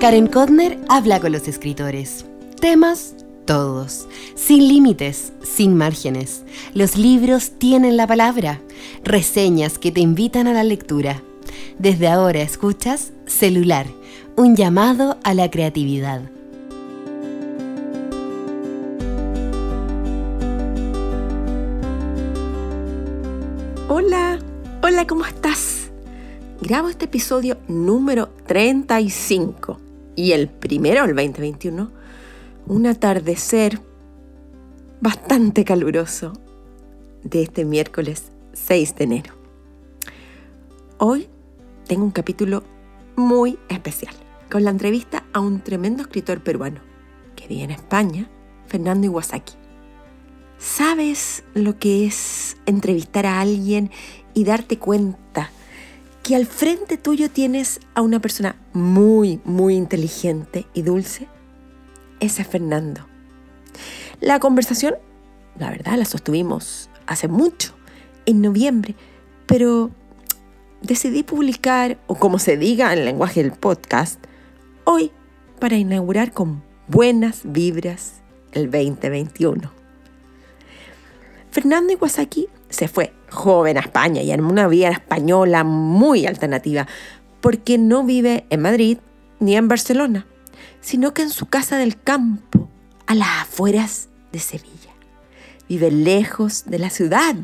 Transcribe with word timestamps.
Karen 0.00 0.28
Kodner 0.28 0.78
habla 0.88 1.18
con 1.18 1.32
los 1.32 1.48
escritores. 1.48 2.24
Temas 2.60 3.16
todos, 3.46 4.06
sin 4.36 4.68
límites, 4.68 5.32
sin 5.42 5.76
márgenes. 5.76 6.44
Los 6.72 6.96
libros 6.96 7.50
tienen 7.58 7.96
la 7.96 8.06
palabra, 8.06 8.60
reseñas 9.02 9.76
que 9.76 9.90
te 9.90 9.98
invitan 9.98 10.46
a 10.46 10.52
la 10.52 10.62
lectura. 10.62 11.20
Desde 11.80 12.06
ahora 12.06 12.42
escuchas 12.42 13.10
Celular, 13.26 13.86
un 14.36 14.54
llamado 14.54 15.18
a 15.24 15.34
la 15.34 15.50
creatividad. 15.50 16.22
Hola, 23.88 24.38
hola, 24.80 25.06
¿cómo 25.08 25.26
estás? 25.26 25.90
Grabo 26.60 26.88
este 26.88 27.06
episodio 27.06 27.56
número 27.66 28.28
35 28.46 29.87
y 30.18 30.32
el 30.32 30.48
primero 30.48 31.06
del 31.06 31.14
2021 31.14 31.92
un 32.66 32.86
atardecer 32.88 33.80
bastante 35.00 35.64
caluroso 35.64 36.32
de 37.22 37.42
este 37.42 37.64
miércoles 37.64 38.32
6 38.52 38.96
de 38.96 39.04
enero. 39.04 39.34
Hoy 40.98 41.28
tengo 41.86 42.02
un 42.02 42.10
capítulo 42.10 42.64
muy 43.14 43.60
especial, 43.68 44.12
con 44.50 44.64
la 44.64 44.70
entrevista 44.70 45.24
a 45.32 45.38
un 45.38 45.60
tremendo 45.60 46.02
escritor 46.02 46.42
peruano 46.42 46.80
que 47.36 47.46
vive 47.46 47.62
en 47.62 47.70
España, 47.70 48.28
Fernando 48.66 49.06
Iwasaki. 49.06 49.54
¿Sabes 50.58 51.44
lo 51.54 51.78
que 51.78 52.06
es 52.06 52.56
entrevistar 52.66 53.24
a 53.24 53.40
alguien 53.40 53.92
y 54.34 54.42
darte 54.42 54.80
cuenta 54.80 55.52
que 56.28 56.36
al 56.36 56.44
frente 56.44 56.98
tuyo 56.98 57.30
tienes 57.30 57.80
a 57.94 58.02
una 58.02 58.20
persona 58.20 58.54
muy, 58.74 59.40
muy 59.46 59.76
inteligente 59.76 60.66
y 60.74 60.82
dulce? 60.82 61.26
ese 62.20 62.42
es 62.42 62.48
Fernando. 62.48 63.00
La 64.20 64.38
conversación, 64.38 64.96
la 65.58 65.70
verdad, 65.70 65.96
la 65.96 66.04
sostuvimos 66.04 66.90
hace 67.06 67.28
mucho, 67.28 67.72
en 68.26 68.42
noviembre, 68.42 68.94
pero 69.46 69.90
decidí 70.82 71.22
publicar, 71.22 71.96
o 72.08 72.16
como 72.16 72.38
se 72.38 72.58
diga 72.58 72.92
en 72.92 72.98
el 72.98 73.04
lenguaje 73.06 73.42
del 73.42 73.52
podcast, 73.52 74.22
hoy 74.84 75.10
para 75.58 75.78
inaugurar 75.78 76.32
con 76.32 76.62
buenas 76.88 77.40
vibras 77.44 78.20
el 78.52 78.70
2021. 78.70 79.72
Fernando 81.50 81.94
Iwasaki 81.94 82.48
se 82.68 82.86
fue 82.86 83.14
joven 83.30 83.76
a 83.76 83.80
España 83.80 84.22
y 84.22 84.30
en 84.32 84.44
una 84.44 84.68
vida 84.68 84.88
española 84.90 85.64
muy 85.64 86.26
alternativa, 86.26 86.86
porque 87.40 87.78
no 87.78 88.04
vive 88.04 88.46
en 88.50 88.62
Madrid 88.62 88.98
ni 89.40 89.56
en 89.56 89.68
Barcelona 89.68 90.26
sino 90.80 91.14
que 91.14 91.22
en 91.22 91.30
su 91.30 91.46
casa 91.46 91.76
del 91.78 92.00
campo, 92.00 92.68
a 93.06 93.14
las 93.14 93.28
afueras 93.42 94.08
de 94.32 94.38
Sevilla. 94.38 94.94
Vive 95.68 95.90
lejos 95.90 96.64
de 96.66 96.78
la 96.78 96.90
ciudad, 96.90 97.34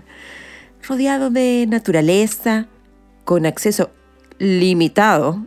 rodeado 0.86 1.30
de 1.30 1.66
naturaleza, 1.68 2.68
con 3.24 3.46
acceso 3.46 3.90
limitado 4.38 5.46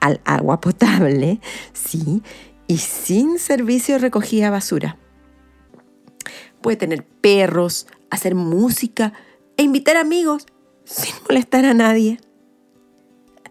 al 0.00 0.20
agua 0.24 0.60
potable, 0.60 1.40
sí, 1.72 2.22
y 2.66 2.78
sin 2.78 3.38
servicio 3.38 3.98
recogida 3.98 4.50
basura. 4.50 4.96
Puede 6.60 6.76
tener 6.76 7.04
perros, 7.04 7.86
hacer 8.10 8.34
música 8.34 9.12
e 9.62 9.64
invitar 9.64 9.96
amigos 9.96 10.44
sin 10.84 11.14
molestar 11.28 11.64
a 11.64 11.72
nadie. 11.72 12.18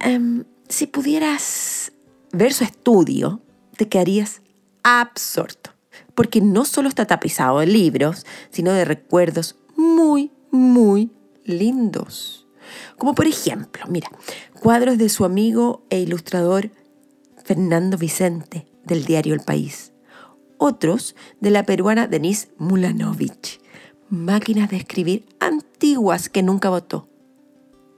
Em, 0.01 0.43
si 0.67 0.85
pudieras 0.85 1.93
ver 2.33 2.53
su 2.53 2.65
estudio, 2.65 3.41
te 3.77 3.87
quedarías 3.87 4.41
absorto, 4.83 5.71
porque 6.13 6.41
no 6.41 6.65
solo 6.65 6.89
está 6.89 7.05
tapizado 7.05 7.59
de 7.59 7.67
libros, 7.67 8.25
sino 8.49 8.73
de 8.73 8.83
recuerdos 8.83 9.55
muy, 9.77 10.31
muy 10.51 11.11
lindos. 11.45 12.45
Como 12.97 13.15
por 13.15 13.25
ejemplo, 13.25 13.85
mira, 13.87 14.09
cuadros 14.59 14.97
de 14.97 15.07
su 15.07 15.23
amigo 15.23 15.85
e 15.89 16.01
ilustrador 16.01 16.71
Fernando 17.45 17.97
Vicente 17.97 18.67
del 18.83 19.05
diario 19.05 19.33
El 19.33 19.41
País. 19.41 19.93
Otros 20.57 21.15
de 21.39 21.51
la 21.51 21.63
peruana 21.63 22.07
Denise 22.07 22.49
Mulanovich. 22.57 23.60
Máquinas 24.11 24.69
de 24.69 24.75
escribir 24.75 25.25
antiguas 25.39 26.27
que 26.27 26.43
nunca 26.43 26.69
votó 26.69 27.07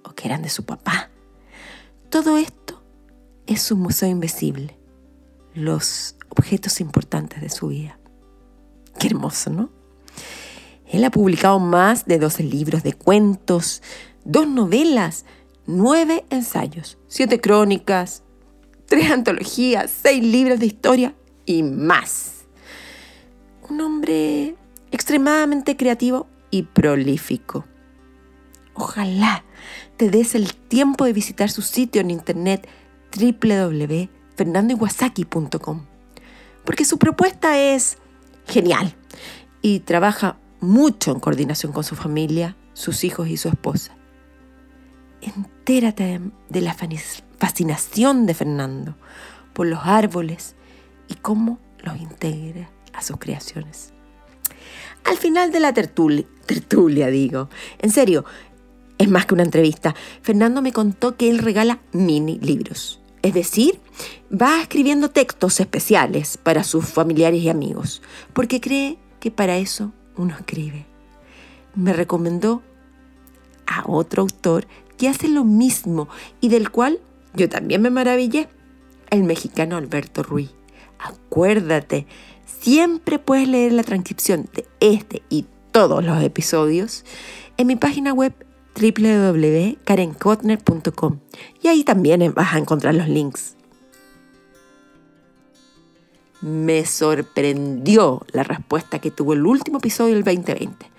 o 0.03 0.11
que 0.11 0.27
eran 0.27 0.43
de 0.43 0.49
su 0.49 0.63
papá. 0.63 1.09
Todo 2.11 2.37
esto 2.37 2.83
es 3.47 3.71
un 3.71 3.79
museo 3.79 4.07
invisible 4.07 4.77
los 5.55 6.15
objetos 6.29 6.79
importantes 6.81 7.41
de 7.41 7.49
su 7.49 7.69
vida. 7.69 7.97
Qué 8.99 9.07
hermoso, 9.07 9.49
¿no? 9.49 9.71
Él 10.85 11.03
ha 11.03 11.09
publicado 11.09 11.57
más 11.57 12.05
de 12.05 12.19
12 12.19 12.43
libros 12.43 12.83
de 12.83 12.93
cuentos, 12.93 13.81
dos 14.23 14.47
novelas, 14.47 15.25
nueve 15.65 16.25
ensayos, 16.29 16.99
siete 17.07 17.41
crónicas, 17.41 18.21
tres 18.85 19.09
antologías, 19.09 19.89
seis 19.89 20.23
libros 20.23 20.59
de 20.59 20.67
historia 20.67 21.15
y 21.47 21.63
más. 21.63 22.45
Un 23.67 23.81
hombre 23.81 24.55
extremadamente 24.93 25.75
creativo 25.75 26.27
y 26.49 26.63
prolífico. 26.63 27.65
Ojalá 28.73 29.43
te 29.97 30.09
des 30.09 30.33
el 30.35 30.55
tiempo 30.55 31.05
de 31.05 31.13
visitar 31.13 31.49
su 31.49 31.61
sitio 31.61 32.01
en 32.01 32.11
internet 32.11 32.67
www 33.15 34.23
fernandoiwasaki.com, 34.35 35.85
porque 36.65 36.85
su 36.85 36.97
propuesta 36.97 37.59
es 37.59 37.97
genial 38.47 38.95
y 39.61 39.79
trabaja 39.81 40.37
mucho 40.59 41.11
en 41.11 41.19
coordinación 41.19 41.71
con 41.71 41.83
su 41.83 41.95
familia, 41.95 42.55
sus 42.73 43.03
hijos 43.03 43.27
y 43.27 43.37
su 43.37 43.49
esposa. 43.49 43.95
Entérate 45.21 46.19
de 46.49 46.61
la 46.61 46.75
fascinación 47.37 48.25
de 48.25 48.33
Fernando 48.33 48.95
por 49.53 49.67
los 49.67 49.79
árboles 49.83 50.55
y 51.07 51.15
cómo 51.15 51.59
los 51.79 51.97
integra 51.97 52.69
a 52.93 53.01
sus 53.01 53.17
creaciones. 53.17 53.92
Al 55.05 55.17
final 55.17 55.51
de 55.51 55.59
la 55.59 55.73
tertulia, 55.73 57.07
digo, 57.07 57.49
en 57.79 57.91
serio, 57.91 58.25
es 58.97 59.09
más 59.09 59.25
que 59.25 59.33
una 59.33 59.43
entrevista, 59.43 59.95
Fernando 60.21 60.61
me 60.61 60.73
contó 60.73 61.17
que 61.17 61.29
él 61.29 61.39
regala 61.39 61.79
mini 61.91 62.39
libros 62.39 63.03
es 63.23 63.33
decir, 63.33 63.79
va 64.29 64.61
escribiendo 64.61 65.09
textos 65.09 65.59
especiales 65.59 66.37
para 66.37 66.63
sus 66.63 66.85
familiares 66.85 67.41
y 67.41 67.49
amigos, 67.49 68.01
porque 68.33 68.61
cree 68.61 68.99
que 69.21 69.31
para 69.31 69.57
eso 69.57 69.93
uno 70.17 70.35
escribe. 70.35 70.85
Me 71.73 71.93
recomendó 71.93 72.61
a 73.65 73.83
otro 73.87 74.23
autor 74.23 74.67
que 74.97 75.07
hace 75.07 75.29
lo 75.29 75.45
mismo 75.45 76.09
y 76.41 76.49
del 76.49 76.69
cual 76.69 76.99
yo 77.33 77.47
también 77.47 77.81
me 77.81 77.89
maravillé, 77.89 78.49
el 79.09 79.23
mexicano 79.23 79.77
Alberto 79.77 80.21
Ruiz. 80.21 80.51
Acuérdate, 80.99 82.05
siempre 82.63 83.19
puedes 83.19 83.47
leer 83.49 83.73
la 83.73 83.83
transcripción 83.83 84.49
de 84.53 84.65
este 84.79 85.21
y 85.29 85.45
todos 85.73 86.01
los 86.03 86.23
episodios 86.23 87.03
en 87.57 87.67
mi 87.67 87.75
página 87.75 88.13
web 88.13 88.33
www.karenkotner.com 88.79 91.19
y 91.61 91.67
ahí 91.67 91.83
también 91.83 92.33
vas 92.33 92.53
a 92.53 92.57
encontrar 92.57 92.95
los 92.95 93.09
links. 93.09 93.57
Me 96.39 96.85
sorprendió 96.85 98.25
la 98.31 98.43
respuesta 98.43 98.99
que 98.99 99.11
tuvo 99.11 99.33
el 99.33 99.45
último 99.45 99.79
episodio 99.79 100.13
del 100.13 100.23
2020, 100.23 100.89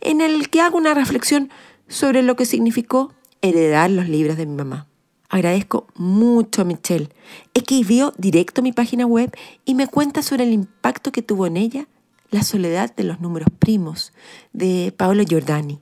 en 0.00 0.22
el 0.22 0.48
que 0.48 0.62
hago 0.62 0.78
una 0.78 0.94
reflexión 0.94 1.50
sobre 1.86 2.22
lo 2.22 2.34
que 2.34 2.46
significó 2.46 3.12
heredar 3.42 3.90
los 3.90 4.08
libros 4.08 4.38
de 4.38 4.46
mi 4.46 4.56
mamá. 4.56 4.89
Agradezco 5.30 5.86
mucho 5.94 6.62
a 6.62 6.64
Michelle. 6.64 7.08
Escribió 7.54 8.12
directo 8.18 8.60
a 8.60 8.64
mi 8.64 8.72
página 8.72 9.06
web 9.06 9.32
y 9.64 9.76
me 9.76 9.86
cuenta 9.86 10.22
sobre 10.22 10.42
el 10.42 10.52
impacto 10.52 11.12
que 11.12 11.22
tuvo 11.22 11.46
en 11.46 11.56
ella 11.56 11.86
la 12.30 12.42
soledad 12.42 12.94
de 12.96 13.04
los 13.04 13.20
números 13.20 13.48
primos 13.60 14.12
de 14.52 14.92
Paolo 14.96 15.22
Giordani. 15.24 15.78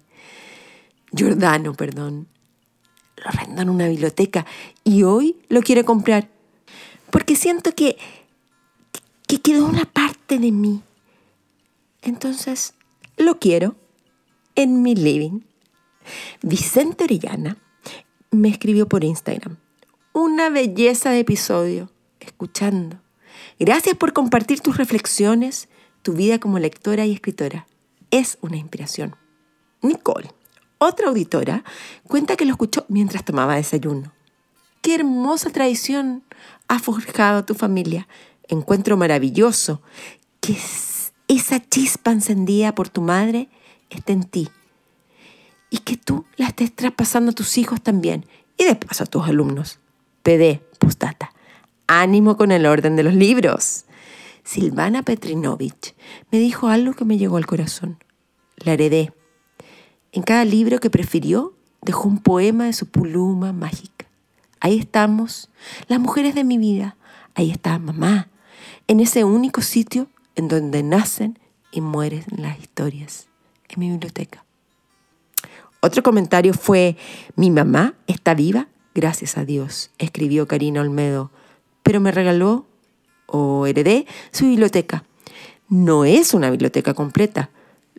Giordano, 1.13 1.73
perdón. 1.73 2.29
Lo 3.17 3.27
arrendó 3.27 3.63
en 3.63 3.71
una 3.71 3.89
biblioteca 3.89 4.45
y 4.85 5.03
hoy 5.03 5.37
lo 5.49 5.63
quiere 5.63 5.83
comprar. 5.83 6.29
Porque 7.11 7.35
siento 7.35 7.75
que, 7.75 7.97
que 9.27 9.41
quedó 9.41 9.65
una 9.65 9.87
parte 9.87 10.39
de 10.39 10.53
mí. 10.53 10.83
Entonces, 12.03 12.75
lo 13.17 13.39
quiero 13.39 13.77
en 14.55 14.83
mi 14.83 14.95
living. 14.95 15.41
Vicente 16.43 17.05
Orellana 17.05 17.57
me 18.31 18.49
escribió 18.49 18.89
por 18.89 19.05
Instagram. 19.05 19.57
Una 20.13 20.51
belleza 20.51 21.11
de 21.11 21.21
episodio, 21.21 21.91
escuchando. 22.21 23.01
Gracias 23.59 23.97
por 23.97 24.13
compartir 24.13 24.61
tus 24.61 24.77
reflexiones, 24.77 25.69
tu 26.03 26.13
vida 26.13 26.39
como 26.39 26.59
lectora 26.59 27.07
y 27.07 27.13
escritora. 27.13 27.67
Es 28.11 28.39
una 28.41 28.57
inspiración. 28.57 29.17
Nicole 29.83 30.31
otra 30.79 31.09
auditora 31.09 31.65
cuenta 32.07 32.37
que 32.37 32.45
lo 32.45 32.53
escuchó 32.53 32.87
mientras 32.89 33.25
tomaba 33.25 33.57
desayuno. 33.57 34.13
Qué 34.81 34.95
hermosa 34.95 35.51
tradición 35.51 36.23
ha 36.69 36.79
forjado 36.79 37.45
tu 37.45 37.55
familia. 37.55 38.09
Encuentro 38.47 38.97
maravilloso 38.97 39.83
que 40.41 40.57
esa 41.27 41.61
chispa 41.61 42.13
encendida 42.13 42.75
por 42.75 42.89
tu 42.89 43.03
madre 43.03 43.49
esté 43.91 44.13
en 44.13 44.23
ti 44.23 44.49
y 45.71 45.79
que 45.79 45.97
tú 45.97 46.25
la 46.37 46.47
estés 46.47 46.75
traspasando 46.75 47.31
a 47.31 47.35
tus 47.35 47.59
hijos 47.59 47.83
también 47.83 48.27
y 48.57 48.65
de 48.65 48.75
paso 48.75 49.05
a 49.05 49.07
tus 49.07 49.27
alumnos. 49.27 49.79
PD, 50.23 50.63
postata. 50.79 51.33
Ánimo 51.87 52.37
con 52.37 52.51
el 52.53 52.67
orden 52.67 52.97
de 52.97 53.03
los 53.03 53.15
libros. 53.15 53.85
Silvana 54.45 55.03
Petrinovich 55.03 55.95
me 56.31 56.39
dijo 56.39 56.69
algo 56.69 56.95
que 56.95 57.05
me 57.05 57.19
llegó 57.19 57.37
al 57.37 57.47
corazón. 57.47 57.99
La 58.57 58.73
heredé. 58.73 59.13
En 60.13 60.23
cada 60.23 60.45
libro 60.45 60.81
que 60.81 60.91
prefirió 60.91 61.55
dejó 61.83 62.09
un 62.09 62.19
poema 62.19 62.65
de 62.65 62.73
su 62.73 62.87
pluma 62.87 63.53
mágica. 63.53 64.07
Ahí 64.61 64.79
estamos, 64.79 65.51
las 65.87 66.01
mujeres 66.01 66.35
de 66.35 66.45
mi 66.45 66.59
vida. 66.59 66.97
Ahí 67.35 67.51
está 67.51 67.79
mamá, 67.79 68.29
en 68.89 69.01
ese 69.01 69.23
único 69.23 69.61
sitio 69.61 70.09
en 70.35 70.49
donde 70.49 70.83
nacen 70.83 71.39
y 71.71 71.81
mueren 71.81 72.25
las 72.37 72.59
historias, 72.59 73.29
en 73.69 73.81
mi 73.81 73.91
biblioteca. 73.91 74.45
Otro 75.81 76.03
comentario 76.03 76.55
fue, 76.55 76.97
mi 77.37 77.51
mamá 77.51 77.95
está 78.07 78.35
viva, 78.35 78.69
gracias 78.95 79.39
a 79.39 79.45
Dios, 79.45 79.91
escribió 79.99 80.49
Karina 80.49 80.81
Olmedo, 80.81 81.31
pero 81.83 82.01
me 82.01 82.11
regaló 82.11 82.67
o 83.27 83.67
heredé 83.67 84.07
su 84.33 84.47
biblioteca. 84.47 85.05
No 85.69 86.05
es 86.05 86.35
una 86.35 86.51
biblioteca 86.51 86.95
completa. 86.95 87.51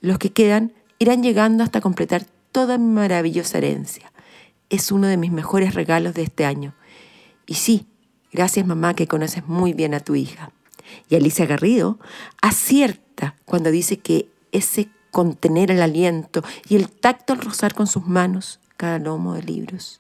Los 0.01 0.17
que 0.17 0.31
quedan 0.31 0.73
irán 0.97 1.23
llegando 1.23 1.63
hasta 1.63 1.81
completar 1.81 2.25
toda 2.51 2.77
mi 2.77 2.93
maravillosa 2.93 3.59
herencia. 3.59 4.11
Es 4.69 4.91
uno 4.91 5.07
de 5.07 5.17
mis 5.17 5.31
mejores 5.31 5.73
regalos 5.73 6.13
de 6.15 6.23
este 6.23 6.45
año. 6.45 6.73
Y 7.45 7.55
sí, 7.55 7.85
gracias 8.31 8.65
mamá 8.65 8.93
que 8.93 9.07
conoces 9.07 9.47
muy 9.47 9.73
bien 9.73 9.93
a 9.93 9.99
tu 9.99 10.15
hija. 10.15 10.51
Y 11.09 11.15
Alicia 11.15 11.45
Garrido 11.45 11.99
acierta 12.41 13.35
cuando 13.45 13.71
dice 13.71 13.99
que 13.99 14.29
ese 14.51 14.89
contener 15.11 15.71
el 15.71 15.81
aliento 15.81 16.44
y 16.67 16.75
el 16.75 16.89
tacto 16.89 17.33
al 17.33 17.41
rozar 17.41 17.73
con 17.73 17.88
sus 17.88 18.06
manos 18.06 18.59
cada 18.77 19.00
lomo 19.00 19.33
de 19.33 19.44
libros. 19.44 20.00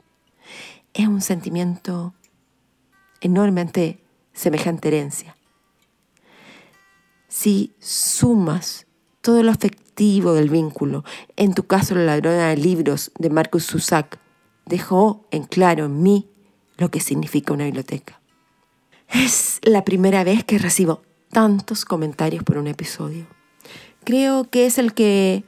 Es 0.93 1.07
un 1.07 1.21
sentimiento 1.21 2.13
enormemente 3.21 3.99
semejante 4.33 4.87
herencia. 4.87 5.35
Si 7.27 7.73
sumas 7.79 8.87
todo 9.21 9.43
lo 9.43 9.51
afectivo 9.51 10.33
del 10.33 10.49
vínculo, 10.49 11.03
en 11.35 11.53
tu 11.53 11.67
caso 11.67 11.93
la 11.95 12.05
ladrona 12.05 12.49
de 12.49 12.57
libros 12.57 13.11
de 13.19 13.29
Marcus 13.29 13.65
Zusak, 13.65 14.19
dejó 14.65 15.27
en 15.31 15.43
claro 15.43 15.85
en 15.85 16.01
mí 16.01 16.29
lo 16.77 16.89
que 16.89 17.01
significa 17.01 17.53
una 17.53 17.65
biblioteca. 17.65 18.19
Es 19.09 19.59
la 19.63 19.83
primera 19.83 20.23
vez 20.23 20.43
que 20.43 20.57
recibo 20.57 21.01
tantos 21.31 21.83
comentarios 21.85 22.43
por 22.43 22.57
un 22.57 22.67
episodio 22.67 23.38
creo 24.03 24.45
que 24.45 24.65
es 24.65 24.77
el 24.77 24.93
que 24.93 25.43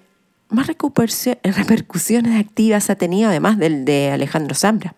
más 0.49 0.67
repercusiones 0.67 2.39
activas 2.39 2.89
ha 2.89 2.95
tenido, 2.95 3.29
además 3.29 3.57
del 3.57 3.85
de 3.85 4.11
Alejandro 4.11 4.55
Zambra. 4.55 4.95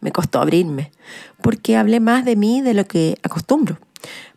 Me 0.00 0.12
costó 0.12 0.40
abrirme, 0.40 0.92
porque 1.40 1.76
hablé 1.76 2.00
más 2.00 2.24
de 2.24 2.36
mí 2.36 2.60
de 2.62 2.74
lo 2.74 2.86
que 2.86 3.18
acostumbro. 3.22 3.78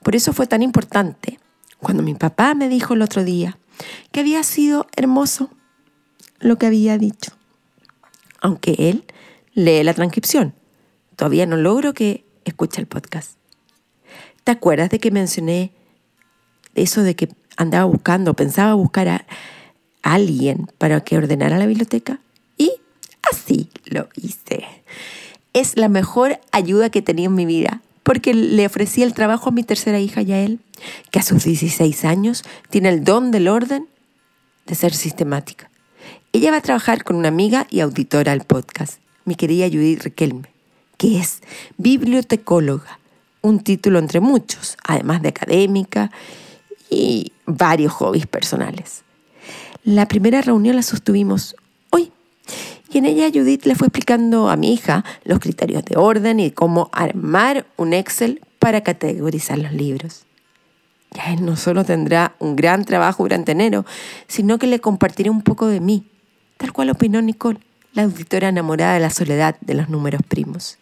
Por 0.04 0.16
eso 0.16 0.34
fue 0.34 0.48
tan 0.48 0.62
importante 0.62 1.40
cuando 1.80 2.04
mi 2.04 2.14
papá 2.14 2.54
me 2.56 2.70
dijo 2.70 2.94
el 2.94 3.02
otro 3.02 3.24
día 3.24 3.58
que 4.12 4.20
había 4.20 4.44
sido 4.44 4.88
hermoso 4.96 5.50
lo 6.40 6.58
que 6.58 6.68
había 6.68 6.98
dicho. 6.98 7.32
Aunque 8.42 8.76
él 8.78 9.06
lee 9.54 9.84
la 9.84 9.94
transcripción, 9.94 10.56
todavía 11.16 11.46
no 11.46 11.58
logro 11.58 11.94
que 11.94 12.26
escuche 12.46 12.82
el 12.82 12.88
podcast. 12.88 13.38
¿Te 14.44 14.52
acuerdas 14.52 14.90
de 14.90 15.00
que 15.00 15.12
mencioné 15.12 15.74
eso 16.74 17.04
de 17.04 17.16
que 17.16 17.30
andaba 17.58 17.86
buscando, 17.86 18.34
pensaba 18.34 18.74
buscar 18.74 19.08
a 19.08 19.26
alguien 20.02 20.68
para 20.78 21.02
que 21.02 21.18
ordenara 21.18 21.58
la 21.58 21.66
biblioteca 21.66 22.20
y 22.58 22.72
así 23.32 23.70
lo 23.86 24.10
hice. 24.16 24.66
Es 25.54 25.78
la 25.78 25.90
mejor 25.90 26.40
ayuda 26.52 26.90
que 26.90 27.00
he 27.00 27.04
tenido 27.04 27.30
en 27.30 27.36
mi 27.36 27.46
vida 27.46 27.82
porque 28.04 28.34
le 28.34 28.66
ofrecí 28.66 29.04
el 29.04 29.14
trabajo 29.14 29.50
a 29.50 29.52
mi 29.52 29.64
tercera 29.64 30.00
hija 30.00 30.22
Yael, 30.22 30.60
que 31.12 31.20
a 31.20 31.24
sus 31.24 31.44
16 31.44 32.06
años 32.06 32.44
tiene 32.70 32.90
el 32.90 33.04
don 33.04 33.32
del 33.32 33.48
orden 33.48 33.88
de 34.66 34.76
ser 34.76 34.94
sistemática. 34.94 35.70
Ella 36.34 36.52
va 36.52 36.58
a 36.58 36.62
trabajar 36.62 37.04
con 37.04 37.16
una 37.16 37.28
amiga 37.28 37.68
y 37.70 37.82
auditora 37.82 38.32
al 38.32 38.42
podcast, 38.42 39.00
mi 39.26 39.36
querida 39.36 39.68
Judith 39.68 40.04
Riquelme, 40.04 40.50
que 40.98 41.20
es 41.20 41.42
bibliotecóloga, 41.78 43.00
un 43.42 43.60
título 43.60 44.00
entre 44.00 44.20
muchos, 44.20 44.78
además 44.84 45.22
de 45.22 45.30
académica 45.30 46.12
y 46.92 47.32
varios 47.48 47.94
hobbies 47.94 48.28
personales. 48.28 49.04
La 49.84 50.08
primera 50.08 50.42
reunión 50.42 50.76
la 50.76 50.84
sostuvimos 50.84 51.56
hoy 51.90 52.12
y 52.92 53.00
en 53.00 53.06
ella 53.06 53.32
Judith 53.34 53.66
le 53.66 53.74
fue 53.74 53.88
explicando 53.88 54.50
a 54.50 54.58
mi 54.58 54.74
hija 54.74 55.04
los 55.24 55.40
criterios 55.40 55.84
de 55.86 55.98
orden 55.98 56.40
y 56.40 56.52
cómo 56.52 56.90
armar 56.92 57.66
un 57.78 57.94
Excel 57.94 58.42
para 58.60 58.82
categorizar 58.82 59.58
los 59.58 59.72
libros. 59.72 60.26
Ya 61.14 61.34
él 61.34 61.46
no 61.46 61.56
solo 61.56 61.84
tendrá 61.84 62.36
un 62.40 62.56
gran 62.56 62.86
trabajo 62.86 63.24
durante 63.24 63.54
enero, 63.54 63.86
sino 64.28 64.60
que 64.60 64.68
le 64.68 64.80
compartiré 64.80 65.30
un 65.30 65.42
poco 65.42 65.68
de 65.68 65.80
mí, 65.80 66.06
tal 66.58 66.74
cual 66.74 66.90
opinó 66.90 67.22
Nicole, 67.22 67.60
la 67.94 68.04
auditora 68.04 68.50
enamorada 68.50 68.94
de 68.94 69.00
la 69.00 69.10
soledad 69.10 69.58
de 69.62 69.74
los 69.74 69.90
números 69.90 70.22
primos. 70.28 70.78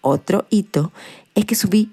Otro 0.00 0.46
hito 0.50 0.92
es 1.34 1.44
que 1.46 1.54
subí, 1.54 1.90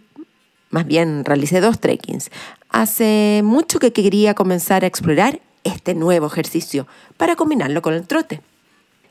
más 0.70 0.86
bien 0.86 1.24
realicé 1.24 1.62
dos 1.62 1.80
trekkings, 1.80 2.32
Hace 2.72 3.42
mucho 3.44 3.80
que 3.80 3.92
quería 3.92 4.34
comenzar 4.34 4.84
a 4.84 4.88
explorar 4.88 5.42
este 5.66 5.94
nuevo 5.94 6.28
ejercicio 6.28 6.88
para 7.18 7.36
combinarlo 7.36 7.82
con 7.82 7.94
el 7.94 8.08
trote. 8.08 8.42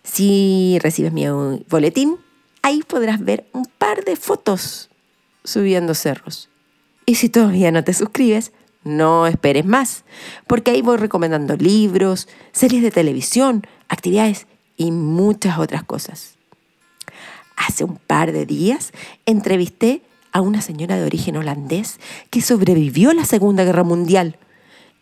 Si 0.02 0.78
recibes 0.80 1.12
mi 1.12 1.26
boletín, 1.68 2.16
ahí 2.62 2.82
podrás 2.82 3.22
ver 3.22 3.46
un 3.52 3.66
par 3.66 4.02
de 4.04 4.16
fotos 4.16 4.88
subiendo 5.44 5.94
cerros. 5.94 6.48
Y 7.04 7.16
si 7.16 7.28
todavía 7.28 7.70
no 7.70 7.84
te 7.84 7.92
suscribes, 7.92 8.52
no 8.82 9.26
esperes 9.26 9.66
más, 9.66 10.04
porque 10.46 10.70
ahí 10.70 10.80
voy 10.80 10.96
recomendando 10.96 11.54
libros, 11.56 12.28
series 12.52 12.82
de 12.82 12.90
televisión, 12.90 13.66
actividades 13.88 14.46
y 14.78 14.90
muchas 14.90 15.58
otras 15.58 15.84
cosas. 15.84 16.36
Hace 17.56 17.84
un 17.84 17.96
par 17.96 18.32
de 18.32 18.46
días 18.46 18.92
entrevisté 19.26 20.02
a 20.32 20.40
una 20.40 20.60
señora 20.62 20.96
de 20.96 21.04
origen 21.04 21.36
holandés 21.36 21.98
que 22.30 22.40
sobrevivió 22.40 23.10
a 23.10 23.14
la 23.14 23.24
Segunda 23.24 23.64
Guerra 23.64 23.84
Mundial, 23.84 24.38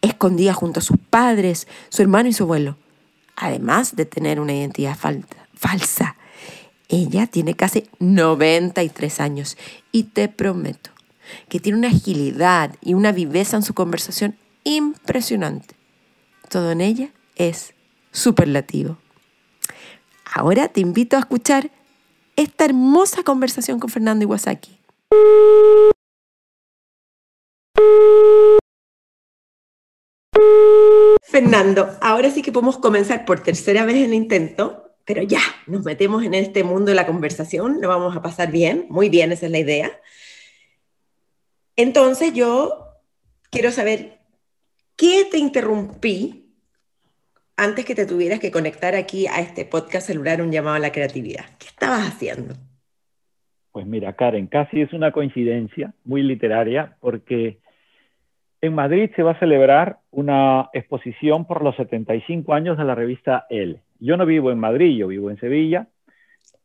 escondida 0.01 0.55
junto 0.55 0.81
a 0.81 0.83
sus 0.83 0.97
padres, 1.11 1.67
su 1.89 2.03
hermano 2.03 2.29
y 2.29 2.33
su 2.33 2.45
abuelo, 2.45 2.77
además 3.37 3.97
de 3.97 4.05
tener 4.05 4.41
una 4.41 4.55
identidad 4.55 4.97
falsa. 5.55 6.17
Ella 6.89 7.27
tiene 7.27 7.55
casi 7.55 7.85
93 7.99 9.21
años 9.21 9.57
y 9.93 10.05
te 10.05 10.29
prometo 10.29 10.91
que 11.49 11.61
tiene 11.61 11.79
una 11.79 11.89
agilidad 11.89 12.75
y 12.81 12.95
una 12.95 13.13
viveza 13.13 13.57
en 13.57 13.63
su 13.63 13.75
conversación 13.75 14.37
impresionante. 14.65 15.75
Todo 16.49 16.71
en 16.71 16.81
ella 16.81 17.11
es 17.37 17.75
superlativo. 18.11 18.97
Ahora 20.25 20.69
te 20.69 20.81
invito 20.81 21.17
a 21.17 21.21
escuchar 21.21 21.71
esta 22.37 22.65
hermosa 22.65 23.23
conversación 23.23 23.81
con 23.81 23.91
Fernando 23.91 24.25
Iwasaki. 24.25 24.78
Fernando, 31.23 31.97
ahora 32.01 32.31
sí 32.31 32.43
que 32.43 32.53
podemos 32.53 32.79
comenzar 32.79 33.25
por 33.25 33.41
tercera 33.43 33.85
vez 33.85 33.97
el 33.97 34.15
intento, 34.15 34.97
pero 35.05 35.23
ya, 35.23 35.41
nos 35.67 35.85
metemos 35.85 36.25
en 36.25 36.35
este 36.35 36.65
mundo 36.65 36.91
de 36.91 36.95
la 36.95 37.07
conversación, 37.07 37.81
lo 37.81 37.89
vamos 37.89 38.17
a 38.17 38.23
pasar 38.23 38.51
bien, 38.51 38.87
muy 38.89 39.09
bien, 39.09 39.33
esa 39.33 39.47
es 39.47 39.53
la 39.53 39.59
idea. 39.59 40.01
Entonces 41.77 42.33
yo 42.35 42.89
quiero 43.51 43.71
saber, 43.71 44.21
¿qué 44.97 45.27
te 45.31 45.39
interrumpí 45.39 46.55
antes 47.57 47.85
que 47.85 47.95
te 47.95 48.07
tuvieras 48.07 48.41
que 48.41 48.51
conectar 48.51 48.95
aquí 48.95 49.27
a 49.27 49.41
este 49.41 49.65
podcast 49.65 50.07
celular, 50.07 50.43
un 50.43 50.51
llamado 50.51 50.77
a 50.77 50.81
la 50.81 50.93
creatividad? 50.93 51.57
¿Qué 51.59 51.69
estabas 51.69 52.07
haciendo? 52.07 52.57
Pues 53.79 53.87
mira, 53.87 54.15
Karen, 54.15 54.49
casi 54.49 54.81
es 54.81 54.93
una 54.93 55.13
coincidencia 55.13 55.95
muy 56.05 56.25
literaria 56.25 56.97
porque 56.99 57.61
en 58.61 58.75
Madrid 58.75 59.09
se 59.15 59.23
va 59.23 59.31
a 59.31 59.39
celebrar 59.39 60.01
una 60.11 60.69
exposición 60.73 61.45
por 61.45 61.63
los 61.63 61.77
75 61.77 62.55
años 62.55 62.77
de 62.77 62.83
la 62.83 62.97
revista 62.97 63.47
El. 63.49 63.79
Yo 64.01 64.17
no 64.17 64.27
vivo 64.27 64.51
en 64.51 64.59
Madrid, 64.59 64.99
yo 64.99 65.07
vivo 65.07 65.31
en 65.31 65.39
Sevilla, 65.39 65.87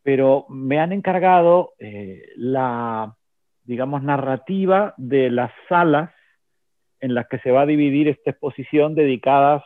pero 0.01 0.48
me 0.50 0.79
han 0.79 0.91
encargado 0.91 1.74
eh, 1.77 2.29
la, 2.36 3.15
digamos, 3.63 4.01
narrativa 4.01 4.96
de 4.98 5.29
las 5.29 5.51
salas 5.70 6.10
en 7.00 7.13
las 7.13 7.27
que 7.27 7.38
se 7.41 7.51
va 7.51 7.62
a 7.62 7.67
dividir 7.67 8.08
esta 8.08 8.32
exposición 8.32 8.96
dedicadas 8.96 9.62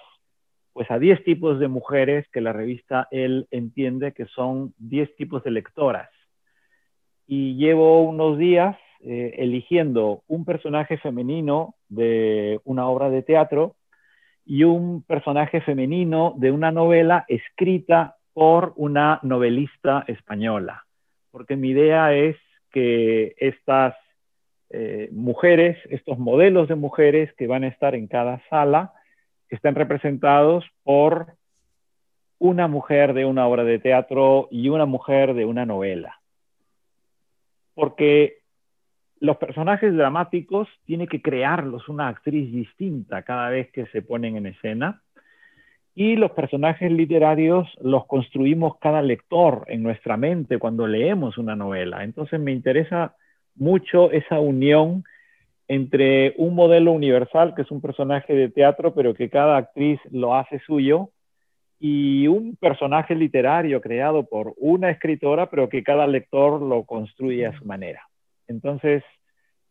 pues 0.73 0.91
a 0.91 0.99
10 0.99 1.23
tipos 1.23 1.61
de 1.61 1.69
mujeres 1.69 2.27
que 2.33 2.41
la 2.41 2.51
revista 2.51 3.07
El 3.09 3.47
entiende 3.51 4.11
que 4.11 4.25
son 4.25 4.73
10 4.79 5.15
tipos 5.15 5.45
de 5.45 5.51
lectoras 5.51 6.09
y 7.27 7.55
llevo 7.55 8.01
unos 8.03 8.37
días 8.37 8.77
eh, 9.01 9.35
eligiendo 9.37 10.23
un 10.27 10.45
personaje 10.45 10.97
femenino 10.97 11.75
de 11.89 12.59
una 12.63 12.87
obra 12.87 13.09
de 13.09 13.21
teatro 13.21 13.75
y 14.45 14.63
un 14.63 15.03
personaje 15.03 15.61
femenino 15.61 16.33
de 16.37 16.51
una 16.51 16.71
novela 16.71 17.25
escrita 17.27 18.15
por 18.33 18.73
una 18.77 19.19
novelista 19.23 20.05
española. 20.07 20.85
Porque 21.31 21.57
mi 21.57 21.69
idea 21.69 22.13
es 22.13 22.37
que 22.71 23.35
estas 23.37 23.93
eh, 24.69 25.09
mujeres, 25.11 25.77
estos 25.89 26.17
modelos 26.17 26.67
de 26.67 26.75
mujeres 26.75 27.33
que 27.33 27.47
van 27.47 27.65
a 27.65 27.67
estar 27.67 27.93
en 27.93 28.07
cada 28.07 28.41
sala, 28.49 28.93
estén 29.49 29.75
representados 29.75 30.65
por 30.83 31.33
una 32.39 32.67
mujer 32.67 33.13
de 33.13 33.25
una 33.25 33.47
obra 33.47 33.63
de 33.63 33.79
teatro 33.79 34.47
y 34.49 34.69
una 34.69 34.85
mujer 34.85 35.33
de 35.33 35.45
una 35.45 35.65
novela. 35.65 36.19
Porque 37.77 38.39
los 39.19 39.37
personajes 39.37 39.95
dramáticos 39.95 40.67
tiene 40.85 41.07
que 41.07 41.21
crearlos 41.21 41.87
una 41.89 42.07
actriz 42.07 42.51
distinta 42.51 43.21
cada 43.21 43.49
vez 43.51 43.71
que 43.71 43.85
se 43.87 44.01
ponen 44.01 44.35
en 44.35 44.47
escena. 44.47 45.03
Y 45.93 46.15
los 46.15 46.31
personajes 46.31 46.91
literarios 46.91 47.67
los 47.79 48.07
construimos 48.07 48.79
cada 48.79 49.03
lector 49.03 49.63
en 49.67 49.83
nuestra 49.83 50.17
mente 50.17 50.57
cuando 50.57 50.87
leemos 50.87 51.37
una 51.37 51.55
novela. 51.55 52.03
Entonces 52.03 52.39
me 52.39 52.51
interesa 52.51 53.15
mucho 53.53 54.09
esa 54.11 54.39
unión 54.39 55.03
entre 55.67 56.33
un 56.37 56.55
modelo 56.55 56.93
universal, 56.93 57.53
que 57.53 57.61
es 57.61 57.69
un 57.69 57.81
personaje 57.81 58.33
de 58.33 58.49
teatro, 58.49 58.95
pero 58.95 59.13
que 59.13 59.29
cada 59.29 59.55
actriz 59.57 59.99
lo 60.09 60.33
hace 60.33 60.57
suyo, 60.61 61.11
y 61.79 62.27
un 62.27 62.55
personaje 62.55 63.15
literario 63.15 63.81
creado 63.81 64.25
por 64.25 64.53
una 64.57 64.89
escritora, 64.89 65.49
pero 65.49 65.69
que 65.69 65.83
cada 65.83 66.07
lector 66.07 66.61
lo 66.61 66.83
construye 66.85 67.45
a 67.45 67.57
su 67.57 67.65
manera. 67.65 68.01
Entonces, 68.47 69.03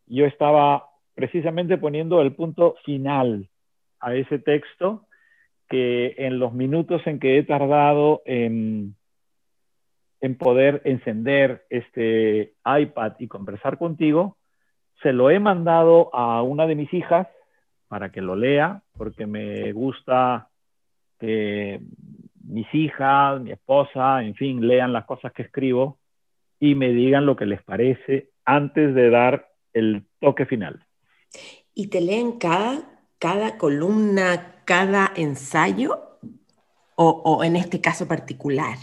yo 0.05 0.25
estaba 0.25 0.89
precisamente 1.15 1.77
poniendo 1.77 2.21
el 2.21 2.33
punto 2.33 2.75
final 2.85 3.49
a 3.99 4.15
ese 4.15 4.39
texto 4.39 5.07
que 5.67 6.15
en 6.17 6.39
los 6.39 6.53
minutos 6.53 7.01
en 7.05 7.19
que 7.19 7.37
he 7.37 7.43
tardado 7.43 8.21
en, 8.25 8.95
en 10.21 10.37
poder 10.37 10.81
encender 10.85 11.65
este 11.69 12.53
iPad 12.65 13.13
y 13.19 13.27
conversar 13.27 13.77
contigo, 13.77 14.37
se 15.01 15.11
lo 15.11 15.29
he 15.29 15.39
mandado 15.39 16.13
a 16.15 16.41
una 16.41 16.67
de 16.67 16.75
mis 16.75 16.93
hijas 16.93 17.27
para 17.89 18.11
que 18.11 18.21
lo 18.21 18.35
lea, 18.35 18.81
porque 18.97 19.25
me 19.25 19.71
gusta 19.73 20.49
que 21.19 21.81
mis 22.43 22.67
hijas, 22.73 23.41
mi 23.41 23.51
esposa, 23.51 24.23
en 24.23 24.35
fin, 24.35 24.65
lean 24.67 24.93
las 24.93 25.05
cosas 25.05 25.33
que 25.33 25.43
escribo 25.43 25.99
y 26.59 26.75
me 26.75 26.89
digan 26.89 27.25
lo 27.25 27.35
que 27.35 27.45
les 27.45 27.61
parece 27.63 28.29
antes 28.45 28.95
de 28.95 29.09
dar 29.09 29.49
el 29.73 30.03
toque 30.19 30.45
final. 30.45 30.85
¿Y 31.73 31.87
te 31.87 32.01
leen 32.01 32.39
cada, 32.39 32.81
cada 33.19 33.57
columna, 33.57 34.63
cada 34.65 35.11
ensayo 35.15 36.19
o, 36.95 37.09
o 37.09 37.43
en 37.43 37.55
este 37.55 37.81
caso 37.81 38.07
particular? 38.07 38.77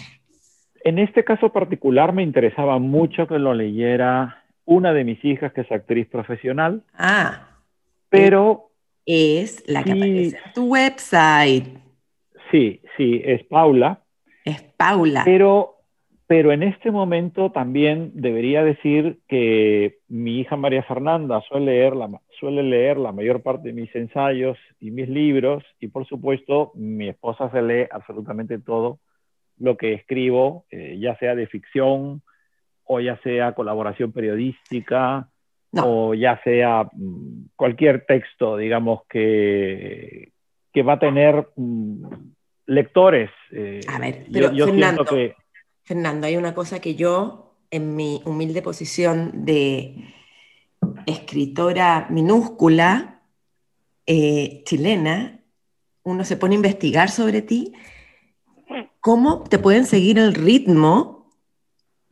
En 0.84 0.98
este 0.98 1.24
caso 1.24 1.50
particular 1.50 2.12
me 2.12 2.22
interesaba 2.22 2.78
mucho 2.78 3.26
que 3.26 3.38
lo 3.38 3.54
leyera 3.54 4.44
una 4.66 4.92
de 4.92 5.04
mis 5.04 5.24
hijas, 5.24 5.52
que 5.52 5.62
es 5.62 5.72
actriz 5.72 6.06
profesional. 6.08 6.82
Ah. 6.94 7.48
Pero. 8.08 8.70
Es 9.06 9.62
la 9.66 9.84
que 9.84 9.92
aparece 9.92 10.38
en 10.38 10.52
tu 10.54 10.66
website. 10.68 11.83
Sí, 12.54 12.80
sí, 12.96 13.20
es 13.25 13.42
Paula. 13.46 13.99
Es 14.44 14.62
Paula. 14.76 15.23
Pero, 15.25 15.75
pero 16.28 16.52
en 16.52 16.62
este 16.62 16.92
momento 16.92 17.50
también 17.50 18.12
debería 18.14 18.62
decir 18.62 19.18
que 19.26 19.99
mi 20.06 20.38
hija 20.38 20.54
María 20.54 20.84
Fernanda 20.84 21.42
suele 21.49 21.73
leer, 21.73 21.96
la, 21.96 22.08
suele 22.38 22.62
leer 22.62 22.99
la 22.99 23.11
mayor 23.11 23.42
parte 23.42 23.66
de 23.66 23.75
mis 23.75 23.92
ensayos 23.96 24.56
y 24.78 24.92
mis 24.92 25.08
libros, 25.08 25.64
y 25.80 25.88
por 25.88 26.06
supuesto 26.06 26.70
mi 26.76 27.08
esposa 27.08 27.50
se 27.50 27.61
lee 27.61 27.88
absolutamente 27.90 28.61
todo 28.61 29.00
lo 29.58 29.76
que 29.76 29.94
escribo, 29.94 30.64
eh, 30.70 30.96
ya 31.00 31.18
sea 31.18 31.34
de 31.34 31.49
ficción 31.49 32.23
o 32.84 33.00
ya 33.00 33.18
sea 33.25 33.56
colaboración 33.56 34.12
periodística 34.12 35.28
o 35.73 36.14
ya 36.14 36.40
sea 36.44 36.88
mm, 36.92 37.46
cualquier 37.56 38.06
texto, 38.06 38.56
digamos, 38.56 39.00
que, 39.08 40.30
que 40.73 40.82
va 40.84 40.92
a 40.92 40.99
tener 41.00 41.49
mm, 41.56 42.34
lectores. 42.66 43.30
Eh, 43.52 43.80
a 43.88 43.99
ver, 43.99 44.26
pero 44.33 44.52
yo, 44.52 44.66
Fernando, 44.66 45.04
que... 45.04 45.35
Fernando, 45.83 46.26
hay 46.26 46.37
una 46.37 46.54
cosa 46.54 46.80
que 46.80 46.94
yo, 46.94 47.56
en 47.71 47.97
mi 47.97 48.21
humilde 48.25 48.62
posición 48.62 49.44
de 49.44 50.14
escritora 51.06 52.06
minúscula 52.11 53.23
eh, 54.06 54.62
chilena, 54.64 55.40
uno 56.02 56.25
se 56.25 56.37
pone 56.37 56.54
a 56.54 56.56
investigar 56.56 57.11
sobre 57.11 57.42
ti, 57.42 57.73
cómo 59.00 59.44
te 59.44 59.59
pueden 59.59 59.87
seguir 59.87 60.18
el 60.18 60.35
ritmo 60.35 61.30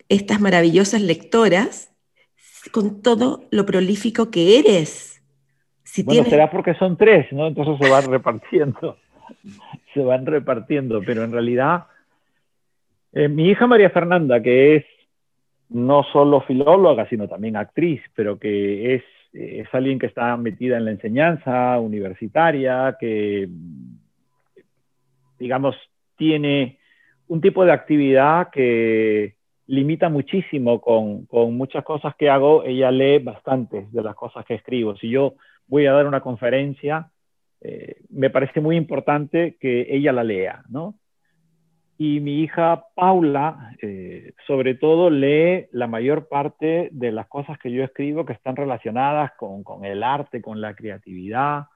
estas 0.09 0.41
maravillosas 0.41 1.01
lectoras 1.01 1.95
con 2.71 3.03
todo 3.03 3.45
lo 3.51 3.67
prolífico 3.67 4.31
que 4.31 4.59
eres. 4.59 5.23
Si 5.85 6.03
bueno, 6.03 6.25
será 6.25 6.51
porque 6.51 6.75
son 6.75 6.97
tres, 6.97 7.31
¿no? 7.33 7.47
Entonces 7.47 7.77
se 7.81 7.91
van 7.91 8.05
repartiendo 8.11 8.97
se 9.95 10.01
van 10.01 10.27
repartiendo, 10.27 11.03
pero 11.05 11.25
en 11.25 11.33
realidad 11.33 11.85
eh, 13.13 13.29
mi 13.29 13.49
hija 13.49 13.67
María 13.67 13.91
Fernanda, 13.91 14.41
que 14.43 14.77
es 14.77 14.85
no 15.69 16.03
solo 16.13 16.41
filóloga, 16.43 17.09
sino 17.09 17.29
también 17.29 17.57
actriz, 17.57 18.01
pero 18.15 18.39
que 18.39 18.95
es, 18.95 19.03
es 19.33 19.67
alguien 19.73 19.99
que 19.99 20.07
está 20.07 20.37
metida 20.37 20.77
en 20.77 20.87
la 20.87 20.91
enseñanza 20.93 21.79
universitaria, 21.79 22.97
que, 22.99 23.49
digamos, 25.39 25.77
tiene 26.17 26.79
un 27.29 27.41
tipo 27.41 27.65
de 27.65 27.73
actividad 27.73 28.51
que 28.51 29.37
limita 29.67 30.09
muchísimo 30.09 30.81
con, 30.81 31.27
con, 31.27 31.57
muchas 31.57 31.85
cosas 31.85 32.15
que 32.17 32.29
hago. 32.29 32.65
Ella 32.65 32.91
lee 32.91 33.19
bastantes 33.19 33.91
de 33.93 34.03
las 34.03 34.15
cosas 34.15 34.45
que 34.45 34.55
escribo. 34.55 34.97
Si 34.97 35.09
yo 35.09 35.35
voy 35.67 35.87
a 35.87 35.93
dar 35.93 36.07
una 36.07 36.21
conferencia, 36.21 37.11
eh, 37.65 38.03
me 38.11 38.29
parece 38.31 38.61
muy 38.61 38.77
importante 38.77 39.57
que 39.61 39.87
ella 39.89 40.13
la 40.13 40.25
lea, 40.25 40.65
¿no? 40.69 40.97
Y 41.97 42.19
mi 42.19 42.41
hija 42.41 42.87
Paula, 42.97 43.77
eh, 43.81 44.33
sobre 44.49 44.75
todo, 44.75 45.11
lee 45.11 45.67
la 45.71 45.87
mayor 45.87 46.29
parte 46.29 46.89
de 46.91 47.13
las 47.13 47.29
cosas 47.29 47.59
que 47.59 47.71
yo 47.71 47.85
escribo 47.85 48.25
que 48.27 48.33
están 48.33 48.57
relacionadas 48.57 49.33
con, 49.37 49.63
el 49.85 50.03
arte, 50.03 50.43
con 50.43 50.61
la 50.61 50.75
creatividad. 50.75 51.67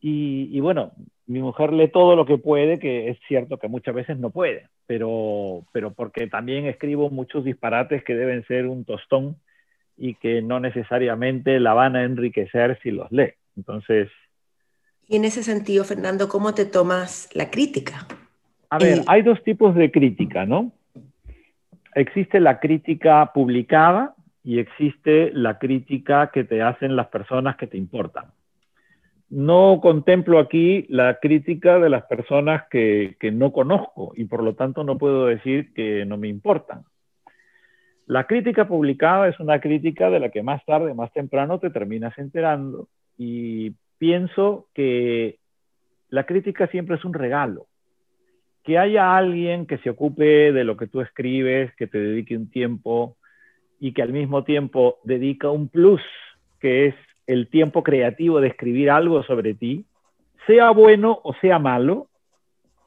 Y, 0.00 0.48
y, 0.50 0.60
bueno, 0.60 0.92
mi 1.26 1.40
mujer 1.40 1.74
lee 1.74 1.88
todo 1.88 2.16
lo 2.16 2.24
que 2.24 2.38
puede, 2.38 2.78
que 2.78 3.10
es 3.10 3.18
cierto 3.28 3.58
que 3.58 3.68
muchas 3.68 3.94
veces 3.94 4.18
no 4.18 4.30
puede, 4.30 4.68
pero, 4.86 5.64
pero 5.72 5.92
porque 5.92 6.28
también 6.28 6.64
escribo 6.64 7.10
muchos 7.10 7.44
disparates 7.44 8.02
que 8.04 8.14
deben 8.14 8.46
ser 8.46 8.66
un 8.66 8.86
tostón 8.86 9.36
y 9.98 10.14
que 10.14 10.40
no 10.40 10.60
necesariamente 10.60 11.60
la 11.60 11.74
van 11.74 11.96
a 11.96 12.04
enriquecer 12.04 12.78
si 12.82 12.92
los 12.92 13.12
lee. 13.12 13.34
Entonces, 13.56 14.08
y 15.08 15.16
en 15.16 15.24
ese 15.24 15.42
sentido, 15.42 15.84
Fernando, 15.84 16.28
¿cómo 16.28 16.52
te 16.54 16.66
tomas 16.66 17.30
la 17.32 17.50
crítica? 17.50 18.06
A 18.68 18.78
ver, 18.78 19.00
hay 19.06 19.22
dos 19.22 19.42
tipos 19.42 19.74
de 19.74 19.90
crítica, 19.90 20.44
¿no? 20.44 20.72
Existe 21.94 22.38
la 22.40 22.60
crítica 22.60 23.32
publicada 23.32 24.14
y 24.44 24.58
existe 24.58 25.30
la 25.32 25.58
crítica 25.58 26.30
que 26.32 26.44
te 26.44 26.60
hacen 26.60 26.94
las 26.94 27.08
personas 27.08 27.56
que 27.56 27.66
te 27.66 27.78
importan. 27.78 28.26
No 29.30 29.80
contemplo 29.82 30.38
aquí 30.38 30.86
la 30.90 31.18
crítica 31.20 31.78
de 31.78 31.88
las 31.88 32.04
personas 32.04 32.64
que, 32.70 33.16
que 33.18 33.30
no 33.30 33.52
conozco 33.52 34.12
y 34.14 34.26
por 34.26 34.42
lo 34.42 34.54
tanto 34.54 34.84
no 34.84 34.98
puedo 34.98 35.26
decir 35.26 35.72
que 35.72 36.04
no 36.04 36.18
me 36.18 36.28
importan. 36.28 36.84
La 38.06 38.26
crítica 38.26 38.68
publicada 38.68 39.28
es 39.28 39.40
una 39.40 39.60
crítica 39.60 40.10
de 40.10 40.20
la 40.20 40.30
que 40.30 40.42
más 40.42 40.64
tarde, 40.66 40.94
más 40.94 41.12
temprano 41.12 41.58
te 41.58 41.70
terminas 41.70 42.16
enterando 42.18 42.88
y 43.18 43.74
pienso 43.98 44.68
que 44.74 45.38
la 46.08 46.24
crítica 46.24 46.66
siempre 46.68 46.96
es 46.96 47.04
un 47.04 47.14
regalo. 47.14 47.66
Que 48.64 48.78
haya 48.78 49.16
alguien 49.16 49.66
que 49.66 49.78
se 49.78 49.90
ocupe 49.90 50.52
de 50.52 50.64
lo 50.64 50.76
que 50.76 50.86
tú 50.86 51.00
escribes, 51.00 51.74
que 51.76 51.86
te 51.86 51.98
dedique 51.98 52.36
un 52.36 52.50
tiempo 52.50 53.16
y 53.80 53.92
que 53.92 54.02
al 54.02 54.12
mismo 54.12 54.44
tiempo 54.44 54.98
dedica 55.04 55.50
un 55.50 55.68
plus, 55.68 56.02
que 56.60 56.86
es 56.86 56.94
el 57.26 57.48
tiempo 57.48 57.82
creativo 57.82 58.40
de 58.40 58.48
escribir 58.48 58.90
algo 58.90 59.22
sobre 59.22 59.54
ti, 59.54 59.84
sea 60.46 60.70
bueno 60.70 61.20
o 61.22 61.34
sea 61.34 61.58
malo, 61.58 62.08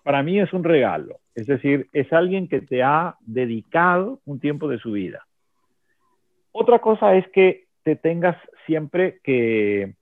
para 0.04 0.24
mí 0.24 0.40
es 0.40 0.52
un 0.52 0.64
regalo. 0.64 1.20
Es 1.36 1.48
decir, 1.48 1.88
es 1.94 2.12
alguien 2.12 2.48
que 2.48 2.62
te 2.62 2.84
ha 2.84 3.16
dedicado 3.22 4.20
un 4.26 4.40
tiempo 4.40 4.68
de 4.68 4.80
su 4.80 4.92
vida. 4.92 5.26
Otra 6.52 6.80
cosa 6.80 7.16
es 7.16 7.28
que 7.30 7.66
te 7.84 7.96
tengas 7.96 8.36
siempre 8.66 9.20
que 9.24 9.94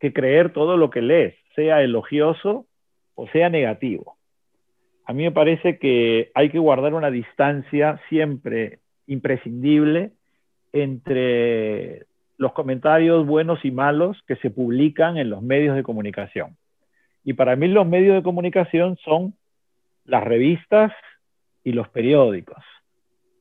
que 0.00 0.12
creer 0.12 0.52
todo 0.52 0.76
lo 0.76 0.90
que 0.90 1.02
lees, 1.02 1.34
sea 1.54 1.82
elogioso 1.82 2.66
o 3.14 3.28
sea 3.28 3.50
negativo. 3.50 4.16
A 5.04 5.12
mí 5.12 5.24
me 5.24 5.32
parece 5.32 5.78
que 5.78 6.30
hay 6.34 6.50
que 6.50 6.58
guardar 6.58 6.94
una 6.94 7.10
distancia 7.10 8.00
siempre 8.08 8.78
imprescindible 9.06 10.12
entre 10.72 12.06
los 12.38 12.52
comentarios 12.52 13.26
buenos 13.26 13.64
y 13.64 13.70
malos 13.70 14.16
que 14.26 14.36
se 14.36 14.50
publican 14.50 15.18
en 15.18 15.28
los 15.28 15.42
medios 15.42 15.76
de 15.76 15.82
comunicación. 15.82 16.56
Y 17.24 17.34
para 17.34 17.54
mí 17.56 17.68
los 17.68 17.86
medios 17.86 18.14
de 18.14 18.22
comunicación 18.22 18.96
son 19.04 19.34
las 20.04 20.24
revistas 20.24 20.92
y 21.64 21.72
los 21.72 21.88
periódicos. 21.88 22.64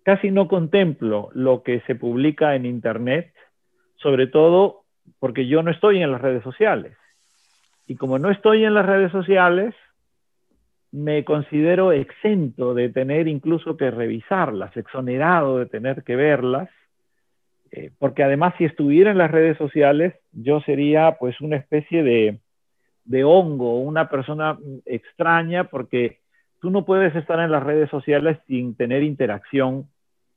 Casi 0.04 0.32
no 0.32 0.48
contemplo 0.48 1.30
lo 1.34 1.64
que 1.64 1.82
se 1.82 1.96
publica 1.96 2.56
en 2.56 2.66
Internet, 2.66 3.34
sobre 3.96 4.28
todo 4.28 4.79
porque 5.20 5.48
yo 5.48 5.64
no 5.64 5.72
estoy 5.72 6.02
en 6.02 6.12
las 6.12 6.22
redes 6.22 6.44
sociales. 6.44 6.96
Y 7.88 7.96
como 7.96 8.20
no 8.20 8.30
estoy 8.30 8.64
en 8.66 8.74
las 8.74 8.86
redes 8.86 9.12
sociales, 9.12 9.76
me 10.92 11.24
considero 11.24 11.92
exento 11.92 12.74
de 12.74 12.90
tener 12.90 13.28
incluso 13.28 13.78
que 13.78 13.92
revisarlas, 13.92 14.76
exonerado 14.76 15.60
de 15.60 15.66
tener 15.66 16.04
que 16.04 16.16
verlas, 16.16 16.70
eh, 17.72 17.92
porque 18.00 18.24
además 18.24 18.56
si 18.58 18.66
estuviera 18.66 19.12
en 19.12 19.20
las 19.20 19.30
redes 19.30 19.58
sociales, 19.58 20.16
yo 20.32 20.62
sería 20.62 21.18
pues 21.20 21.40
una 21.42 21.58
especie 21.58 22.04
de, 22.04 22.40
de 23.06 23.24
hongo, 23.24 23.80
una 23.80 24.10
persona 24.10 24.58
extraña, 24.86 25.66
porque 25.66 26.20
tú 26.62 26.72
no 26.72 26.86
puedes 26.86 27.16
estar 27.16 27.40
en 27.40 27.52
las 27.52 27.64
redes 27.64 27.90
sociales 27.90 28.40
sin 28.48 28.76
tener 28.76 29.04
interacción 29.04 29.88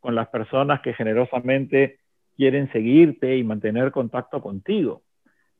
con 0.01 0.15
las 0.15 0.29
personas 0.29 0.81
que 0.83 0.93
generosamente 0.93 1.99
quieren 2.43 2.73
seguirte 2.73 3.37
y 3.37 3.45
mantener 3.45 3.93
contacto 3.93 4.43
contigo. 4.43 5.03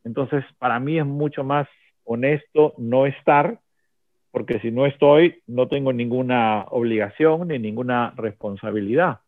Entonces, 0.03 0.45
para 0.59 0.81
mí 0.81 0.99
es 0.99 1.07
mucho 1.07 1.45
más 1.45 1.69
honesto 2.03 2.75
no 2.77 3.07
estar, 3.07 3.61
porque 4.33 4.59
si 4.59 4.73
no 4.73 4.85
estoy, 4.87 5.43
no 5.47 5.69
tengo 5.69 5.93
ninguna 5.93 6.65
obligación 6.71 7.47
ni 7.47 7.61
ninguna 7.61 8.13
responsabilidad. 8.17 9.21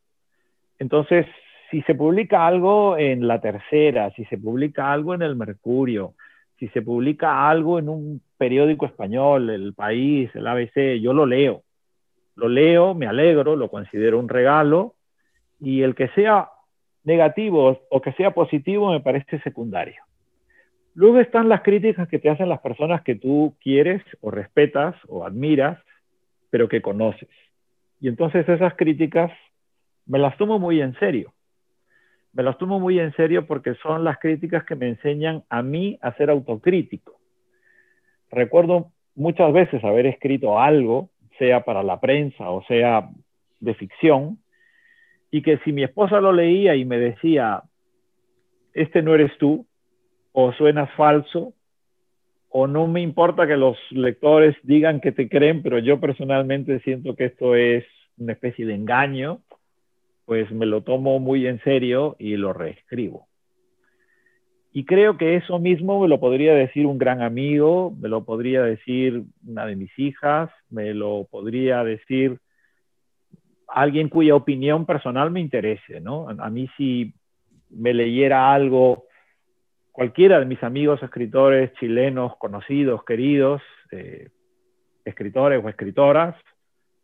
Entonces, 0.81 1.27
si 1.71 1.83
se 1.83 1.95
publica 1.95 2.45
algo 2.45 2.99
en 2.99 3.29
La 3.29 3.41
Tercera, 3.41 4.11
si 4.17 4.25
se 4.25 4.37
publica 4.37 4.93
algo 4.93 5.15
en 5.15 5.23
El 5.23 5.37
Mercurio, 5.37 6.15
si 6.59 6.67
se 6.71 6.83
publica 6.83 7.49
algo 7.49 7.79
en 7.79 7.89
un 7.89 8.21
periódico 8.37 8.85
español, 8.85 9.49
El 9.49 9.75
País, 9.75 10.29
el 10.35 10.49
ABC, 10.49 11.01
yo 11.01 11.13
lo 11.13 11.25
leo. 11.25 11.63
Lo 12.35 12.49
leo, 12.49 12.95
me 12.95 13.07
alegro, 13.07 13.55
lo 13.55 13.71
considero 13.71 14.19
un 14.19 14.29
regalo 14.29 14.97
y 15.61 15.83
el 15.83 15.95
que 15.95 16.09
sea 16.09 16.49
negativo 17.05 17.81
o 17.91 18.01
que 18.01 18.13
sea 18.13 18.33
positivo 18.33 18.91
me 18.91 19.01
parece 19.01 19.39
secundario. 19.41 20.03
Luego 20.95 21.19
están 21.19 21.49
las 21.49 21.63
críticas 21.63 22.09
que 22.09 22.19
te 22.19 22.31
hacen 22.31 22.49
las 22.49 22.61
personas 22.61 23.03
que 23.03 23.17
tú 23.17 23.55
quieres 23.61 24.03
o 24.21 24.31
respetas 24.31 24.95
o 25.09 25.27
admiras, 25.27 25.79
pero 26.51 26.69
que 26.69 26.81
conoces. 26.81 27.29
Y 28.01 28.09
entonces 28.09 28.49
esas 28.49 28.75
críticas 28.75 29.33
me 30.07 30.19
las 30.19 30.37
tomo 30.37 30.59
muy 30.59 30.81
en 30.81 30.95
serio. 30.99 31.33
Me 32.33 32.43
las 32.43 32.59
tomo 32.59 32.79
muy 32.79 33.01
en 33.01 33.13
serio 33.15 33.47
porque 33.47 33.75
son 33.77 34.05
las 34.05 34.19
críticas 34.19 34.65
que 34.65 34.77
me 34.77 34.89
enseñan 34.89 35.45
a 35.49 35.63
mí 35.63 35.99
a 36.01 36.13
ser 36.15 36.31
autocrítico. 36.31 37.19
Recuerdo 38.31 38.93
muchas 39.15 39.53
veces 39.53 39.83
haber 39.85 40.07
escrito 40.07 40.61
algo, 40.61 41.11
sea 41.39 41.65
para 41.65 41.83
la 41.83 42.01
prensa 42.01 42.51
o 42.51 42.63
sea 42.65 43.09
de 43.61 43.75
ficción, 43.75 44.39
y 45.35 45.43
que 45.43 45.59
si 45.65 45.73
mi 45.73 45.83
esposa 45.83 46.21
lo 46.21 46.33
leía 46.33 46.77
y 46.77 46.85
me 46.85 46.97
decía, 46.97 47.65
este 48.73 49.03
no 49.03 49.17
eres 49.17 49.37
tú, 49.37 49.67
o 50.31 50.53
suenas 50.53 50.89
falso, 50.93 51.55
o 52.51 52.69
no 52.69 52.87
me 52.87 53.01
importa 53.01 53.45
que 53.45 53.57
los 53.57 53.77
lectores 53.91 54.55
digan 54.63 55.01
que 55.01 55.11
te 55.11 55.29
creen, 55.29 55.61
pero 55.61 55.81
yo 55.81 55.99
personalmente 55.99 56.79
siento 56.85 57.17
que 57.17 57.25
esto 57.25 57.57
es 57.57 57.85
una 58.17 58.35
especie 58.35 58.65
de 58.65 58.77
engaño, 58.77 59.41
pues 60.25 60.49
me 60.53 60.67
lo 60.67 60.85
tomo 60.85 61.19
muy 61.19 61.49
en 61.49 61.61
serio 61.65 62.15
y 62.21 62.37
lo 62.37 62.53
reescribo. 62.53 63.27
Y 64.73 64.85
creo 64.85 65.19
que 65.19 65.35
eso 65.35 65.59
mismo 65.59 66.01
me 66.01 66.07
lo 66.07 66.21
podría 66.21 66.55
decir 66.55 66.87
un 66.87 66.97
gran 66.97 67.23
amigo, 67.23 67.93
me 68.01 68.09
lo 68.09 68.25
podría 68.25 68.63
decir 68.63 69.25
una 69.45 69.67
de 69.67 69.75
mis 69.75 69.99
hijas, 69.99 70.49
me 70.71 70.95
lo 70.95 71.27
podría 71.29 71.83
decir 71.83 72.39
alguien 73.69 74.09
cuya 74.09 74.35
opinión 74.35 74.87
personal 74.87 75.31
me 75.31 75.41
interese, 75.41 76.01
¿no? 76.01 76.29
A 76.29 76.51
mí 76.51 76.69
si 76.77 77.15
me 77.71 77.93
leyera 77.93 78.53
algo 78.53 79.07
cualquiera 79.95 80.41
de 80.41 80.45
mis 80.47 80.63
amigos 80.63 81.03
escritores 81.03 81.73
chilenos 81.75 82.37
conocidos, 82.39 83.05
queridos, 83.05 83.63
eh, 83.93 84.29
escritores 85.05 85.65
o 85.65 85.69
escritoras, 85.69 86.35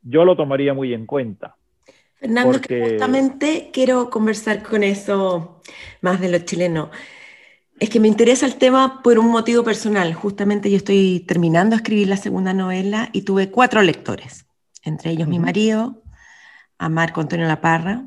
yo 0.02 0.24
lo 0.24 0.36
tomaría 0.36 0.74
muy 0.74 0.92
en 0.92 1.06
cuenta. 1.06 1.56
Fernando, 2.14 2.58
justamente 2.58 3.70
quiero 3.72 4.10
conversar 4.10 4.62
con 4.62 4.82
eso 4.82 5.62
más 6.00 6.20
de 6.20 6.30
lo 6.30 6.38
chileno. 6.40 6.90
Es 7.78 7.88
que 7.88 8.00
me 8.00 8.08
interesa 8.08 8.44
el 8.44 8.56
tema 8.56 9.02
por 9.02 9.18
un 9.18 9.30
motivo 9.30 9.62
personal. 9.62 10.12
Justamente 10.12 10.70
yo 10.70 10.76
estoy 10.76 11.24
terminando 11.26 11.76
de 11.76 11.82
escribir 11.82 12.08
la 12.08 12.16
segunda 12.16 12.52
novela 12.52 13.08
y 13.12 13.22
tuve 13.22 13.50
cuatro 13.50 13.82
lectores, 13.82 14.46
entre 14.82 15.12
ellos 15.12 15.28
mi 15.28 15.38
marido, 15.38 16.02
a 16.80 16.88
Marco 16.88 17.20
Antonio 17.20 17.46
Laparra, 17.46 18.06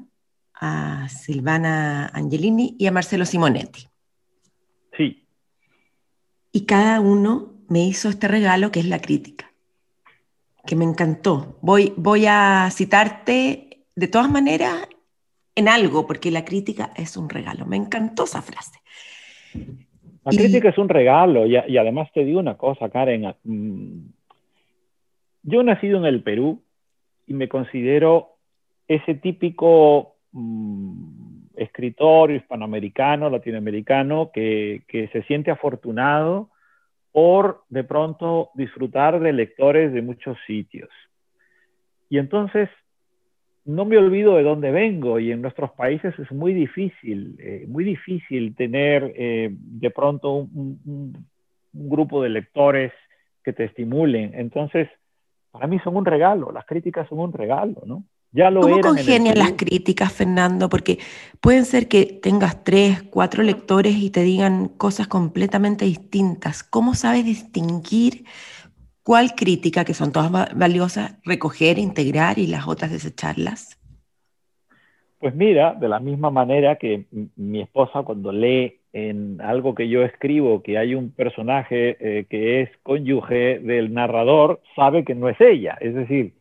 a 0.55 1.07
Silvana 1.07 2.07
Angelini 2.07 2.75
y 2.79 2.87
a 2.87 2.91
Marcelo 2.91 3.23
Simonetti. 3.23 3.85
Sí. 4.97 5.27
Y 6.51 6.65
cada 6.65 6.99
uno 6.99 7.53
me 7.69 7.85
hizo 7.85 8.09
este 8.09 8.27
regalo 8.27 8.71
que 8.71 8.79
es 8.79 8.87
la 8.87 8.99
crítica, 8.99 9.53
que 10.65 10.75
me 10.75 10.85
encantó. 10.85 11.59
Voy, 11.61 11.93
voy 11.97 12.25
a 12.27 12.67
citarte 12.71 13.85
de 13.95 14.07
todas 14.07 14.29
maneras 14.29 14.87
en 15.53 15.69
algo, 15.69 16.07
porque 16.07 16.31
la 16.31 16.43
crítica 16.43 16.93
es 16.95 17.15
un 17.15 17.29
regalo. 17.29 17.67
Me 17.67 17.77
encantó 17.77 18.23
esa 18.23 18.41
frase. 18.41 18.79
La 20.25 20.31
crítica 20.31 20.69
es 20.69 20.77
un 20.79 20.89
regalo 20.89 21.45
y, 21.45 21.57
y, 21.67 21.77
además 21.77 22.09
te 22.11 22.25
digo 22.25 22.39
una 22.39 22.57
cosa, 22.57 22.89
Karen. 22.89 23.35
Mm, 23.43 24.07
yo 25.43 25.61
he 25.61 25.63
nacido 25.63 25.99
en 25.99 26.05
el 26.05 26.23
Perú 26.23 26.63
y 27.27 27.35
me 27.35 27.47
considero 27.47 28.32
ese 28.95 29.15
típico 29.15 30.15
mm, 30.31 31.33
escritor 31.55 32.31
hispanoamericano, 32.31 33.29
latinoamericano, 33.29 34.31
que, 34.33 34.83
se 35.11 35.23
siente 35.23 35.51
afortunado 35.51 36.49
por 37.11 37.63
de 37.69 37.83
pronto 37.83 38.49
disfrutar 38.55 39.19
de 39.19 39.33
lectores 39.33 39.93
de 39.93 40.01
muchos 40.01 40.37
sitios. 40.47 40.89
Y 42.09 42.17
entonces 42.17 42.69
no 43.65 43.85
me 43.85 43.97
olvido 43.97 44.35
de 44.35 44.43
dónde 44.43 44.71
vengo 44.71 45.19
y 45.19 45.31
en 45.31 45.41
nuestros 45.41 45.71
países 45.71 46.17
es 46.19 46.31
muy 46.31 46.53
difícil, 46.53 47.37
eh, 47.39 47.65
muy 47.67 47.83
difícil 47.83 48.55
tener 48.55 49.13
eh, 49.15 49.49
de 49.51 49.89
pronto 49.91 50.33
un, 50.33 50.79
un, 50.85 51.33
grupo 51.71 52.21
de 52.21 52.29
lectores 52.29 52.91
que 53.43 53.53
te 53.53 53.63
estimulen. 53.63 54.31
Entonces, 54.35 54.89
para 55.49 55.65
mí 55.65 55.79
son 55.79 55.95
un 55.95 56.05
regalo, 56.05 56.51
las 56.51 56.65
críticas 56.65 57.07
son 57.07 57.19
un 57.19 57.33
regalo, 57.33 57.81
¿no? 57.85 58.03
¿Cómo 58.33 58.81
congenian 58.81 59.37
las 59.37 59.51
críticas, 59.51 60.11
Fernando? 60.11 60.67
Porque 60.67 60.97
pueden 61.39 61.65
ser 61.65 61.87
que 61.87 62.05
tengas 62.05 62.63
tres, 62.63 63.03
cuatro 63.03 63.43
lectores 63.43 63.95
y 63.95 64.09
te 64.09 64.23
digan 64.23 64.69
cosas 64.69 65.07
completamente 65.07 65.85
distintas. 65.85 66.63
¿Cómo 66.63 66.95
sabes 66.95 67.25
distinguir 67.25 68.25
cuál 69.03 69.35
crítica, 69.35 69.85
que 69.85 69.93
son 69.93 70.11
todas 70.11 70.31
valiosas, 70.55 71.19
recoger, 71.23 71.77
integrar 71.77 72.39
y 72.39 72.47
las 72.47 72.67
otras 72.67 72.91
desecharlas? 72.91 73.79
Pues 75.19 75.35
mira, 75.35 75.75
de 75.75 75.87
la 75.87 75.99
misma 75.99 76.31
manera 76.31 76.77
que 76.77 77.05
mi 77.35 77.61
esposa 77.61 78.01
cuando 78.01 78.31
lee 78.31 78.79
en 78.93 79.41
algo 79.41 79.75
que 79.75 79.87
yo 79.87 80.03
escribo 80.03 80.63
que 80.63 80.77
hay 80.77 80.95
un 80.95 81.11
personaje 81.11 81.97
eh, 81.99 82.25
que 82.29 82.61
es 82.61 82.69
cónyuge 82.81 83.59
del 83.59 83.93
narrador, 83.93 84.61
sabe 84.75 85.03
que 85.03 85.13
no 85.13 85.29
es 85.29 85.39
ella. 85.39 85.77
Es 85.79 85.93
decir, 85.93 86.33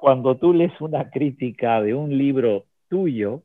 cuando 0.00 0.36
tú 0.36 0.52
lees 0.52 0.72
una 0.80 1.10
crítica 1.10 1.80
de 1.80 1.94
un 1.94 2.16
libro 2.16 2.64
tuyo, 2.88 3.42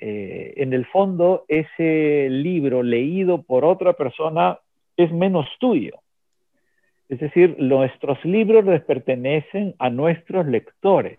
eh, 0.00 0.54
en 0.56 0.72
el 0.72 0.86
fondo 0.86 1.44
ese 1.48 2.28
libro 2.30 2.82
leído 2.82 3.42
por 3.42 3.64
otra 3.64 3.92
persona 3.92 4.58
es 4.96 5.12
menos 5.12 5.46
tuyo. 5.60 6.00
Es 7.08 7.20
decir, 7.20 7.56
nuestros 7.58 8.22
libros 8.24 8.64
les 8.64 8.82
pertenecen 8.82 9.74
a 9.78 9.90
nuestros 9.90 10.46
lectores. 10.46 11.18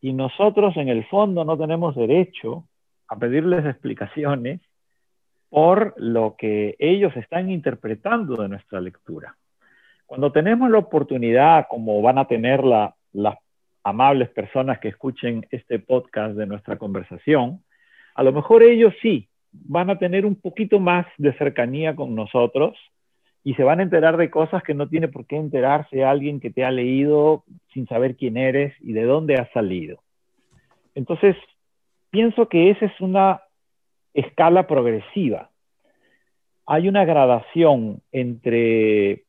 Y 0.00 0.12
nosotros 0.12 0.76
en 0.76 0.88
el 0.88 1.04
fondo 1.06 1.44
no 1.44 1.56
tenemos 1.56 1.94
derecho 1.94 2.64
a 3.08 3.16
pedirles 3.16 3.64
explicaciones 3.64 4.60
por 5.48 5.94
lo 5.96 6.34
que 6.36 6.74
ellos 6.78 7.14
están 7.16 7.50
interpretando 7.50 8.36
de 8.36 8.48
nuestra 8.48 8.80
lectura. 8.80 9.36
Cuando 10.06 10.32
tenemos 10.32 10.70
la 10.70 10.78
oportunidad, 10.78 11.66
como 11.68 12.02
van 12.02 12.18
a 12.18 12.26
tenerla 12.26 12.94
las 13.14 13.36
amables 13.82 14.28
personas 14.30 14.78
que 14.80 14.88
escuchen 14.88 15.46
este 15.50 15.78
podcast 15.78 16.36
de 16.36 16.46
nuestra 16.46 16.76
conversación, 16.76 17.64
a 18.14 18.22
lo 18.22 18.32
mejor 18.32 18.62
ellos 18.62 18.92
sí 19.00 19.28
van 19.52 19.88
a 19.88 19.98
tener 19.98 20.26
un 20.26 20.34
poquito 20.34 20.80
más 20.80 21.06
de 21.16 21.32
cercanía 21.34 21.94
con 21.94 22.14
nosotros 22.14 22.76
y 23.44 23.54
se 23.54 23.62
van 23.62 23.80
a 23.80 23.82
enterar 23.82 24.16
de 24.16 24.30
cosas 24.30 24.62
que 24.62 24.74
no 24.74 24.88
tiene 24.88 25.08
por 25.08 25.26
qué 25.26 25.36
enterarse 25.36 26.04
alguien 26.04 26.40
que 26.40 26.50
te 26.50 26.64
ha 26.64 26.70
leído 26.70 27.44
sin 27.72 27.86
saber 27.86 28.16
quién 28.16 28.36
eres 28.36 28.74
y 28.80 28.92
de 28.92 29.04
dónde 29.04 29.36
has 29.36 29.50
salido. 29.52 30.02
entonces, 30.94 31.36
pienso 32.10 32.48
que 32.48 32.70
esa 32.70 32.86
es 32.86 33.00
una 33.00 33.42
escala 34.14 34.68
progresiva. 34.68 35.50
Hay 36.64 36.88
una 36.88 37.04
gradación 37.04 38.02
entre 38.12 39.24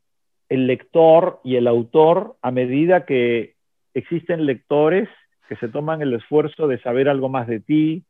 el 0.50 0.67
lector 0.67 1.41
y 1.43 1.56
el 1.56 1.67
autor 1.67 2.38
a 2.43 2.52
medida 2.52 3.06
que 3.08 3.55
existen 3.95 4.45
lectores 4.45 5.10
que 5.49 5.55
se 5.55 5.69
toman 5.69 6.01
el 6.01 6.13
esfuerzo 6.13 6.67
de 6.67 6.79
saber 6.79 7.10
algo 7.10 7.29
más 7.29 7.47
de 7.47 7.60
ti, 7.60 8.03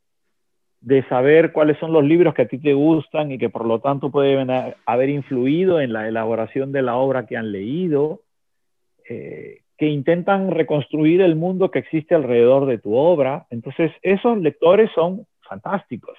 de 0.80 1.02
saber 1.08 1.52
cuáles 1.52 1.78
son 1.78 1.92
los 1.92 2.04
libros 2.04 2.34
que 2.34 2.42
a 2.42 2.48
ti 2.48 2.58
te 2.58 2.74
gustan 2.74 3.32
y 3.32 3.38
que 3.38 3.48
por 3.48 3.64
lo 3.66 3.80
tanto 3.80 4.10
pueden 4.10 4.50
haber 4.84 5.08
influido 5.08 5.80
en 5.80 5.92
la 5.92 6.06
elaboración 6.08 6.72
de 6.72 6.82
la 6.82 6.96
obra 6.96 7.26
que 7.26 7.36
han 7.36 7.52
leído, 7.52 8.20
eh, 9.08 9.62
que 9.78 9.86
intentan 9.86 10.50
reconstruir 10.50 11.20
el 11.20 11.36
mundo 11.36 11.70
que 11.70 11.78
existe 11.78 12.14
alrededor 12.14 12.66
de 12.66 12.78
tu 12.78 12.94
obra. 12.94 13.46
Entonces, 13.50 13.92
esos 14.02 14.38
lectores 14.38 14.90
son 14.94 15.26
fantásticos. 15.42 16.18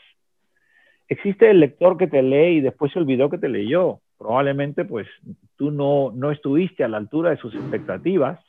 Existe 1.09 1.49
el 1.49 1.59
lector 1.59 1.97
que 1.97 2.07
te 2.07 2.21
lee 2.21 2.57
y 2.57 2.61
después 2.61 2.91
se 2.91 2.99
olvidó 2.99 3.29
que 3.29 3.37
te 3.37 3.49
leyó. 3.49 3.99
Probablemente, 4.17 4.85
pues, 4.85 5.07
tú 5.55 5.71
no, 5.71 6.11
no 6.13 6.31
estuviste 6.31 6.83
a 6.83 6.87
la 6.87 6.97
altura 6.97 7.31
de 7.31 7.37
sus 7.37 7.55
expectativas, 7.55 8.39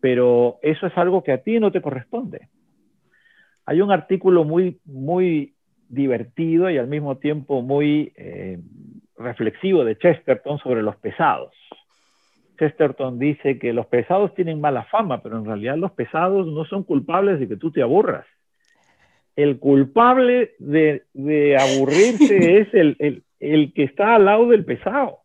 pero 0.00 0.58
eso 0.62 0.86
es 0.86 0.96
algo 0.96 1.22
que 1.22 1.32
a 1.32 1.42
ti 1.42 1.60
no 1.60 1.70
te 1.70 1.82
corresponde. 1.82 2.48
Hay 3.66 3.80
un 3.80 3.92
artículo 3.92 4.44
muy, 4.44 4.80
muy 4.84 5.54
divertido 5.88 6.70
y 6.70 6.78
al 6.78 6.86
mismo 6.86 7.18
tiempo 7.18 7.62
muy 7.62 8.12
eh, 8.16 8.58
reflexivo 9.16 9.84
de 9.84 9.98
Chesterton 9.98 10.58
sobre 10.58 10.82
los 10.82 10.96
pesados. 10.96 11.52
Chesterton 12.58 13.18
dice 13.18 13.58
que 13.58 13.72
los 13.72 13.86
pesados 13.86 14.34
tienen 14.34 14.60
mala 14.60 14.84
fama, 14.84 15.22
pero 15.22 15.38
en 15.38 15.44
realidad 15.44 15.76
los 15.76 15.92
pesados 15.92 16.46
no 16.46 16.64
son 16.64 16.84
culpables 16.84 17.40
de 17.40 17.48
que 17.48 17.56
tú 17.56 17.70
te 17.70 17.82
aburras. 17.82 18.26
El 19.36 19.58
culpable 19.58 20.52
de, 20.58 21.04
aburrirse 21.58 22.58
es 22.60 22.68
el, 22.72 23.24
que 23.72 23.84
está 23.84 24.16
al 24.16 24.26
lado 24.26 24.48
del 24.48 24.64
pesado. 24.64 25.20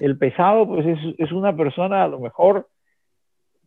El 0.00 0.16
pesado, 0.16 0.66
pues, 0.66 0.86
es, 0.86 0.98
es 1.18 1.32
una 1.32 1.56
persona 1.56 2.04
a 2.04 2.08
lo 2.08 2.20
mejor 2.20 2.68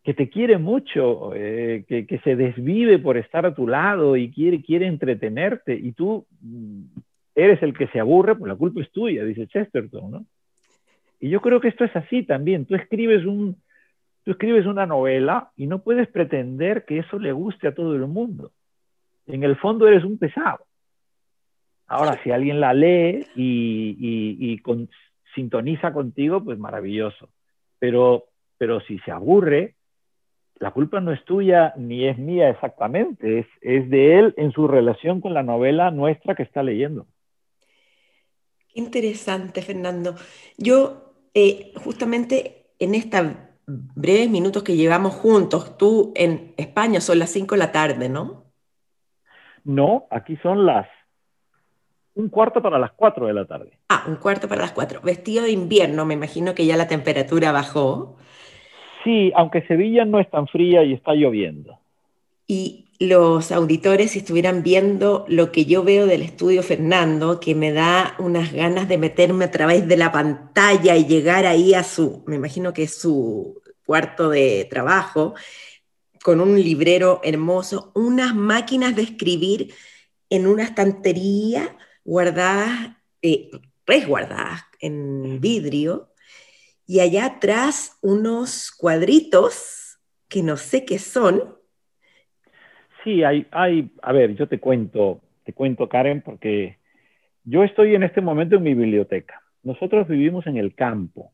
que 0.02 0.14
te 0.14 0.28
quiere 0.28 0.58
mucho, 0.58 1.32
eh, 1.34 1.84
que, 1.86 2.20
se 2.24 2.34
desvive 2.34 2.98
por 2.98 3.16
estar 3.16 3.46
a 3.46 3.54
tu 3.54 3.68
lado 3.68 4.16
y 4.16 4.32
quiere, 4.32 4.62
quiere 4.62 4.86
entretenerte, 4.86 5.74
y 5.74 5.92
tú 5.92 6.26
mm, 6.40 6.82
eres 7.36 7.62
el 7.62 7.72
que 7.72 7.86
se 7.88 8.00
aburre, 8.00 8.34
pues 8.34 8.48
la 8.48 8.56
culpa 8.56 8.80
es 8.80 8.90
tuya, 8.90 9.24
dice 9.24 9.46
Chesterton, 9.46 10.10
¿no? 10.10 10.26
Y 11.20 11.28
yo 11.28 11.40
creo 11.40 11.60
que 11.60 11.68
esto 11.68 11.84
es 11.84 11.94
así 11.94 12.24
también. 12.24 12.66
Tú 12.66 12.74
escribes, 12.74 13.24
un, 13.24 13.56
tú 14.24 14.32
escribes 14.32 14.66
una 14.66 14.86
novela 14.86 15.52
y 15.56 15.68
no 15.68 15.80
puedes 15.84 16.08
pretender 16.08 16.84
que 16.84 16.98
eso 16.98 17.20
le 17.20 17.30
guste 17.30 17.68
a 17.68 17.74
todo 17.74 17.94
el 17.94 18.08
mundo. 18.08 18.50
En 19.28 19.44
el 19.44 19.54
fondo 19.54 19.86
eres 19.86 20.02
un 20.02 20.18
pesado. 20.18 20.66
Ahora, 21.86 22.20
si 22.24 22.32
alguien 22.32 22.58
la 22.58 22.74
lee 22.74 23.24
y, 23.36 24.60
sintoniza 25.32 25.92
contigo, 25.92 26.42
pues 26.42 26.58
maravilloso. 26.58 27.28
Pero, 27.78 28.24
pero 28.58 28.80
si 28.80 28.98
se 29.00 29.12
aburre, 29.12 29.76
la 30.62 30.70
culpa 30.70 31.00
no 31.00 31.10
es 31.12 31.24
tuya 31.24 31.74
ni 31.76 32.06
es 32.06 32.16
mía 32.18 32.48
exactamente, 32.48 33.40
es, 33.40 33.46
es 33.62 33.90
de 33.90 34.20
él 34.20 34.34
en 34.36 34.52
su 34.52 34.68
relación 34.68 35.20
con 35.20 35.34
la 35.34 35.42
novela 35.42 35.90
nuestra 35.90 36.36
que 36.36 36.44
está 36.44 36.62
leyendo. 36.62 37.08
Qué 38.68 38.78
interesante, 38.78 39.60
Fernando. 39.60 40.14
Yo, 40.56 41.14
eh, 41.34 41.72
justamente 41.82 42.68
en 42.78 42.94
estos 42.94 43.32
breves 43.66 44.30
minutos 44.30 44.62
que 44.62 44.76
llevamos 44.76 45.14
juntos, 45.14 45.76
tú 45.76 46.12
en 46.14 46.54
España 46.56 47.00
son 47.00 47.18
las 47.18 47.30
5 47.30 47.56
de 47.56 47.58
la 47.58 47.72
tarde, 47.72 48.08
¿no? 48.08 48.44
No, 49.64 50.06
aquí 50.10 50.36
son 50.44 50.64
las 50.64 50.86
un 52.14 52.28
cuarto 52.28 52.62
para 52.62 52.78
las 52.78 52.92
4 52.92 53.26
de 53.26 53.32
la 53.34 53.46
tarde. 53.46 53.80
Ah, 53.88 54.04
un 54.06 54.14
cuarto 54.14 54.48
para 54.48 54.60
las 54.60 54.72
4. 54.72 55.00
Vestido 55.00 55.42
de 55.42 55.50
invierno, 55.50 56.04
me 56.04 56.14
imagino 56.14 56.54
que 56.54 56.66
ya 56.66 56.76
la 56.76 56.86
temperatura 56.86 57.50
bajó. 57.50 58.16
Sí, 59.04 59.32
aunque 59.34 59.66
Sevilla 59.66 60.04
no 60.04 60.20
es 60.20 60.30
tan 60.30 60.46
fría 60.46 60.84
y 60.84 60.94
está 60.94 61.14
lloviendo. 61.14 61.78
Y 62.46 62.86
los 62.98 63.50
auditores, 63.50 64.12
si 64.12 64.20
estuvieran 64.20 64.62
viendo 64.62 65.24
lo 65.28 65.50
que 65.50 65.64
yo 65.64 65.82
veo 65.82 66.06
del 66.06 66.22
estudio 66.22 66.62
Fernando, 66.62 67.40
que 67.40 67.54
me 67.54 67.72
da 67.72 68.14
unas 68.18 68.52
ganas 68.52 68.88
de 68.88 68.98
meterme 68.98 69.46
a 69.46 69.50
través 69.50 69.88
de 69.88 69.96
la 69.96 70.12
pantalla 70.12 70.96
y 70.96 71.06
llegar 71.06 71.46
ahí 71.46 71.74
a 71.74 71.82
su, 71.82 72.22
me 72.26 72.36
imagino 72.36 72.72
que 72.72 72.84
es 72.84 72.94
su 72.94 73.60
cuarto 73.84 74.28
de 74.28 74.66
trabajo, 74.70 75.34
con 76.22 76.40
un 76.40 76.54
librero 76.54 77.20
hermoso, 77.24 77.90
unas 77.94 78.34
máquinas 78.34 78.94
de 78.94 79.02
escribir 79.02 79.74
en 80.30 80.46
una 80.46 80.62
estantería 80.62 81.76
guardadas, 82.04 82.96
eh, 83.20 83.50
resguardadas 83.84 84.62
en 84.78 85.40
vidrio, 85.40 86.11
y 86.86 87.00
allá 87.00 87.26
atrás 87.26 87.98
unos 88.02 88.70
cuadritos 88.70 89.98
que 90.28 90.42
no 90.42 90.56
sé 90.56 90.84
qué 90.84 90.98
son. 90.98 91.56
Sí, 93.04 93.22
hay, 93.24 93.46
hay, 93.50 93.90
a 94.02 94.12
ver, 94.12 94.34
yo 94.34 94.46
te 94.48 94.58
cuento, 94.58 95.20
te 95.44 95.52
cuento, 95.52 95.88
Karen, 95.88 96.22
porque 96.22 96.78
yo 97.44 97.64
estoy 97.64 97.94
en 97.94 98.02
este 98.02 98.20
momento 98.20 98.56
en 98.56 98.62
mi 98.62 98.74
biblioteca. 98.74 99.42
Nosotros 99.62 100.08
vivimos 100.08 100.46
en 100.46 100.56
el 100.56 100.74
campo. 100.74 101.32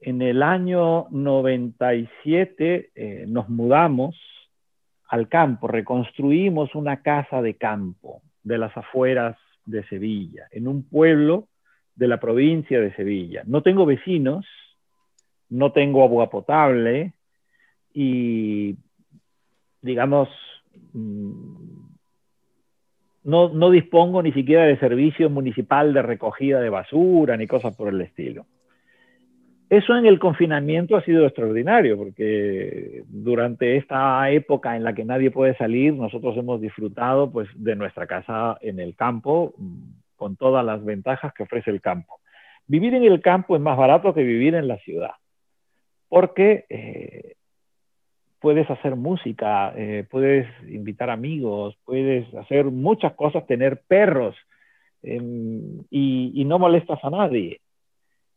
En 0.00 0.22
el 0.22 0.42
año 0.42 1.08
97 1.10 2.90
eh, 2.94 3.24
nos 3.28 3.48
mudamos 3.48 4.16
al 5.08 5.28
campo, 5.28 5.66
reconstruimos 5.66 6.74
una 6.74 7.02
casa 7.02 7.42
de 7.42 7.54
campo 7.54 8.22
de 8.42 8.58
las 8.58 8.74
afueras 8.76 9.36
de 9.64 9.84
Sevilla, 9.88 10.46
en 10.52 10.68
un 10.68 10.88
pueblo 10.88 11.48
de 11.94 12.08
la 12.08 12.18
provincia 12.18 12.80
de 12.80 12.94
Sevilla. 12.94 13.42
No 13.46 13.62
tengo 13.62 13.86
vecinos, 13.86 14.46
no 15.48 15.72
tengo 15.72 16.02
agua 16.02 16.30
potable 16.30 17.12
y, 17.92 18.76
digamos, 19.82 20.28
mm, 20.92 21.80
no, 23.24 23.48
no, 23.50 23.70
dispongo 23.70 24.22
ni 24.22 24.32
siquiera 24.32 24.64
de 24.64 24.78
servicio 24.78 25.28
municipal 25.28 25.92
de 25.92 26.02
recogida 26.02 26.60
de 26.60 26.70
basura 26.70 27.36
ni 27.36 27.46
cosas 27.46 27.76
por 27.76 27.88
el 27.88 28.00
estilo. 28.00 28.46
Eso 29.68 29.96
en 29.96 30.04
el 30.04 30.18
confinamiento 30.18 30.96
ha 30.96 31.04
sido 31.04 31.24
extraordinario, 31.24 31.96
porque 31.96 33.04
durante 33.06 33.76
esta 33.76 34.28
época 34.30 34.74
en 34.74 34.82
la 34.82 34.94
que 34.94 35.04
nadie 35.04 35.30
puede 35.30 35.56
salir, 35.56 35.94
nosotros 35.94 36.36
hemos 36.36 36.60
disfrutado 36.60 37.30
pues, 37.30 37.48
de 37.54 37.76
nuestra 37.76 38.08
casa 38.08 38.58
en 38.62 38.80
el 38.80 38.96
campo, 38.96 39.54
con 40.20 40.36
todas 40.36 40.62
las 40.62 40.84
ventajas 40.84 41.32
que 41.32 41.44
ofrece 41.44 41.70
el 41.70 41.80
campo. 41.80 42.20
Vivir 42.66 42.94
en 42.94 43.04
el 43.04 43.22
campo 43.22 43.56
es 43.56 43.62
más 43.62 43.78
barato 43.78 44.12
que 44.12 44.22
vivir 44.22 44.54
en 44.54 44.68
la 44.68 44.76
ciudad 44.76 45.12
porque 46.10 46.66
eh, 46.68 47.36
puedes 48.40 48.68
hacer 48.68 48.96
música, 48.96 49.72
eh, 49.76 50.04
puedes 50.10 50.46
invitar 50.68 51.08
amigos, 51.08 51.78
puedes 51.84 52.34
hacer 52.34 52.66
muchas 52.66 53.14
cosas, 53.14 53.46
tener 53.46 53.80
perros 53.88 54.36
em, 55.02 55.84
y, 55.88 56.44
no 56.44 56.58
molestas 56.58 57.02
a 57.02 57.10
nadie. 57.10 57.60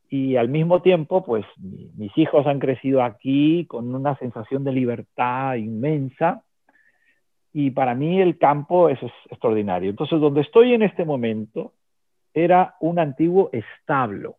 Y 0.07 0.35
al 0.35 0.47
mismo 0.47 0.83
tiempo, 0.83 1.25
pues 1.25 1.43
mis 1.57 2.15
hijos 2.15 2.45
han 2.45 2.59
crecido 2.59 3.01
aquí 3.01 3.65
con 3.65 3.93
una 3.93 4.15
sensación 4.19 4.63
de 4.63 4.71
libertad 4.71 5.55
inmensa 5.55 6.43
y 7.53 7.71
para 7.71 7.95
mí 7.95 8.19
el 8.19 8.37
campo 8.37 8.89
es 8.89 8.99
extraordinario. 9.29 9.91
Entonces, 9.91 10.19
donde 10.19 10.41
estoy 10.41 10.73
en 10.73 10.81
este 10.81 11.05
momento 11.05 11.73
era 12.33 12.75
un 12.81 12.99
antiguo 12.99 13.49
establo 13.53 14.37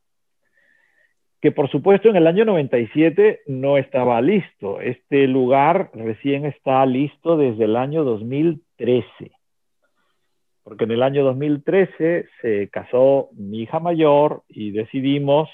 que 1.45 1.53
por 1.53 1.71
supuesto 1.71 2.09
en 2.09 2.17
el 2.17 2.27
año 2.27 2.47
97 2.47 3.43
no 3.49 3.77
estaba 3.77 4.19
listo. 4.23 4.81
Este 4.81 5.29
lugar 5.29 5.91
recién 5.93 6.47
está 6.47 6.87
listo 6.87 7.37
desde 7.37 7.65
el 7.65 7.77
año 7.77 8.03
2013, 8.03 9.31
porque 10.63 10.85
en 10.85 10.93
el 10.93 11.03
año 11.03 11.23
2013 11.23 12.27
se 12.41 12.71
casó 12.71 13.29
mi 13.33 13.61
hija 13.61 13.79
mayor 13.79 14.43
y 14.49 14.71
decidimos 14.71 15.51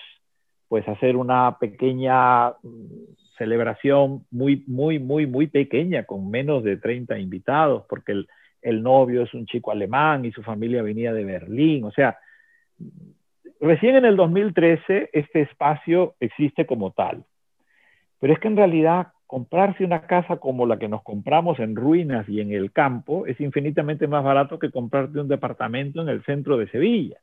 pues 0.69 0.87
hacer 0.87 1.17
una 1.17 1.59
pequeña 1.59 2.55
celebración 3.45 4.25
muy, 4.31 4.65
muy, 4.67 4.99
muy, 4.99 5.27
muy 5.27 5.47
pequeña, 5.49 6.05
con 6.05 6.31
menos 6.31 6.63
de 6.63 6.77
30 6.77 7.19
invitados, 7.19 7.85
porque 7.89 8.13
el, 8.13 8.29
el 8.63 8.83
novio 8.83 9.23
es 9.23 9.35
un 9.35 9.47
chico 9.47 9.73
alemán 9.73 10.25
y 10.25 10.33
su 10.33 10.43
familia 10.43 10.83
venía 10.83 11.13
de 11.13 11.25
Berlín, 11.25 11.85
o 11.85 11.91
sea, 11.91 12.19
Recién 13.61 13.95
en 13.97 14.07
el 14.07 14.17
2013 14.17 15.11
este 15.13 15.43
espacio 15.43 16.15
existe 16.19 16.65
como 16.65 16.93
tal, 16.93 17.25
pero 18.19 18.33
es 18.33 18.39
que 18.39 18.49
en 18.49 18.57
realidad 18.57 19.09
comprarse 19.27 19.85
una 19.85 20.07
casa 20.07 20.39
como 20.39 20.65
la 20.65 20.79
que 20.79 20.89
nos 20.89 21.03
compramos 21.03 21.59
en 21.61 21.77
ruinas 21.77 22.27
y 22.27 22.41
en 22.41 22.53
el 22.53 22.73
campo 22.73 23.27
es 23.27 23.39
infinitamente 23.39 24.09
más 24.09 24.25
barato 24.25 24.59
que 24.59 24.71
comprarte 24.71 25.21
un 25.21 25.29
departamento 25.29 26.01
en 26.01 26.09
el 26.09 26.25
centro 26.25 26.57
de 26.57 26.71
Sevilla. 26.71 27.19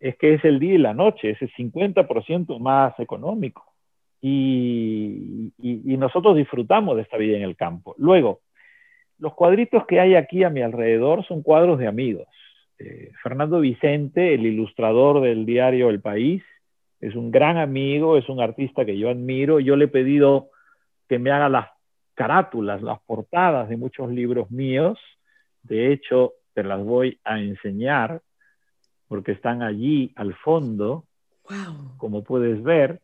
Es 0.00 0.16
que 0.16 0.34
es 0.34 0.44
el 0.44 0.58
día 0.58 0.74
y 0.74 0.78
la 0.78 0.92
noche, 0.92 1.30
es 1.30 1.40
el 1.40 1.52
50% 1.52 2.58
más 2.58 2.98
económico. 2.98 3.64
Y, 4.26 5.52
y, 5.58 5.96
nosotros 5.98 6.34
disfrutamos 6.34 6.96
de 6.96 7.02
esta 7.02 7.18
vida 7.18 7.36
en 7.36 7.42
el 7.42 7.56
campo. 7.56 7.94
Luego, 7.98 8.40
los 9.18 9.34
cuadritos 9.34 9.84
que 9.84 10.00
hay 10.00 10.14
aquí 10.14 10.44
a 10.44 10.48
mi 10.48 10.62
alrededor 10.62 11.26
son 11.26 11.42
cuadros 11.42 11.78
de 11.78 11.86
amigos. 11.86 12.26
Eh, 12.78 13.12
Fernando 13.22 13.60
Vicente, 13.60 14.32
el 14.32 14.46
ilustrador 14.46 15.20
del 15.20 15.44
diario 15.44 15.90
El 15.90 16.00
País, 16.00 16.42
es 17.02 17.14
un 17.14 17.30
gran 17.30 17.58
amigo, 17.58 18.16
es 18.16 18.26
un 18.30 18.40
artista 18.40 18.86
que 18.86 18.96
yo 18.96 19.10
admiro. 19.10 19.60
Yo 19.60 19.76
le 19.76 19.84
he 19.84 19.88
pedido 19.88 20.48
que 21.06 21.18
me 21.18 21.30
haga 21.30 21.50
las 21.50 21.68
carátulas, 22.14 22.80
las 22.80 23.00
portadas 23.02 23.68
de 23.68 23.76
muchos 23.76 24.10
libros 24.10 24.50
míos. 24.50 24.98
De 25.62 25.92
hecho, 25.92 26.32
te 26.54 26.64
las 26.64 26.82
voy 26.82 27.20
a 27.24 27.40
enseñar 27.40 28.22
porque 29.06 29.32
están 29.32 29.60
allí 29.60 30.14
al 30.16 30.32
fondo, 30.34 31.04
como 31.98 32.24
puedes 32.24 32.62
ver. 32.62 33.02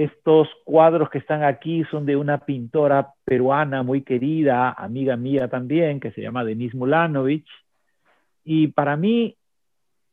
Estos 0.00 0.48
cuadros 0.64 1.10
que 1.10 1.18
están 1.18 1.42
aquí 1.42 1.84
son 1.90 2.06
de 2.06 2.16
una 2.16 2.38
pintora 2.38 3.12
peruana 3.22 3.82
muy 3.82 4.00
querida, 4.00 4.70
amiga 4.70 5.14
mía 5.14 5.48
también, 5.48 6.00
que 6.00 6.10
se 6.12 6.22
llama 6.22 6.42
Denise 6.42 6.74
Mulanovich. 6.74 7.46
Y 8.42 8.68
para 8.68 8.96
mí, 8.96 9.36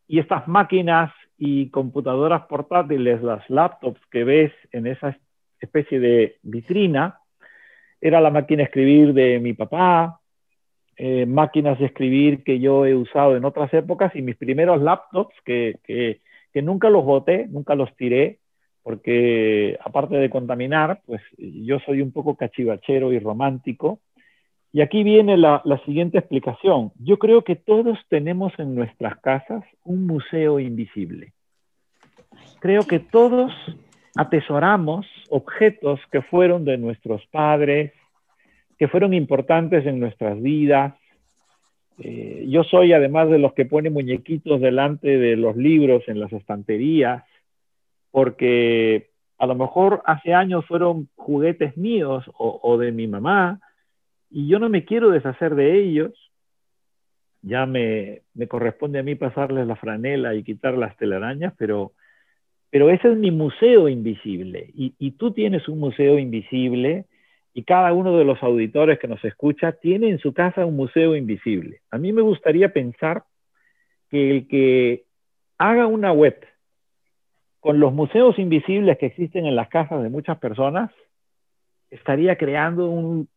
y 0.05 0.19
estas 0.19 0.45
máquinas 0.45 1.13
y 1.37 1.69
computadoras 1.69 2.47
portátiles, 2.47 3.23
las 3.23 3.49
laptops 3.49 4.01
que 4.11 4.25
ves 4.25 4.51
en 4.73 4.87
esa 4.87 5.17
especie 5.61 6.01
de 6.01 6.35
vitrina, 6.41 7.21
era 8.01 8.19
la 8.19 8.29
máquina 8.29 8.57
de 8.57 8.63
escribir 8.65 9.13
de 9.13 9.39
mi 9.39 9.53
papá, 9.53 10.19
eh, 10.97 11.25
máquinas 11.25 11.79
de 11.79 11.85
escribir 11.85 12.43
que 12.43 12.59
yo 12.59 12.85
he 12.85 12.93
usado 12.93 13.37
en 13.37 13.45
otras 13.45 13.73
épocas 13.73 14.13
y 14.17 14.21
mis 14.21 14.35
primeros 14.35 14.81
laptops 14.81 15.35
que, 15.45 15.79
que, 15.85 16.19
que 16.51 16.61
nunca 16.61 16.89
los 16.89 17.05
boté, 17.05 17.47
nunca 17.47 17.73
los 17.73 17.95
tiré, 17.95 18.39
porque 18.87 19.77
aparte 19.83 20.15
de 20.15 20.29
contaminar, 20.29 21.01
pues 21.05 21.21
yo 21.37 21.77
soy 21.79 22.01
un 22.01 22.13
poco 22.13 22.37
cachivachero 22.37 23.11
y 23.11 23.19
romántico. 23.19 23.99
Y 24.71 24.79
aquí 24.79 25.03
viene 25.03 25.35
la, 25.35 25.61
siguiente 25.83 26.17
explicación. 26.19 26.93
Yo 26.97 27.19
creo 27.19 27.43
que 27.43 27.57
todos 27.57 27.99
tenemos 28.07 28.53
en 28.57 28.75
nuestras 28.75 29.19
casas 29.19 29.65
un 29.83 30.07
museo 30.07 30.57
invisible. 30.61 31.33
Creo 32.61 32.87
que 32.87 32.99
todos 32.99 33.51
atesoramos 34.15 35.05
objetos 35.31 35.99
que 36.09 36.21
fueron 36.21 36.63
de 36.63 36.77
nuestros 36.77 37.27
padres, 37.27 37.91
que 38.79 38.87
fueron 38.87 39.13
importantes 39.13 39.85
en 39.85 39.99
nuestras 39.99 40.41
vidas. 40.41 40.93
Eh, 41.99 42.45
yo 42.47 42.63
soy 42.63 42.93
además 42.93 43.29
de 43.29 43.39
los 43.39 43.51
que 43.51 43.65
pone 43.65 43.89
muñequitos 43.89 44.61
delante 44.61 45.17
de 45.17 45.35
los 45.35 45.57
libros 45.57 46.03
en 46.07 46.21
las 46.21 46.31
estanterías 46.31 47.25
porque 48.11 49.09
a 49.37 49.45
lo 49.45 49.55
mejor 49.55 50.01
hace 50.05 50.33
años 50.33 50.65
fueron 50.65 51.09
juguetes 51.15 51.77
míos 51.77 52.25
o, 52.37 52.77
de 52.77 52.91
mi 52.91 53.07
mamá 53.07 53.59
y 54.29 54.47
yo 54.47 54.59
no 54.59 54.69
me 54.69 54.85
quiero 54.85 55.09
deshacer 55.11 55.55
de 55.55 55.79
ellos. 55.79 56.13
Ya 57.41 57.65
me, 57.65 58.23
corresponde 58.47 58.99
a 58.99 59.03
mí 59.03 59.15
pasarles 59.15 59.67
la 59.67 59.75
franela 59.75 60.35
y 60.35 60.43
quitar 60.43 60.77
las 60.77 60.97
telarañas, 60.97 61.53
pero, 61.57 61.93
pero 62.69 62.89
ese 62.89 63.11
es 63.11 63.17
mi 63.17 63.31
museo 63.31 63.87
invisible 63.87 64.69
y, 64.73 64.95
y 64.97 65.11
tú 65.11 65.31
tienes 65.31 65.67
un 65.67 65.79
museo 65.79 66.17
invisible 66.17 67.05
y 67.53 67.63
cada 67.63 67.93
uno 67.93 68.17
de 68.17 68.23
los 68.25 68.41
auditores 68.43 68.99
que 68.99 69.07
nos 69.07 69.23
escucha 69.23 69.71
tiene 69.71 70.09
en 70.09 70.19
su 70.19 70.33
casa 70.33 70.65
un 70.65 70.75
museo 70.75 71.15
invisible. 71.15 71.81
A 71.89 71.97
mí 71.97 72.11
me 72.11 72.21
gustaría 72.21 72.73
pensar 72.73 73.23
que 74.09 74.29
el 74.29 74.47
que 74.47 75.05
haga 75.57 75.87
una 75.87 76.11
web 76.11 76.39
con 77.67 77.81
los 77.81 77.91
museos 77.91 78.39
invisibles 78.39 78.97
que 78.97 79.07
existen 79.07 79.45
en 79.45 79.57
las 79.57 79.67
casas 79.67 80.01
de 80.01 80.07
muchas 80.07 80.37
personas, 80.39 80.89
estaría 81.89 82.37
creando 82.37 82.89
un, 82.89 83.27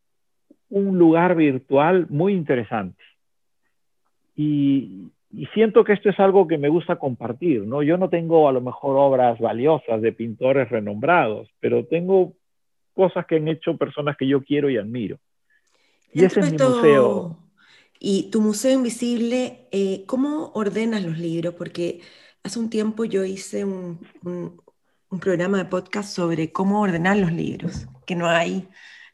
lugar 0.70 1.34
virtual 1.34 2.06
muy 2.10 2.34
interesante. 2.34 3.02
Y, 4.36 5.10
siento 5.52 5.82
que 5.82 5.94
esto 5.94 6.10
es 6.10 6.20
algo 6.20 6.46
que 6.46 6.58
me 6.58 6.68
gusta 6.68 6.94
compartir, 6.94 7.62
¿no? 7.62 7.82
Yo 7.82 7.98
no 7.98 8.08
tengo 8.08 8.48
a 8.48 8.52
lo 8.52 8.60
mejor 8.60 8.96
obras 8.98 9.40
valiosas 9.40 10.00
de 10.00 10.12
pintores 10.12 10.68
renombrados, 10.68 11.48
pero 11.58 11.84
tengo 11.86 12.34
cosas 12.94 13.26
que 13.26 13.34
han 13.34 13.48
hecho 13.48 13.76
personas 13.76 14.16
que 14.16 14.28
yo 14.28 14.44
quiero 14.44 14.70
y 14.70 14.76
admiro. 14.76 15.18
Y 16.12 16.22
ese 16.24 16.38
es 16.38 16.52
mi 16.52 16.56
museo. 16.56 17.36
Y 17.98 18.30
tu 18.30 18.40
museo 18.40 18.74
invisible, 18.74 19.66
eh, 19.72 20.04
¿cómo 20.06 20.52
ordenas 20.54 21.04
los 21.04 21.18
libros? 21.18 21.54
Porque 21.54 22.00
Hace 22.42 22.58
un 22.58 22.70
tiempo 22.70 23.04
yo 23.04 23.24
hice 23.24 23.64
un, 23.64 24.00
programa 25.20 25.58
de 25.58 25.64
podcast 25.66 26.08
sobre 26.08 26.52
cómo 26.52 26.80
ordenar 26.80 27.16
los 27.18 27.32
libros, 27.32 27.86
que 28.06 28.14
no 28.14 28.28
hay, 28.28 28.68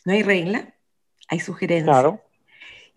no 0.05 0.13
hay 0.13 0.23
regla, 0.23 0.75
hay 1.29 1.41
sugerencias. 1.41 1.93
Claro. 1.93 2.21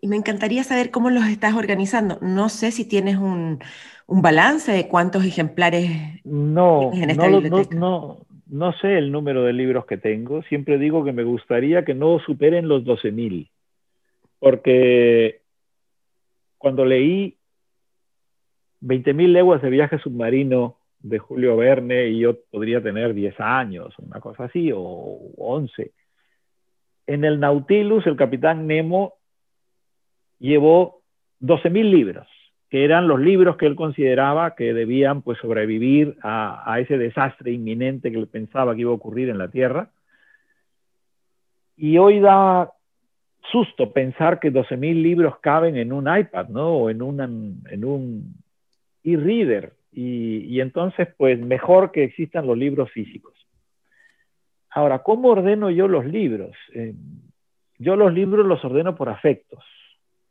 Y 0.02 0.08
me 0.08 0.16
encantaría 0.16 0.64
saber 0.64 0.92
cómo 0.92 1.10
los 1.10 1.26
estás 1.26 1.56
organizando. 1.56 2.20
No 2.22 2.50
sé 2.50 2.72
si 2.72 2.86
tienes 2.86 3.18
un, 3.18 3.60
balance 4.08 4.72
de 4.72 4.88
cuántos 4.88 5.26
ejemplares 5.26 6.24
no, 6.24 6.92
en 6.94 7.10
esta 7.10 7.28
no, 7.28 7.42
biblioteca. 7.42 7.76
No, 7.76 8.20
no, 8.48 8.74
sé 8.80 8.98
el 8.98 9.12
número 9.12 9.44
de 9.44 9.54
libros 9.54 9.86
que 9.86 9.98
tengo. 9.98 10.44
Siempre 10.44 10.78
digo 10.78 11.04
que 11.04 11.12
me 11.12 11.24
gustaría 11.24 11.84
que 11.84 11.96
no 11.96 12.20
superen 12.20 12.68
los 12.68 12.84
12.000. 12.84 13.50
Porque 14.40 15.42
cuando 16.60 16.86
leí 16.86 17.39
20.000 18.82 19.32
leguas 19.32 19.62
de 19.62 19.70
viaje 19.70 20.00
submarino 20.00 20.78
de 21.00 21.20
Julio 21.20 21.58
Verne 21.58 22.08
y 22.08 22.20
yo 22.20 22.36
podría 22.52 22.82
tener 22.82 23.14
10 23.14 23.40
años, 23.40 23.94
una 24.00 24.20
cosa 24.20 24.46
así, 24.46 24.72
o 24.74 25.32
11. 25.38 25.92
En 27.08 27.24
el 27.24 27.40
Nautilus, 27.40 28.06
el 28.06 28.16
capitán 28.16 28.68
Nemo 28.68 29.14
llevó 30.40 31.02
12.000 31.42 31.90
libros, 31.90 32.28
que 32.70 32.84
eran 32.84 33.08
los 33.08 33.20
libros 33.20 33.58
que 33.58 33.66
él 33.66 33.76
consideraba 33.76 34.56
que 34.56 34.74
debían 34.74 35.22
pues, 35.22 35.40
sobrevivir 35.40 36.18
a, 36.22 36.78
ese 36.80 36.98
desastre 36.98 37.52
inminente 37.52 38.12
que 38.12 38.18
él 38.18 38.28
pensaba 38.28 38.76
que 38.76 38.82
iba 38.82 38.92
a 38.92 38.96
ocurrir 38.96 39.30
en 39.30 39.38
la 39.38 39.50
Tierra. 39.50 39.90
Y 41.76 41.98
hoy 41.98 42.20
da 42.20 42.72
susto 43.52 43.94
pensar 43.94 44.40
que 44.40 44.52
12.000 44.52 45.02
libros 45.02 45.40
caben 45.40 45.78
en 45.78 45.94
un 45.94 46.14
iPad, 46.14 46.50
¿no? 46.50 46.74
O 46.74 46.90
en 46.90 47.02
un 47.02 48.36
y 49.04 49.16
reader 49.16 49.74
Y, 49.92 50.60
entonces, 50.62 51.08
pues 51.18 51.40
mejor 51.40 51.92
que 51.92 52.04
existan 52.04 52.46
los 52.46 52.58
libros 52.58 52.92
físicos. 52.92 53.34
Ahora, 54.70 55.00
¿cómo 55.00 55.30
ordeno 55.30 55.72
yo 55.72 55.88
los 55.88 56.06
libros? 56.06 56.56
Eh, 56.74 56.94
yo 57.80 57.96
los 57.96 58.14
libros 58.14 58.46
los 58.46 58.64
ordeno 58.64 58.96
por 58.96 59.10
afectos. 59.10 59.64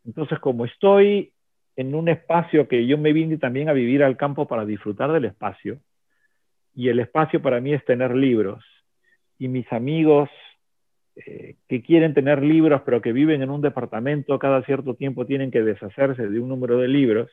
Entonces, 0.04 0.38
como 0.38 0.64
estoy 0.64 1.33
en 1.76 1.94
un 1.94 2.09
espacio 2.09 2.68
que 2.68 2.87
yo 2.87 2.98
me 2.98 3.12
vine 3.12 3.38
también 3.38 3.68
a 3.68 3.72
vivir 3.72 4.02
al 4.02 4.16
campo 4.16 4.46
para 4.46 4.64
disfrutar 4.64 5.12
del 5.12 5.24
espacio, 5.24 5.78
y 6.74 6.88
el 6.88 7.00
espacio 7.00 7.42
para 7.42 7.61
mí 7.61 7.72
es 7.72 7.85
tener 7.85 8.14
libros, 8.14 8.64
y 9.38 9.48
mis 9.48 9.70
amigos 9.72 10.31
eh, 11.16 11.57
que 11.68 11.83
quieren 11.83 12.14
tener 12.14 12.42
libros, 12.42 12.83
pero 12.85 13.00
que 13.00 13.12
viven 13.12 13.42
en 13.42 13.50
un 13.50 13.61
departamento, 13.61 14.38
cada 14.38 14.62
cierto 14.62 14.94
tiempo 14.94 15.26
tienen 15.26 15.50
que 15.50 15.62
deshacerse 15.62 16.28
de 16.28 16.38
un 16.38 16.48
número 16.48 16.78
de 16.78 16.88
libros, 16.88 17.28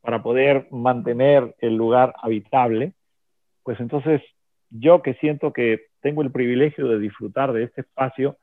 para 0.00 0.22
poder 0.22 0.66
mantener 0.70 1.54
el 1.58 1.76
lugar 1.76 2.14
habitable, 2.22 2.94
pues 3.62 3.78
entonces 3.80 4.22
yo 4.70 5.02
que 5.02 5.14
siento 5.14 5.52
que 5.52 5.86
tengo 6.00 6.22
el 6.22 6.30
privilegio 6.30 6.88
de 6.88 6.98
disfrutar 6.98 7.52
de 7.52 7.64
este 7.64 7.82
espacio, 7.82 8.38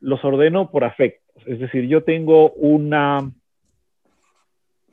los 0.00 0.24
ordeno 0.24 0.70
por 0.70 0.84
afectos. 0.84 1.42
Es 1.46 1.60
decir, 1.60 1.86
yo 1.86 2.02
tengo 2.04 2.50
una, 2.52 3.30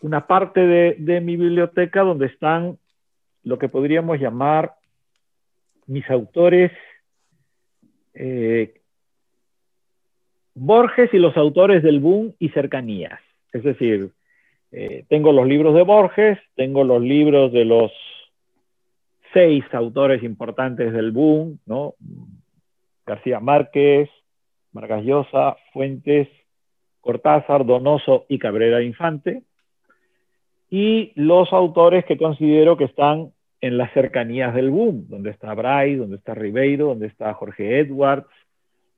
una 0.01 0.27
parte 0.27 0.61
de, 0.61 1.21
mi 1.21 1.35
biblioteca 1.35 2.01
donde 2.01 2.27
están 2.27 2.77
lo 3.43 3.57
que 3.57 3.69
podríamos 3.69 4.19
llamar 4.19 4.75
mis 5.87 6.09
autores 6.09 6.71
eh, 8.13 8.79
Borges 10.53 11.13
y 11.13 11.17
los 11.17 11.35
autores 11.37 11.81
del 11.83 11.99
boom 11.99 12.35
y 12.37 12.49
cercanías. 12.49 13.19
Es 13.53 13.63
decir, 13.63 14.11
eh, 14.71 15.05
tengo 15.09 15.31
los 15.31 15.47
libros 15.47 15.73
de 15.73 15.83
Borges, 15.83 16.37
tengo 16.55 16.83
los 16.83 17.01
libros 17.01 17.51
de 17.51 17.65
los 17.65 17.91
seis 19.33 19.63
autores 19.73 20.23
importantes 20.23 20.93
del 20.93 21.11
boom, 21.11 21.59
¿no? 21.65 21.95
García 23.05 23.39
Márquez, 23.39 24.09
Vargas 24.71 25.03
Llosa, 25.03 25.57
Fuentes, 25.73 26.27
Cortázar, 27.01 27.65
Donoso 27.65 28.25
y 28.29 28.37
Cabrera 28.37 28.81
Infante, 28.83 29.43
y 30.69 31.11
los 31.15 31.51
autores 31.51 32.05
que 32.05 32.17
considero 32.17 32.77
que 32.77 32.83
están 32.83 33.31
en 33.61 33.77
las 33.77 33.91
cercanías 33.93 34.53
del 34.53 34.69
boom, 34.69 35.07
donde 35.09 35.31
está 35.31 35.53
Bray, 35.53 35.95
donde 35.95 36.17
está 36.17 36.33
Ribeiro, 36.33 36.87
donde 36.87 37.07
está 37.07 37.33
Jorge 37.33 37.79
Edwards, 37.79 38.27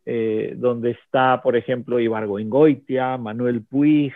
eh, 0.06 0.54
donde 0.58 0.92
está, 0.92 1.42
por 1.42 1.56
ejemplo, 1.56 2.00
Ibargoingoitia, 2.00 3.18
Manuel 3.18 3.64
Puig, 3.64 4.14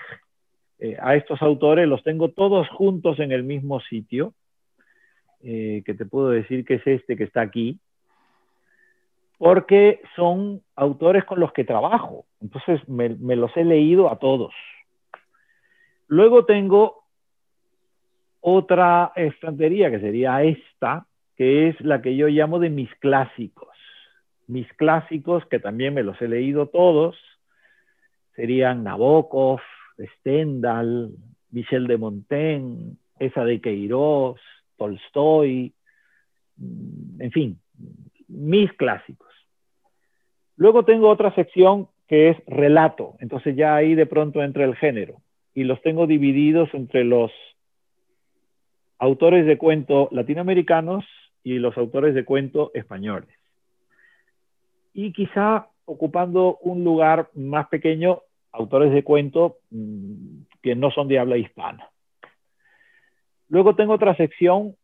eh, 0.79 0.97
a 1.01 1.15
estos 1.15 1.41
autores 1.41 1.87
los 1.87 2.03
tengo 2.03 2.29
todos 2.29 2.67
juntos 2.69 3.19
en 3.19 3.31
el 3.31 3.43
mismo 3.43 3.79
sitio, 3.79 4.33
eh, 5.43 5.83
que 5.85 5.93
te 5.93 6.05
puedo 6.05 6.29
decir 6.29 6.65
que 6.65 6.75
es 6.75 6.87
este 6.87 7.15
que 7.15 7.23
está 7.23 7.41
aquí. 7.41 7.79
porque 9.37 10.01
son 10.15 10.61
autores 10.77 11.25
con 11.25 11.41
los 11.41 11.51
que 11.51 11.65
trabajo. 11.65 12.25
Entonces 12.41 12.79
me, 12.87 13.09
los 13.35 13.55
he 13.57 13.65
leído 13.65 14.09
a 14.09 14.17
todos. 14.17 14.53
Luego 16.07 16.45
tengo 16.45 17.03
otra 18.39 19.11
estantería 19.15 19.91
que 19.91 19.99
sería 19.99 20.41
esta, 20.43 21.05
que 21.35 21.67
es 21.67 21.81
la 21.81 22.01
que 22.01 22.15
yo 22.15 22.27
llamo 22.27 22.59
de 22.59 22.69
mis 22.69 22.93
clásicos. 22.95 23.75
Mis 24.47 24.71
clásicos, 24.73 25.45
que 25.47 25.59
también 25.59 25.93
me 25.93 26.03
los 26.03 26.21
he 26.21 26.29
leído 26.29 26.67
todos, 26.67 27.17
serían 28.35 28.83
Nabokov, 28.83 29.59
Stendhal, 30.19 31.11
Michel 31.51 31.87
de 31.87 31.97
Montaigne, 31.97 32.97
esa 33.19 33.45
de 33.45 33.61
Queiroz, 33.61 34.39
Tolstoy, 34.77 35.73
mm, 36.57 37.21
en 37.21 37.31
fin, 37.31 37.59
mis 38.27 38.71
clásicos. 38.73 39.33
Luego 40.57 40.83
tengo 40.83 41.09
otra 41.09 41.33
sección 41.35 41.87
que 42.07 42.29
es 42.29 42.37
relato, 42.45 43.15
entonces 43.19 43.55
ya 43.55 43.75
ahí 43.75 43.95
de 43.95 44.05
pronto 44.05 44.43
entra 44.43 44.63
el 44.65 44.75
género 44.75 45.21
y 45.53 45.63
los 45.63 45.81
tengo 45.81 46.07
divididos 46.07 46.69
entre 46.73 47.03
los 47.03 47.31
autores 48.99 49.45
de 49.45 49.57
cuento 49.57 50.09
latinoamericanos 50.11 51.05
y 51.43 51.59
los 51.59 51.77
autores 51.77 52.13
de 52.13 52.25
cuento 52.25 52.71
españoles. 52.73 53.29
Y 54.93 55.11
quizá 55.13 55.69
ocupando 55.85 56.57
un 56.61 56.83
lugar 56.83 57.29
más 57.33 57.67
pequeño, 57.67 58.21
autores 58.55 58.91
de 58.91 59.03
cuento 59.03 59.57
mm, 59.69 60.43
que 60.61 60.75
no 60.75 60.91
son 60.91 61.07
de 61.07 61.19
habla 61.19 61.37
hispana. 61.37 61.89
Luego 63.49 63.75
tengo 63.75 63.93
otra 63.93 64.15
sección 64.15 64.75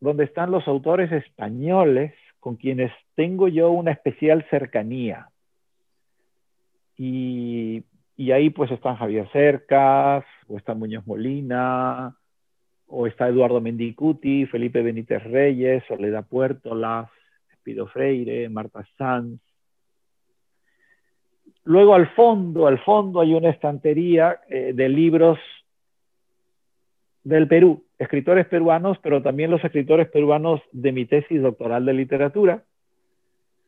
donde 0.00 0.24
están 0.24 0.50
los 0.50 0.66
autores 0.66 1.10
españoles 1.12 2.14
con 2.40 2.56
quienes 2.56 2.92
tengo 3.14 3.48
yo 3.48 3.70
una 3.70 3.92
especial 3.92 4.44
cercanía. 4.50 5.28
Y, 6.96 7.84
ahí 8.32 8.50
pues 8.50 8.70
están 8.70 8.96
Javier 8.96 9.28
Cercas, 9.30 10.24
o 10.48 10.56
está 10.56 10.74
Muñoz 10.74 11.06
Molina, 11.06 12.16
o 12.86 13.06
está 13.06 13.28
Eduardo 13.28 13.60
Mendicuti, 13.60 14.46
Felipe 14.46 14.82
Benítez 14.82 15.22
Reyes, 15.24 15.84
Soledad 15.86 16.26
Puertolas, 16.26 17.08
Espido 17.52 17.86
Freire, 17.86 18.48
Marta 18.48 18.84
Sanz. 18.96 19.40
Luego 21.68 21.94
al 21.94 22.08
fondo, 22.14 22.66
al 22.66 22.78
fondo 22.78 23.20
hay 23.20 23.34
una 23.34 23.50
estantería 23.50 24.40
eh, 24.48 24.72
de 24.74 24.88
libros 24.88 25.38
del 27.24 27.46
Perú, 27.46 27.84
escritores 27.98 28.46
peruanos, 28.46 28.96
pero 29.02 29.20
también 29.20 29.50
los 29.50 29.62
escritores 29.62 30.08
peruanos 30.08 30.62
de 30.72 30.92
mi 30.92 31.04
tesis 31.04 31.42
doctoral 31.42 31.84
de 31.84 31.92
literatura, 31.92 32.62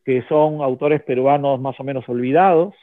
que 0.03 0.23
son 0.23 0.63
autores 0.63 1.03
peruanos 1.03 1.61
más 1.61 1.79
o 1.79 1.83
menos 1.83 2.09
olvidados, 2.09 2.73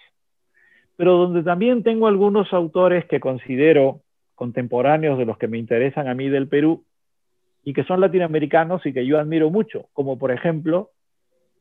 pero 0.95 1.17
donde 1.17 1.43
también 1.43 1.83
tengo 1.83 2.07
algunos 2.07 2.53
autores 2.53 3.05
que 3.07 3.19
considero 3.19 4.03
contemporáneos 4.37 5.19
de 5.19 5.25
los 5.25 5.37
que 5.37 5.49
me 5.49 5.59
interesan 5.59 6.07
a 6.07 6.15
mí 6.15 6.29
del 6.29 6.47
Perú 6.47 6.85
y 7.65 7.73
que 7.73 7.83
son 7.83 8.01
latinoamericanos 8.01 8.87
y 8.87 8.93
que 8.93 9.05
yo 9.05 9.19
admiro 9.19 9.51
mucho, 9.51 9.89
como 9.95 10.17
por 10.17 10.31
ejemplo 10.31 10.91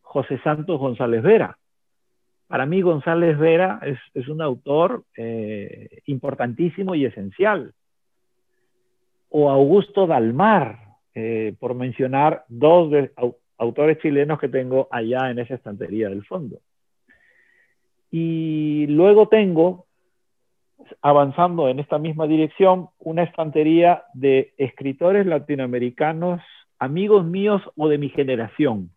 José 0.04 0.39
Santos 0.43 0.80
González 0.80 1.24
Vera. 1.24 1.58
Para 2.47 2.65
mí 2.65 2.81
González 2.81 3.38
Vera 3.38 3.79
es, 4.13 4.27
un 4.27 4.41
autor 4.41 5.03
eh, 5.17 6.01
importantísimo 6.05 6.95
y 6.95 7.05
esencial 7.05 7.73
o 9.29 9.49
Augusto 9.49 10.07
Dalmar, 10.07 10.79
eh, 11.13 11.53
por 11.60 11.73
mencionar 11.73 12.45
dos 12.47 12.93
autores 13.57 13.97
chilenos 13.99 14.39
que 14.39 14.47
tengo 14.47 14.88
allá 14.91 15.29
en 15.29 15.39
esa 15.39 15.55
estantería 15.55 16.10
del 16.10 16.25
fondo. 16.25 16.60
Y 18.10 18.88
luego 18.88 19.27
tengo, 19.27 19.86
avanzando 21.01 21.67
en 21.67 21.79
esta 21.79 21.97
misma 21.97 22.27
dirección, 22.27 22.89
una 22.99 23.23
estantería 23.23 24.03
de 24.13 24.53
escritores 24.57 25.25
latinoamericanos, 25.25 26.41
amigos 26.79 27.25
míos 27.25 27.62
o 27.75 27.89
de 27.89 27.97
mi 27.97 28.10
generación, 28.10 28.91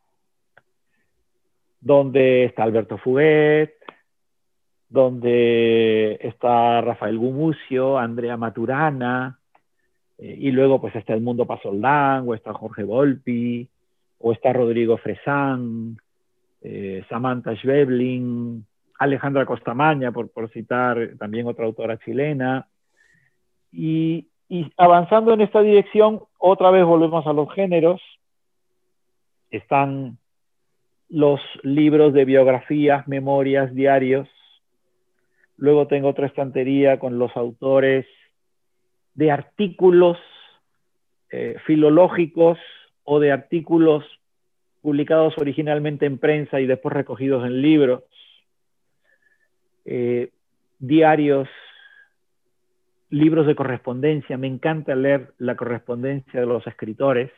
donde 1.81 2.45
está 2.45 2.63
Alberto 2.63 2.99
Fuguet, 2.99 3.75
donde 4.89 6.19
está 6.21 6.81
Rafael 6.81 7.17
Gumucio, 7.17 7.97
Andrea 7.97 8.37
Maturana, 8.37 9.39
eh, 10.19 10.37
y 10.39 10.51
luego 10.51 10.81
pues 10.81 10.95
está 10.97 11.15
Edmundo 11.15 11.47
Pasoldán, 11.47 12.29
o 12.29 12.35
está 12.35 12.53
Jorge 12.53 12.83
Volpi, 12.83 13.69
o 14.19 14.33
está 14.33 14.53
Rodrigo 14.53 14.99
Fresán, 14.99 15.97
eh, 16.61 17.05
Samantha 17.09 17.55
Schweblin, 17.57 18.67
Alejandra 18.99 19.47
Costamaña, 19.47 20.13
por, 20.13 20.31
por 20.31 20.51
citar 20.51 21.13
también 21.19 21.47
otra 21.47 21.65
autora 21.65 21.99
chilena. 21.99 22.67
Y, 23.73 24.29
y 24.49 24.71
avanzando 24.77 25.33
en 25.33 25.41
esta 25.41 25.63
dirección, 25.63 26.21
otra 26.39 26.71
vez 26.71 26.85
volvemos 26.85 27.27
a 27.27 27.33
los 27.33 27.51
géneros. 27.55 28.03
Están 29.51 30.19
los 31.11 31.41
libros 31.63 32.15
de 32.15 32.25
biografías, 32.25 33.07
memorias, 33.09 33.75
diarios. 33.75 34.29
Luego 35.57 35.89
tengo 35.89 36.09
otra 36.09 36.27
estantería 36.27 36.99
con 36.99 37.19
los 37.19 37.37
autores 37.37 38.07
de 39.15 39.31
artículos 39.31 40.17
eh, 41.31 41.57
filológicos 41.67 42.59
o 43.05 43.19
de 43.21 43.33
artículos 43.33 44.05
publicados 44.83 45.35
originalmente 45.37 46.07
en 46.07 46.19
prensa 46.19 46.61
y 46.61 46.67
después 46.67 46.95
recogidos 46.95 47.45
en 47.45 47.61
libros, 47.61 48.05
eh, 49.85 50.31
diarios, 50.79 51.49
libros 53.11 53.47
de 53.47 53.57
correspondencia. 53.57 54.39
Me 54.39 54.47
encanta 54.47 54.95
leer 54.95 55.35
la 55.39 55.57
correspondencia 55.57 56.41
de 56.41 56.47
los 56.47 56.67
escritores, 56.67 57.31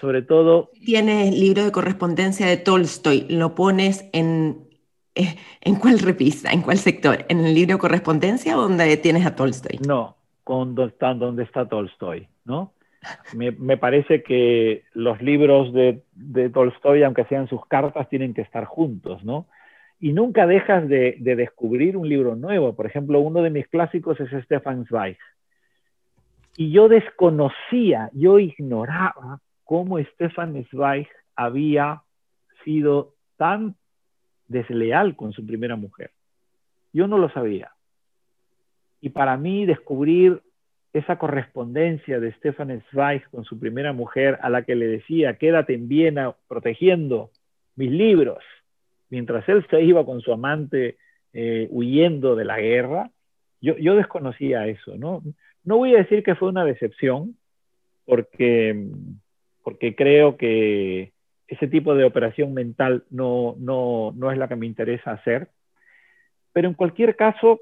sobre 0.00 0.22
todo... 0.22 0.70
Tienes 0.84 1.36
libro 1.38 1.64
de 1.64 1.72
correspondencia 1.72 2.46
de 2.46 2.56
Tolstoy, 2.56 3.26
lo 3.28 3.54
pones 3.54 4.08
en, 4.12 4.68
eh, 5.14 5.36
¿en 5.60 5.74
cuál 5.76 5.98
repisa, 5.98 6.52
en 6.52 6.62
cuál 6.62 6.78
sector? 6.78 7.24
¿En 7.28 7.44
el 7.44 7.54
libro 7.54 7.74
de 7.74 7.80
correspondencia 7.80 8.56
o 8.56 8.62
donde 8.62 8.96
tienes 8.98 9.26
a 9.26 9.34
Tolstoy? 9.34 9.78
No, 9.86 10.16
con 10.44 10.74
donde 10.74 11.42
está, 11.42 11.68
Tolstoy, 11.68 12.28
¿no? 12.44 12.72
Me, 13.34 13.76
parece 13.76 14.22
que 14.22 14.84
los 14.92 15.20
libros 15.22 15.72
de, 15.72 16.02
Tolstoy, 16.50 17.02
aunque 17.02 17.24
sean 17.24 17.48
sus 17.48 17.64
cartas, 17.66 18.08
tienen 18.08 18.34
que 18.34 18.42
estar 18.42 18.64
juntos, 18.64 19.24
¿no? 19.24 19.46
Y 20.00 20.12
nunca 20.12 20.46
dejas 20.46 20.88
de, 20.88 21.16
descubrir 21.20 21.96
un 21.96 22.08
libro 22.08 22.36
nuevo. 22.36 22.74
Por 22.74 22.86
ejemplo, 22.86 23.20
uno 23.20 23.42
de 23.42 23.50
mis 23.50 23.66
clásicos 23.68 24.20
es 24.20 24.30
Stefan 24.44 24.86
Zweig. 24.86 25.18
Y 26.56 26.70
yo 26.70 26.88
desconocía, 26.88 28.10
yo 28.12 28.38
ignoraba 28.38 29.40
cómo 29.68 29.98
Stefan 29.98 30.64
Zweig 30.70 31.06
había 31.36 32.00
sido 32.64 33.12
tan 33.36 33.76
desleal 34.46 35.14
con 35.14 35.34
su 35.34 35.46
primera 35.46 35.76
mujer. 35.76 36.10
Yo 36.94 37.06
no 37.06 37.18
lo 37.18 37.28
sabía. 37.28 37.72
Y 39.02 39.10
para 39.10 39.36
mí 39.36 39.66
descubrir 39.66 40.40
esa 40.94 41.18
correspondencia 41.18 42.18
de 42.18 42.32
Stefan 42.32 42.82
Zweig 42.90 43.28
con 43.30 43.44
su 43.44 43.60
primera 43.60 43.92
mujer 43.92 44.38
a 44.40 44.48
la 44.48 44.62
que 44.62 44.74
le 44.74 44.86
decía, 44.86 45.36
quédate 45.36 45.74
en 45.74 45.86
Viena 45.86 46.34
protegiendo 46.48 47.30
mis 47.76 47.90
libros, 47.90 48.42
mientras 49.10 49.46
él 49.50 49.66
se 49.68 49.82
iba 49.82 50.02
con 50.06 50.22
su 50.22 50.32
amante 50.32 50.96
eh, 51.34 51.68
huyendo 51.70 52.36
de 52.36 52.46
la 52.46 52.58
guerra, 52.58 53.10
yo, 53.60 53.76
yo, 53.76 53.96
desconocía 53.96 54.66
eso, 54.66 54.96
¿no? 54.96 55.22
No 55.62 55.76
voy 55.76 55.94
a 55.94 55.98
decir 55.98 56.22
que 56.22 56.36
fue 56.36 56.48
una 56.48 56.64
decepción, 56.64 57.36
porque, 58.06 58.88
porque 59.68 59.94
creo 59.94 60.38
que 60.38 61.12
ese 61.46 61.68
tipo 61.68 61.94
de 61.94 62.04
operación 62.04 62.54
mental 62.54 63.04
no, 63.10 63.54
no, 63.58 64.14
no 64.16 64.32
es 64.32 64.38
la 64.38 64.48
que 64.48 64.56
me 64.56 64.64
interesa 64.64 65.10
hacer, 65.10 65.50
pero 66.54 66.68
en 66.68 66.74
cualquier 66.74 67.16
caso, 67.16 67.60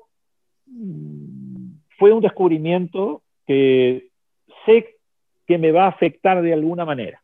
fue 1.99 2.13
un 2.13 2.21
descubrimiento 2.21 3.23
que 3.45 4.11
sé 4.65 4.99
que 5.49 5.59
me 5.59 5.73
va 5.73 5.87
a 5.87 5.89
afectar 5.89 6.43
de 6.43 6.53
alguna 6.53 6.85
manera. 6.85 7.21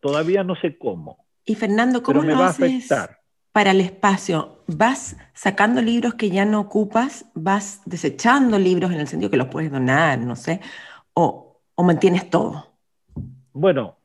Todavía 0.00 0.42
no 0.42 0.56
sé 0.56 0.78
cómo. 0.78 1.18
Y 1.44 1.54
Fernando, 1.54 2.02
¿cómo 2.02 2.22
me 2.22 2.32
va 2.32 2.46
a 2.46 2.50
afectar? 2.50 3.18
para 3.52 3.72
el 3.72 3.82
espacio? 3.82 4.62
¿Vas 4.66 5.18
sacando 5.34 5.82
libros 5.82 6.14
que 6.14 6.30
ya 6.30 6.46
no 6.46 6.60
ocupas? 6.60 7.26
¿Vas 7.34 7.82
desechando 7.84 8.58
libros 8.58 8.92
en 8.92 9.00
el 9.00 9.08
sentido 9.08 9.30
que 9.30 9.36
los 9.36 9.48
puedes 9.48 9.70
donar, 9.70 10.18
no 10.20 10.36
sé? 10.36 10.62
¿O, 11.12 11.60
o 11.74 11.82
mantienes 11.82 12.30
todo? 12.30 12.72
Bueno, 13.52 13.95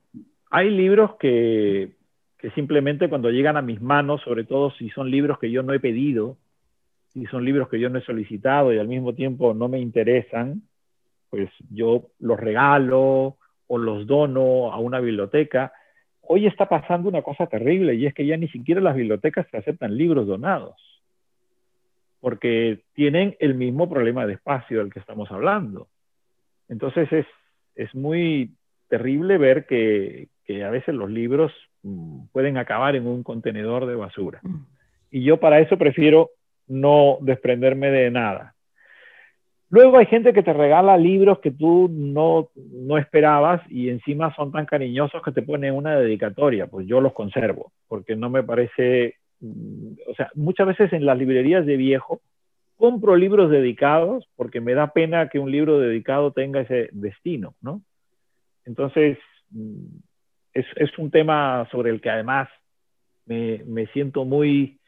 hay 0.51 0.69
libros 0.69 1.15
que, 1.19 1.93
que 2.37 2.51
simplemente 2.51 3.09
cuando 3.09 3.31
llegan 3.31 3.57
a 3.57 3.61
mis 3.61 3.81
manos, 3.81 4.21
sobre 4.21 4.43
todo 4.43 4.71
si 4.71 4.89
son 4.89 5.09
libros 5.09 5.39
que 5.39 5.49
yo 5.49 5.63
no 5.63 5.73
he 5.73 5.79
pedido, 5.79 6.37
si 7.13 7.25
son 7.25 7.43
libros 7.43 7.69
que 7.69 7.79
yo 7.79 7.89
no 7.89 7.99
he 7.99 8.03
solicitado 8.03 8.71
y 8.73 8.77
al 8.77 8.87
mismo 8.87 9.15
tiempo 9.15 9.53
no 9.53 9.67
me 9.67 9.79
interesan, 9.79 10.61
pues 11.29 11.49
yo 11.69 12.07
los 12.19 12.39
regalo 12.39 13.37
o 13.67 13.77
los 13.77 14.05
dono 14.05 14.71
a 14.71 14.79
una 14.79 14.99
biblioteca 14.99 15.73
hoy 16.31 16.47
está 16.47 16.69
pasando 16.69 17.09
una 17.09 17.21
cosa 17.21 17.47
terrible 17.47 17.95
y 17.95 18.05
es 18.05 18.13
que 18.13 18.25
ya 18.25 18.37
ni 18.37 18.47
siquiera 18.47 18.79
las 18.79 18.95
bibliotecas 18.95 19.45
aceptan 19.53 19.97
libros 19.97 20.27
donados, 20.27 20.75
porque 22.21 22.83
tienen 22.93 23.35
el 23.39 23.55
mismo 23.55 23.89
problema 23.89 24.25
de 24.25 24.33
espacio 24.35 24.79
del 24.79 24.93
que 24.93 24.99
estamos 24.99 25.29
hablando. 25.29 25.89
Entonces 26.69 27.11
es, 27.11 27.25
es 27.75 27.93
muy 27.93 28.55
terrible 28.87 29.37
ver 29.37 29.65
que, 29.65 30.29
que, 30.45 30.63
a 30.63 30.69
veces 30.69 30.93
los 30.95 31.09
libros 31.09 31.51
mm, 31.83 32.27
pueden 32.31 32.57
acabar 32.57 32.95
en 32.95 33.07
un 33.07 33.23
contenedor 33.23 33.85
de 33.85 33.95
basura. 33.95 34.39
Mm. 34.43 34.65
Y 35.11 35.23
yo 35.23 35.39
para 35.39 35.59
eso 35.59 35.77
prefiero 35.77 36.31
no 36.67 37.17
desprenderme 37.21 37.91
de 37.91 38.11
nada. 38.11 38.55
Luego 39.69 39.97
hay 39.97 40.05
gente 40.05 40.33
que 40.33 40.43
te 40.43 40.51
regala 40.51 40.97
libros 40.97 41.39
que 41.39 41.51
tú 41.51 41.89
no, 41.89 42.49
no, 42.55 42.97
esperabas 42.97 43.61
y 43.69 43.89
encima 43.89 44.35
son 44.35 44.51
tan 44.51 44.65
cariñosos 44.65 45.21
que 45.23 45.31
te 45.31 45.41
ponen 45.41 45.75
una 45.75 45.97
dedicatoria. 45.97 46.67
Pues 46.67 46.87
yo 46.87 46.99
los 46.99 47.13
conservo, 47.13 47.71
porque 47.87 48.15
no 48.15 48.29
me 48.29 48.43
parece, 48.43 49.15
mm, 49.39 49.93
o 50.09 50.13
sea, 50.15 50.29
muchas 50.35 50.67
veces 50.67 50.91
en 50.93 51.05
las 51.05 51.17
librerías 51.17 51.65
de 51.65 51.77
viejo 51.77 52.21
compro 52.75 53.15
libros 53.15 53.51
dedicados 53.51 54.27
porque 54.35 54.59
me 54.59 54.73
da 54.73 54.91
pena 54.91 55.29
que 55.29 55.39
un 55.39 55.51
libro 55.51 55.79
dedicado 55.79 56.31
tenga 56.31 56.61
ese 56.61 56.89
destino, 56.91 57.53
¿no? 57.61 57.81
Entonces, 58.65 59.19
es, 60.53 60.65
es 60.75 60.97
un 60.97 61.11
tema 61.11 61.67
sobre 61.71 61.91
el 61.91 62.01
que 62.01 62.09
además 62.09 62.49
me, 63.25 63.63
me 63.65 63.87
siento 63.87 64.25
muy 64.25 64.79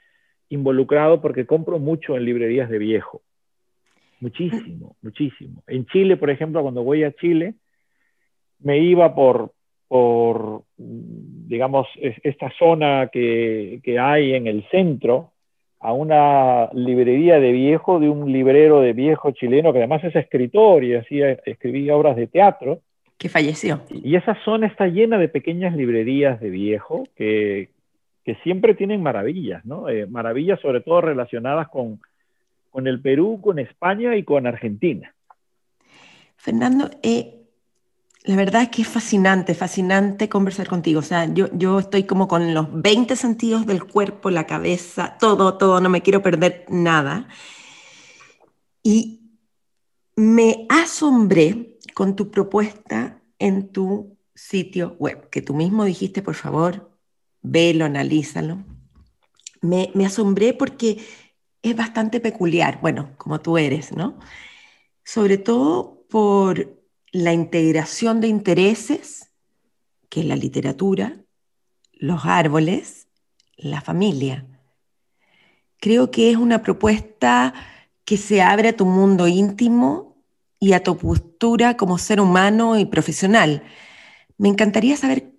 involucrado 0.49 1.21
porque 1.21 1.45
compro 1.45 1.79
mucho 1.79 2.15
en 2.15 2.25
librerías 2.25 2.69
de 2.69 2.77
viejo 2.77 3.21
muchísimo, 4.23 4.95
muchísimo. 5.01 5.63
En 5.67 5.85
Chile, 5.87 6.17
por 6.17 6.29
ejemplo, 6.29 6.61
cuando 6.61 6.83
voy 6.83 7.03
a 7.03 7.11
Chile, 7.11 7.55
me 8.59 8.79
iba 8.79 9.13
por, 9.13 9.51
por 9.87 10.63
digamos, 10.77 11.87
esta 11.99 12.49
zona 12.57 13.09
que, 13.11 13.81
que 13.83 13.99
hay 13.99 14.33
en 14.33 14.47
el 14.47 14.63
centro, 14.71 15.31
a 15.79 15.91
una 15.91 16.69
librería 16.71 17.41
de 17.41 17.51
viejo, 17.51 17.99
de 17.99 18.07
un 18.07 18.31
librero 18.31 18.79
de 18.79 18.93
viejo 18.93 19.31
chileno 19.31 19.73
que 19.73 19.79
además 19.79 20.01
es 20.05 20.15
escritor 20.15 20.81
y 20.85 20.95
hacía, 20.95 21.31
escribía 21.45 21.97
obras 21.97 22.15
de 22.15 22.27
teatro. 22.27 22.79
Que 23.17 23.29
falleció. 23.29 23.81
Y 23.89 24.15
esa 24.15 24.35
zona 24.43 24.67
está 24.67 24.87
llena 24.87 25.17
de 25.17 25.29
pequeñas 25.29 25.75
librerías 25.75 26.39
de 26.39 26.49
viejo 26.49 27.07
que, 27.15 27.69
que 28.23 28.35
siempre 28.43 28.73
tienen 28.73 29.01
maravillas, 29.01 29.63
¿no? 29.65 29.89
Eh, 29.89 30.07
maravillas 30.07 30.59
sobre 30.61 30.81
todo 30.81 31.01
relacionadas 31.01 31.69
con, 31.69 31.99
con 32.69 32.87
el 32.87 32.99
Perú, 32.99 33.39
con 33.41 33.59
España 33.59 34.15
y 34.15 34.23
con 34.23 34.47
Argentina. 34.47 35.13
Fernando, 36.35 36.89
eh, 37.03 37.43
la 38.25 38.35
verdad 38.35 38.63
es 38.63 38.69
que 38.69 38.81
es 38.81 38.87
fascinante, 38.87 39.53
fascinante 39.53 40.29
conversar 40.29 40.67
contigo. 40.67 40.99
O 40.99 41.03
sea, 41.03 41.31
yo, 41.33 41.47
yo 41.53 41.79
estoy 41.79 42.03
como 42.03 42.27
con 42.27 42.53
los 42.53 42.67
20 42.81 43.15
sentidos 43.15 43.65
del 43.65 43.83
cuerpo, 43.83 44.29
la 44.29 44.45
cabeza, 44.45 45.17
todo, 45.19 45.57
todo, 45.57 45.81
no 45.81 45.89
me 45.89 46.01
quiero 46.01 46.21
perder 46.21 46.65
nada. 46.69 47.27
Y 48.81 49.22
me 50.15 50.65
asombré 50.69 51.77
con 51.93 52.15
tu 52.15 52.29
propuesta 52.31 53.21
en 53.39 53.69
tu 53.69 54.17
sitio 54.35 54.95
web, 54.99 55.29
que 55.29 55.41
tú 55.41 55.53
mismo 55.53 55.85
dijiste, 55.85 56.21
por 56.21 56.35
favor, 56.35 56.91
velo, 57.41 57.85
analízalo. 57.85 58.63
Me, 59.61 59.91
asombré 60.05 60.53
porque 60.53 61.05
es 61.61 61.75
bastante 61.75 62.19
peculiar, 62.19 62.79
bueno, 62.81 63.11
como 63.17 63.39
tú 63.39 63.57
eres, 63.57 63.91
¿no? 63.95 64.19
Sobre 65.03 65.37
todo 65.37 66.05
por 66.09 66.81
la 67.11 67.33
integración 67.33 68.21
de 68.21 68.27
intereses, 68.27 69.31
que 70.09 70.21
es 70.21 70.25
la 70.25 70.35
literatura, 70.35 71.23
los 71.93 72.25
árboles, 72.25 73.07
la 73.55 73.81
familia. 73.81 74.45
Creo 75.79 76.11
que 76.11 76.31
es 76.31 76.37
una 76.37 76.61
propuesta 76.61 77.53
que 78.05 78.17
se 78.17 78.41
abre 78.41 78.69
a 78.69 78.75
tu 78.75 78.85
mundo 78.85 79.27
íntimo 79.27 80.17
y 80.59 80.73
a 80.73 80.83
tu 80.83 80.97
postura 80.97 81.77
como 81.77 81.97
ser 81.97 82.19
humano 82.19 82.77
y 82.77 82.85
profesional. 82.85 83.63
Me 84.37 84.49
encantaría 84.49 84.97
saber 84.97 85.31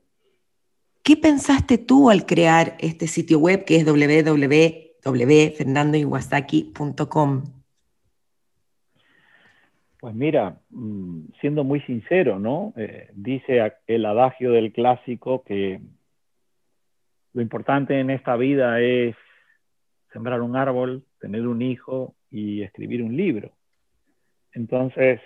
qué 1.03 1.17
pensaste 1.17 1.79
tú 1.79 2.11
al 2.11 2.27
crear 2.27 2.77
este 2.81 3.07
sitio 3.07 3.39
web 3.39 3.65
que 3.65 3.77
es 3.77 3.87
www 3.87 4.85
www.fernandoiwasaki.com? 5.05 7.45
Pues 10.01 10.15
mira, 10.15 10.57
mm, 10.71 11.27
siendo 11.41 11.65
muy 11.65 11.81
sincero, 11.83 12.39
¿no? 12.39 12.73
Eh, 12.77 13.11
dice 13.15 13.75
el 13.87 14.07
adagio 14.07 14.53
del 14.53 14.73
clásico 14.73 15.45
que 15.45 15.83
lo 17.33 17.43
importante 17.43 18.01
en 18.01 18.11
esta 18.11 18.37
vida 18.37 18.81
es 18.81 19.15
sembrar 20.13 20.41
un 20.43 20.57
árbol, 20.57 21.05
tener 21.21 21.47
un 21.47 21.63
hijo 21.63 22.17
y 22.35 22.63
escribir 22.63 23.01
un 23.01 23.17
libro. 23.17 23.53
Entonces, 24.53 25.21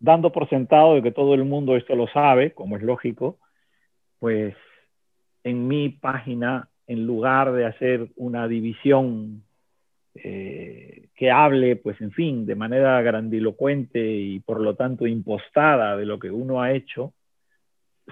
dando 0.00 0.32
por 0.32 0.48
sentado 0.48 0.96
de 0.96 1.02
que 1.02 1.12
todo 1.12 1.34
el 1.34 1.44
mundo 1.44 1.76
esto 1.76 1.94
lo 1.94 2.08
sabe, 2.08 2.50
como 2.50 2.76
es 2.76 2.82
lógico, 2.82 3.38
pues 4.18 4.56
en 5.44 5.68
mi 5.68 5.90
página 5.90 6.68
en 6.88 7.06
lugar 7.06 7.52
de 7.52 7.66
hacer 7.66 8.08
una 8.16 8.48
división 8.48 9.44
eh, 10.14 11.06
que 11.14 11.30
hable, 11.30 11.76
pues 11.76 12.00
en 12.00 12.10
fin, 12.10 12.46
de 12.46 12.56
manera 12.56 13.00
grandilocuente 13.02 14.04
y 14.04 14.40
por 14.40 14.60
lo 14.60 14.74
tanto 14.74 15.06
impostada 15.06 15.96
de 15.96 16.06
lo 16.06 16.18
que 16.18 16.32
uno 16.32 16.62
ha 16.62 16.72
hecho, 16.72 17.12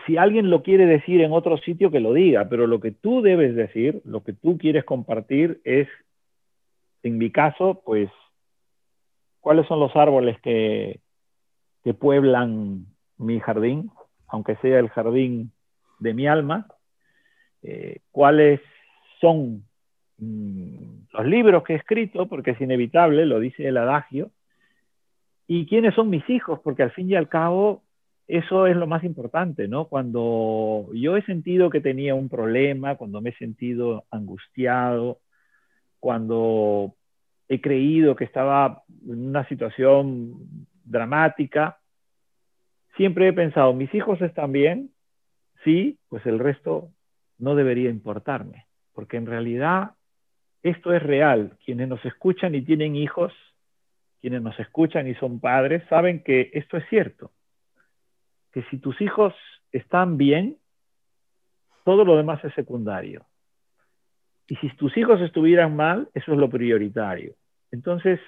si 0.07 0.16
alguien 0.16 0.49
lo 0.49 0.62
quiere 0.62 0.87
decir 0.87 1.20
en 1.22 1.33
otro 1.33 1.57
sitio, 1.59 1.91
que 1.91 2.01
lo 2.01 2.12
diga, 2.12 2.49
pero 2.49 2.66
lo 2.66 2.81
que 2.81 2.93
tú 2.93 3.20
debes 3.20 3.57
decir, 3.57 4.01
lo 4.05 4.22
que 4.22 4.33
tú 4.33 4.59
quieres 4.59 4.85
compartir 4.85 5.61
es, 5.64 5.89
en 7.05 7.19
mi 7.19 7.31
caso, 7.31 7.83
pues, 7.85 8.11
cuáles 9.41 9.67
son 9.67 9.79
los 9.79 9.95
árboles 9.95 10.41
que, 10.41 11.01
que 11.85 11.95
pueblan 11.95 12.87
mi 13.19 13.39
jardín, 13.41 13.91
aunque 14.27 14.57
sea 14.57 14.79
el 14.79 14.89
jardín 14.89 15.53
de 16.01 16.15
mi 16.15 16.27
alma, 16.27 16.67
eh, 17.63 18.01
cuáles 18.11 18.61
son 19.21 19.65
mm, 20.17 21.09
los 21.13 21.27
libros 21.27 21.63
que 21.63 21.75
he 21.75 21.77
escrito, 21.77 22.27
porque 22.27 22.53
es 22.53 22.61
inevitable, 22.61 23.27
lo 23.27 23.39
dice 23.39 23.69
el 23.69 23.77
adagio, 23.77 24.31
y 25.47 25.67
quiénes 25.67 25.95
son 25.95 26.09
mis 26.09 26.29
hijos, 26.31 26.61
porque 26.61 26.83
al 26.83 26.93
fin 26.93 27.11
y 27.11 27.15
al 27.15 27.29
cabo 27.29 27.83
eso 28.27 28.67
es 28.67 28.77
lo 28.77 28.87
más 28.87 29.05
importante, 29.05 29.69
¿no? 29.69 29.89
Cuando 29.89 30.89
yo 30.95 31.19
he 31.19 31.23
sentido 31.27 31.69
que 31.69 31.83
tenía 31.83 32.15
un 32.15 32.31
problema, 32.31 32.97
cuando 32.97 33.21
me 33.21 33.31
he 33.31 33.37
sentido 33.37 34.05
angustiado, 34.11 35.21
cuando 36.05 36.97
he 37.49 37.63
creído 37.63 38.15
que 38.15 38.25
estaba 38.25 38.83
en 39.09 39.29
una 39.29 39.49
situación 39.49 40.35
dramática, 40.85 41.79
siempre 42.95 43.29
he 43.29 43.33
pensado, 43.33 43.73
mis 43.73 43.95
hijos 43.95 44.21
están 44.21 44.53
bien, 44.53 44.91
sí, 45.65 45.99
pues 46.11 46.27
el 46.27 46.41
resto 46.41 46.91
no 47.39 47.55
debería 47.55 47.89
importarme, 47.89 48.67
porque 48.93 49.17
en 49.17 49.25
realidad 49.25 49.93
esto 50.63 50.93
es 50.93 51.03
real. 51.03 51.57
Quienes 51.65 51.89
nos 51.89 52.05
escuchan 52.05 52.55
y 52.55 52.61
tienen 52.61 52.97
hijos, 52.97 53.33
quienes 54.21 54.43
nos 54.43 54.61
escuchan 54.61 55.09
y 55.09 55.15
son 55.15 55.41
padres, 55.41 55.85
saben 55.89 56.23
que 56.23 56.51
esto 56.53 56.77
es 56.77 56.87
cierto, 56.91 57.31
que 58.53 58.63
si 58.65 58.77
tus 58.77 59.01
hijos 59.01 59.33
están 59.73 60.19
bien, 60.19 60.59
todo 61.83 62.05
lo 62.05 62.15
demás 62.19 62.45
es 62.45 62.53
secundario. 62.53 63.25
Y 64.47 64.57
si 64.57 64.69
tus 64.77 64.97
hijos 64.97 65.21
estuvieran 65.21 65.75
mal, 65.75 66.09
eso 66.15 66.33
es 66.33 66.39
lo 66.39 66.51
prioritario. 66.51 67.35
Entonces, 67.71 68.21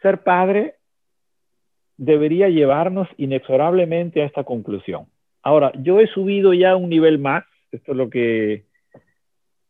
ser 0.00 0.22
padre 0.22 0.76
debería 1.96 2.48
llevarnos 2.48 3.08
inexorablemente 3.16 4.22
a 4.22 4.26
esta 4.26 4.44
conclusión. 4.44 5.06
Ahora, 5.42 5.72
yo 5.76 6.00
he 6.00 6.06
subido 6.08 6.52
ya 6.52 6.76
un 6.76 6.88
nivel 6.88 7.18
más 7.18 7.44
esto 7.72 7.92
es 7.92 7.98
lo 7.98 8.10
que, 8.10 8.66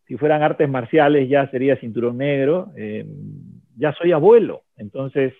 si 0.07 0.17
fueran 0.17 0.43
artes 0.43 0.69
marciales 0.69 1.29
ya 1.29 1.49
sería 1.51 1.77
cinturón 1.77 2.19
negro, 2.19 2.73
eh, 2.77 3.07
ya 3.77 3.93
soy 3.95 4.13
abuelo. 4.13 4.65
Entonces, 4.77 5.33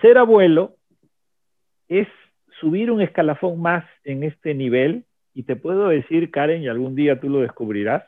ser 0.00 0.16
abuelo 0.16 0.76
es 1.88 2.08
subir 2.60 2.90
un 2.90 3.02
escalafón 3.02 3.60
más 3.60 3.84
en 4.04 4.22
este 4.22 4.54
nivel 4.54 5.04
y 5.34 5.42
te 5.42 5.56
puedo 5.56 5.88
decir, 5.88 6.30
Karen, 6.30 6.62
y 6.62 6.68
algún 6.68 6.94
día 6.94 7.20
tú 7.20 7.28
lo 7.28 7.40
descubrirás, 7.40 8.04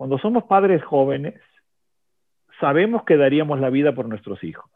cuando 0.00 0.16
somos 0.16 0.44
padres 0.44 0.82
jóvenes, 0.82 1.34
sabemos 2.58 3.04
que 3.04 3.18
daríamos 3.18 3.60
la 3.60 3.68
vida 3.68 3.94
por 3.94 4.08
nuestros 4.08 4.42
hijos, 4.42 4.70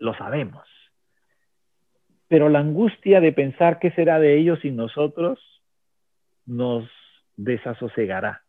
lo 0.00 0.16
sabemos. 0.16 0.66
Pero 2.26 2.48
la 2.48 2.58
angustia 2.58 3.20
de 3.20 3.30
pensar 3.30 3.78
qué 3.78 3.92
será 3.92 4.18
de 4.18 4.36
ellos 4.36 4.58
sin 4.62 4.74
nosotros 4.74 5.38
nos 6.44 6.90
desasosegará. 7.36 8.42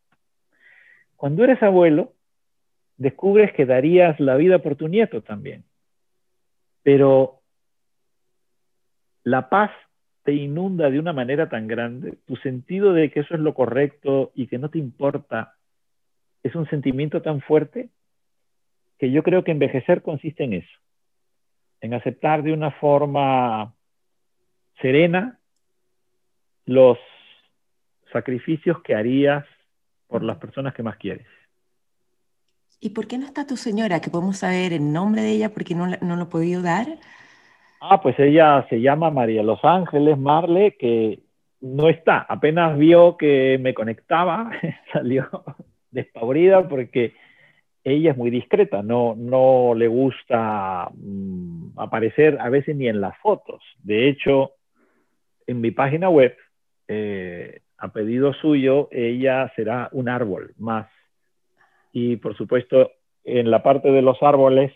Cuando 1.16 1.44
eres 1.44 1.62
abuelo, 1.62 2.14
descubres 2.98 3.54
que 3.54 3.68
darías 3.68 4.20
la 4.20 4.36
vida 4.36 4.58
por 4.58 4.76
tu 4.78 4.88
nieto 4.88 5.22
también. 5.22 5.64
Pero 6.82 7.42
la 9.24 9.48
paz 9.48 9.70
te 10.24 10.34
inunda 10.34 10.90
de 10.90 10.98
una 10.98 11.14
manera 11.14 11.50
tan 11.50 11.68
grande, 11.68 12.18
tu 12.26 12.36
sentido 12.38 12.94
de 12.94 13.12
que 13.12 13.20
eso 13.20 13.36
es 13.36 13.42
lo 13.42 13.54
correcto 13.54 14.32
y 14.34 14.48
que 14.48 14.58
no 14.58 14.72
te 14.72 14.80
importa, 14.80 15.55
es 16.46 16.54
un 16.54 16.70
sentimiento 16.70 17.24
tan 17.24 17.42
fuerte 17.42 17.90
que 19.00 19.12
yo 19.12 19.24
creo 19.24 19.44
que 19.44 19.50
envejecer 19.50 20.04
consiste 20.04 20.44
en 20.44 20.54
eso, 20.54 20.78
en 21.82 21.96
aceptar 21.96 22.44
de 22.44 22.54
una 22.54 22.70
forma 22.70 23.74
serena 24.80 25.40
los 26.66 27.00
sacrificios 28.14 28.80
que 28.84 28.94
harías 28.94 29.44
por 30.06 30.22
las 30.22 30.38
personas 30.38 30.76
que 30.76 30.84
más 30.84 30.98
quieres. 30.98 31.26
¿Y 32.80 32.92
por 32.92 33.08
qué 33.08 33.18
no 33.18 33.26
está 33.26 33.48
tu 33.48 33.58
señora? 33.58 34.00
Que 34.00 34.12
podemos 34.12 34.38
saber 34.38 34.72
el 34.72 34.94
nombre 34.94 35.24
de 35.24 35.32
ella 35.32 35.50
porque 35.52 35.74
no, 35.74 35.88
no 35.88 36.16
lo 36.16 36.24
he 36.24 36.28
podido 36.28 36.62
dar. 36.62 36.86
Ah, 37.82 38.02
pues 38.02 38.20
ella 38.20 38.68
se 38.70 38.82
llama 38.82 39.10
María 39.10 39.42
Los 39.42 39.66
Ángeles 39.66 40.20
Marle, 40.20 40.78
que 40.78 41.24
no 41.62 41.90
está. 41.90 42.20
Apenas 42.30 42.78
vio 42.78 43.18
que 43.18 43.58
me 43.60 43.74
conectaba, 43.74 44.52
salió 44.94 45.28
despavorida 45.96 46.68
porque 46.68 47.14
ella 47.84 48.12
es 48.12 48.18
muy 48.18 48.32
discreta, 48.32 48.82
no, 48.82 49.16
no 49.16 49.74
le 49.76 49.88
gusta 49.88 50.90
mm, 50.94 51.80
aparecer 51.80 52.38
a 52.40 52.50
veces 52.50 52.76
ni 52.76 52.88
en 52.88 53.00
las 53.00 53.18
fotos. 53.20 53.64
De 53.84 54.10
hecho, 54.10 54.52
en 55.48 55.62
mi 55.62 55.72
página 55.72 56.10
web, 56.10 56.36
eh, 56.88 57.62
a 57.78 57.90
pedido 57.90 58.34
suyo, 58.34 58.90
ella 58.92 59.52
será 59.56 59.90
un 59.92 60.10
árbol 60.10 60.54
más. 60.58 60.88
Y 61.92 62.18
por 62.18 62.36
supuesto, 62.36 62.92
en 63.24 63.52
la 63.52 63.62
parte 63.64 63.92
de 63.92 64.02
los 64.02 64.22
árboles 64.22 64.72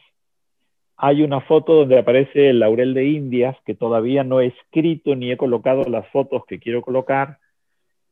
hay 0.96 1.24
una 1.24 1.42
foto 1.42 1.76
donde 1.76 1.98
aparece 1.98 2.50
el 2.50 2.60
laurel 2.60 2.94
de 2.94 3.06
Indias, 3.06 3.56
que 3.66 3.74
todavía 3.74 4.24
no 4.24 4.42
he 4.42 4.48
escrito 4.48 5.16
ni 5.16 5.32
he 5.32 5.38
colocado 5.38 5.84
las 5.86 6.08
fotos 6.10 6.44
que 6.46 6.60
quiero 6.60 6.82
colocar, 6.82 7.40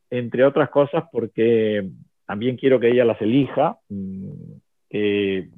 entre 0.10 0.45
otras 0.45 0.70
cosas 0.70 1.03
porque 1.12 1.88
también 2.28 2.57
quiero 2.57 2.80
que 2.80 2.89
ella 2.89 3.05
las 3.05 3.21
elija, 3.21 3.80
mm, 3.89 4.32
que 4.89 5.49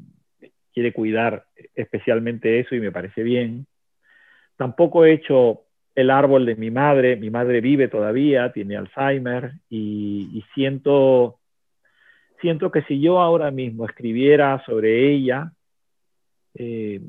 quiere 0.74 0.94
cuidar 0.94 1.46
especialmente 1.76 2.60
eso 2.60 2.76
y 2.76 2.80
me 2.80 2.92
parece 2.92 3.24
bien. 3.24 3.66
Tampoco 4.56 5.04
he 5.04 5.14
hecho 5.14 5.64
el 5.96 6.12
árbol 6.12 6.46
de 6.46 6.56
mi 6.56 6.70
madre, 6.72 7.16
mi 7.18 7.30
madre 7.30 7.60
vive 7.60 7.88
todavía, 7.88 8.54
tiene 8.54 8.78
Alzheimer 8.78 9.54
y, 9.70 10.44
siento, 10.54 11.40
siento 12.40 12.72
que 12.72 12.84
si 12.84 13.02
yo 13.02 13.20
ahora 13.20 13.52
mismo 13.52 13.86
escribiera 13.86 14.64
sobre 14.66 15.12
ella, 15.12 15.52
eh, 16.54 17.02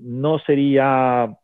no 0.00 0.38
sería 0.38 1.36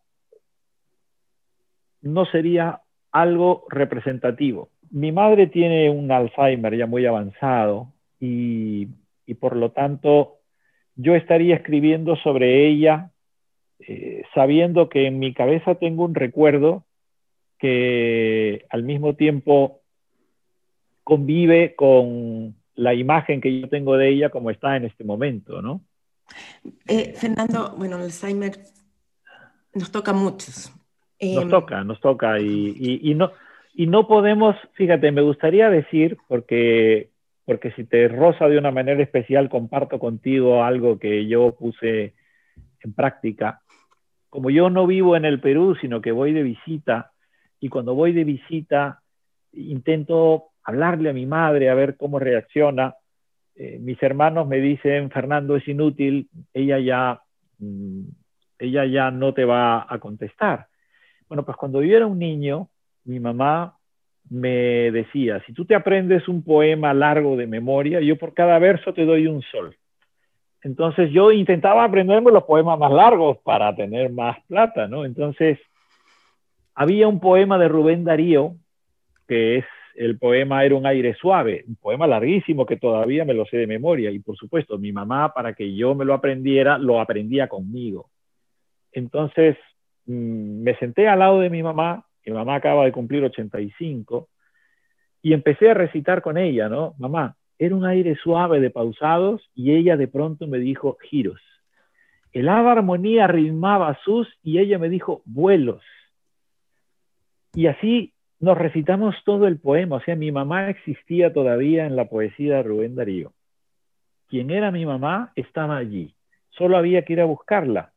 no 2.03 2.27
sería 2.27 2.81
algo 3.11 3.65
representativo. 3.71 4.69
Mi 4.95 5.11
madre 5.11 5.49
tiene 5.49 5.91
un 5.91 6.13
Alzheimer 6.13 6.77
ya 6.77 6.87
muy 6.87 7.05
avanzado 7.05 7.93
y, 8.21 8.87
por 9.41 9.57
lo 9.57 9.73
tanto 9.73 10.39
yo 10.95 11.17
estaría 11.17 11.57
escribiendo 11.57 12.15
sobre 12.15 12.69
ella 12.69 13.11
eh, 13.81 14.23
sabiendo 14.37 14.89
que 14.89 15.09
en 15.09 15.19
mi 15.19 15.35
cabeza 15.35 15.75
tengo 15.75 16.05
un 16.05 16.15
recuerdo 16.15 16.85
que 17.59 18.67
al 18.71 18.85
mismo 18.85 19.17
tiempo 19.17 19.81
convive 21.03 21.75
con 21.75 22.55
la 22.77 22.95
imagen 22.95 23.41
que 23.41 23.61
yo 23.63 23.69
tengo 23.69 23.97
de 23.97 24.11
ella 24.11 24.31
como 24.31 24.51
está 24.51 24.77
en 24.77 24.85
este 24.85 25.03
momento, 25.03 25.61
¿no? 25.61 25.81
Eh, 26.87 27.15
Fernando, 27.17 27.75
bueno, 27.77 27.97
el 27.97 28.03
Alzheimer 28.03 28.53
nos 29.75 29.91
toca 29.91 30.13
a 30.13 30.15
muchos. 30.15 30.73
nos 31.21 31.43
em, 31.43 31.51
toca, 31.51 31.83
nos 31.83 32.01
toca 32.01 32.39
y, 32.39 33.13
no, 33.17 33.33
y 33.75 33.89
no 33.89 34.07
podemos, 34.07 34.55
fíjate, 34.75 35.11
me 35.11 35.21
gustaría 35.21 35.69
decir, 35.69 36.17
porque, 36.29 37.11
porque 37.45 37.73
si 37.73 37.85
te 37.85 38.07
roza 38.07 38.49
de 38.49 38.57
una 38.57 38.71
manera 38.71 39.03
especial, 39.03 39.49
comparto 39.49 39.99
contigo 39.99 40.63
algo 40.63 41.01
que 41.01 41.27
yo 41.27 41.57
puse 41.57 42.15
en 42.81 42.93
práctica. 42.95 43.61
Como 44.31 44.51
yo 44.51 44.71
no 44.71 44.87
vivo 44.87 45.17
en 45.17 45.25
el 45.25 45.41
Perú, 45.41 45.77
sino 45.81 46.01
que 46.01 46.13
voy 46.13 46.33
de 46.33 46.45
visita, 46.45 47.11
y 47.59 47.69
cuando 47.69 47.95
voy 47.95 48.13
de 48.13 48.23
visita 48.23 49.01
intento 49.53 50.51
hablarle 50.63 51.11
a 51.11 51.13
mi 51.13 51.27
madre 51.27 51.69
a 51.69 51.75
ver 51.75 51.97
cómo 51.97 52.21
reacciona, 52.21 52.95
eh, 53.57 53.79
mis 53.81 54.01
hermanos 54.03 54.47
me 54.47 54.59
dicen, 54.59 55.11
Fernando, 55.11 55.57
es 55.57 55.67
inútil, 55.67 56.29
ella 56.53 56.79
ya, 56.79 57.21
mm, 57.59 58.03
ella 58.61 58.85
ya 58.87 59.11
no 59.11 59.35
te 59.35 59.45
va 59.45 59.85
a 59.89 59.99
contestar. 59.99 60.69
Bueno, 61.29 61.45
pues 61.45 61.57
cuando 61.57 61.83
yo 61.83 61.97
era 61.97 62.07
un 62.07 62.19
niño, 62.19 62.69
mi 63.05 63.21
mamá 63.21 63.77
me 64.31 64.91
decía, 64.91 65.43
si 65.47 65.53
tú 65.53 65.65
te 65.65 65.75
aprendes 65.75 66.29
un 66.29 66.43
poema 66.43 66.95
largo 66.95 67.37
de 67.37 67.47
memoria, 67.47 68.01
yo 68.01 68.17
por 68.17 68.35
cada 68.35 68.59
verso 68.59 68.95
te 68.95 69.05
doy 69.05 69.27
un 69.27 69.43
sol. 69.43 69.77
Entonces 70.63 71.11
yo 71.11 71.31
intentaba 71.31 71.85
aprenderme 71.85 72.33
los 72.33 72.45
poemas 72.45 72.79
más 72.79 72.91
largos 72.91 73.39
para 73.45 73.75
tener 73.77 74.11
más 74.11 74.39
plata, 74.47 74.89
¿no? 74.89 75.05
Entonces 75.05 75.59
había 76.75 77.07
un 77.07 77.21
poema 77.21 77.59
de 77.59 77.69
Rubén 77.69 78.05
Darío, 78.05 78.57
que 79.29 79.59
es 79.59 79.65
el 79.95 80.19
poema 80.19 80.65
Era 80.65 80.75
un 80.75 80.87
aire 80.87 81.15
suave, 81.15 81.65
un 81.69 81.77
poema 81.77 82.07
larguísimo 82.07 82.67
que 82.67 82.77
todavía 82.77 83.25
me 83.25 83.35
lo 83.35 83.45
sé 83.47 83.59
de 83.59 83.67
memoria. 83.67 84.11
Y 84.11 84.19
por 84.19 84.37
supuesto, 84.37 84.79
mi 84.79 84.91
mamá, 84.91 85.33
para 85.33 85.53
que 85.55 85.75
yo 85.75 85.95
me 85.95 86.05
lo 86.05 86.15
aprendiera, 86.15 86.79
lo 86.79 87.01
aprendía 87.01 87.47
conmigo. 87.47 88.11
Entonces, 88.91 89.57
mm, 90.07 90.63
me 90.63 90.75
senté 90.77 91.09
al 91.09 91.21
lado 91.21 91.41
de 91.41 91.51
mi 91.51 91.63
mamá, 91.63 92.05
mi 92.27 92.33
mamá 92.33 92.57
acaba 92.57 92.85
de 92.85 92.93
cumplir 92.93 93.25
85, 93.25 94.29
y 95.25 95.33
empecé 95.33 95.71
a 95.71 95.75
recitar 95.75 96.21
con 96.21 96.37
ella, 96.37 96.69
¿no? 96.69 96.95
Mamá, 96.99 97.37
era 97.59 97.75
un 97.75 97.87
aire 97.87 98.15
suave 98.17 98.61
de 98.61 98.69
pausados 98.71 99.43
y 99.55 99.73
ella 99.73 99.97
de 99.97 100.07
pronto 100.07 100.47
me 100.47 100.59
dijo 100.59 100.99
giros. 101.01 101.41
El 102.31 102.49
ave 102.49 102.71
armonía 102.71 103.27
ritmaba 103.27 103.99
sus 104.05 104.29
y 104.43 104.59
ella 104.59 104.79
me 104.79 104.91
dijo 104.91 105.23
vuelos. 105.25 105.83
Y 107.55 107.69
así 107.69 108.13
nos 108.39 108.59
recitamos 108.59 109.15
todo 109.25 109.47
el 109.47 109.59
poema, 109.59 109.97
o 109.97 110.01
sea, 110.01 110.15
mi 110.15 110.31
mamá 110.31 110.69
existía 110.69 111.33
todavía 111.33 111.87
en 111.87 111.97
la 111.97 112.11
poesía 112.11 112.57
de 112.57 112.63
Rubén 112.65 112.95
Darío. 112.95 113.33
Quien 114.29 114.51
era 114.51 114.71
mi 114.71 114.85
mamá 114.85 115.33
estaba 115.37 115.79
allí, 115.79 116.15
solo 116.51 116.77
había 116.77 117.07
que 117.07 117.15
ir 117.15 117.23
a 117.23 117.25
buscarla. 117.25 117.94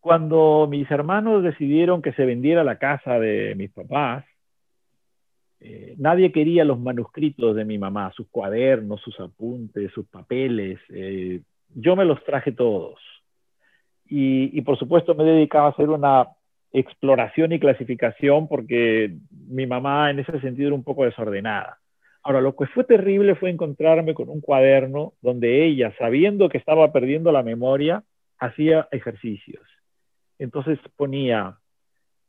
Cuando 0.00 0.66
mis 0.68 0.90
hermanos 0.90 1.42
decidieron 1.42 2.00
que 2.02 2.12
se 2.12 2.24
vendiera 2.24 2.64
la 2.64 2.78
casa 2.78 3.18
de 3.18 3.54
mis 3.54 3.70
papás, 3.70 4.24
eh, 5.60 5.94
nadie 5.98 6.32
quería 6.32 6.64
los 6.64 6.80
manuscritos 6.80 7.54
de 7.54 7.66
mi 7.66 7.76
mamá, 7.76 8.10
sus 8.12 8.26
cuadernos, 8.28 9.00
sus 9.02 9.20
apuntes, 9.20 9.92
sus 9.92 10.06
papeles. 10.08 10.80
Eh, 10.88 11.42
yo 11.74 11.96
me 11.96 12.06
los 12.06 12.24
traje 12.24 12.52
todos. 12.52 12.98
Y, 14.06 14.58
y, 14.58 14.62
por 14.62 14.78
supuesto 14.78 15.14
me 15.14 15.22
dedicaba 15.22 15.66
a 15.66 15.70
hacer 15.70 15.88
una 15.88 16.26
exploración 16.72 17.52
y 17.52 17.60
clasificación 17.60 18.48
porque 18.48 19.16
mi 19.48 19.66
mamá 19.66 20.10
en 20.10 20.20
ese 20.20 20.40
sentido 20.40 20.68
era 20.68 20.76
un 20.76 20.84
poco 20.84 21.04
desordenada. 21.04 21.78
Ahora, 22.22 22.40
lo 22.40 22.54
que 22.54 22.66
fue 22.66 22.84
terrible 22.84 23.34
fue 23.34 23.50
encontrarme 23.50 24.14
con 24.14 24.28
un 24.28 24.40
cuaderno 24.40 25.14
donde 25.22 25.64
ella, 25.64 25.94
sabiendo 25.98 26.48
que 26.48 26.58
estaba 26.58 26.92
perdiendo 26.92 27.32
la 27.32 27.42
memoria, 27.42 28.02
hacía 28.38 28.88
ejercicios. 28.90 29.62
Entonces 30.40 30.78
ponía 30.96 31.58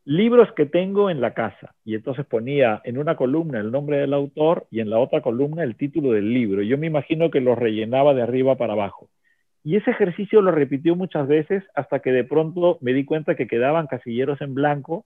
libros 0.04 0.52
que 0.52 0.66
tengo 0.66 1.10
en 1.10 1.22
la 1.22 1.34
casa 1.34 1.74
y 1.86 1.96
entonces 1.96 2.26
ponía 2.26 2.82
en 2.84 2.98
una 2.98 3.16
columna 3.16 3.62
el 3.62 3.72
nombre 3.72 4.00
del 4.00 4.14
autor 4.14 4.68
y 4.70 4.82
en 4.82 4.90
la 4.90 5.00
otra 5.00 5.22
columna 5.22 5.64
el 5.64 5.78
título 5.78 6.12
del 6.12 6.34
libro. 6.34 6.62
Yo 6.62 6.78
me 6.78 6.88
imagino 6.88 7.32
que 7.32 7.40
lo 7.40 7.56
rellenaba 7.56 8.14
de 8.14 8.22
arriba 8.22 8.58
para 8.58 8.74
abajo. 8.74 9.10
Y 9.64 9.78
ese 9.78 9.92
ejercicio 9.92 10.42
lo 10.42 10.52
repitió 10.52 10.98
muchas 10.98 11.26
veces 11.26 11.64
hasta 11.74 12.00
que 12.00 12.12
de 12.12 12.26
pronto 12.26 12.80
me 12.82 12.92
di 12.94 13.06
cuenta 13.06 13.36
que 13.36 13.48
quedaban 13.48 13.88
casilleros 13.88 14.42
en 14.42 14.56
blanco 14.56 15.06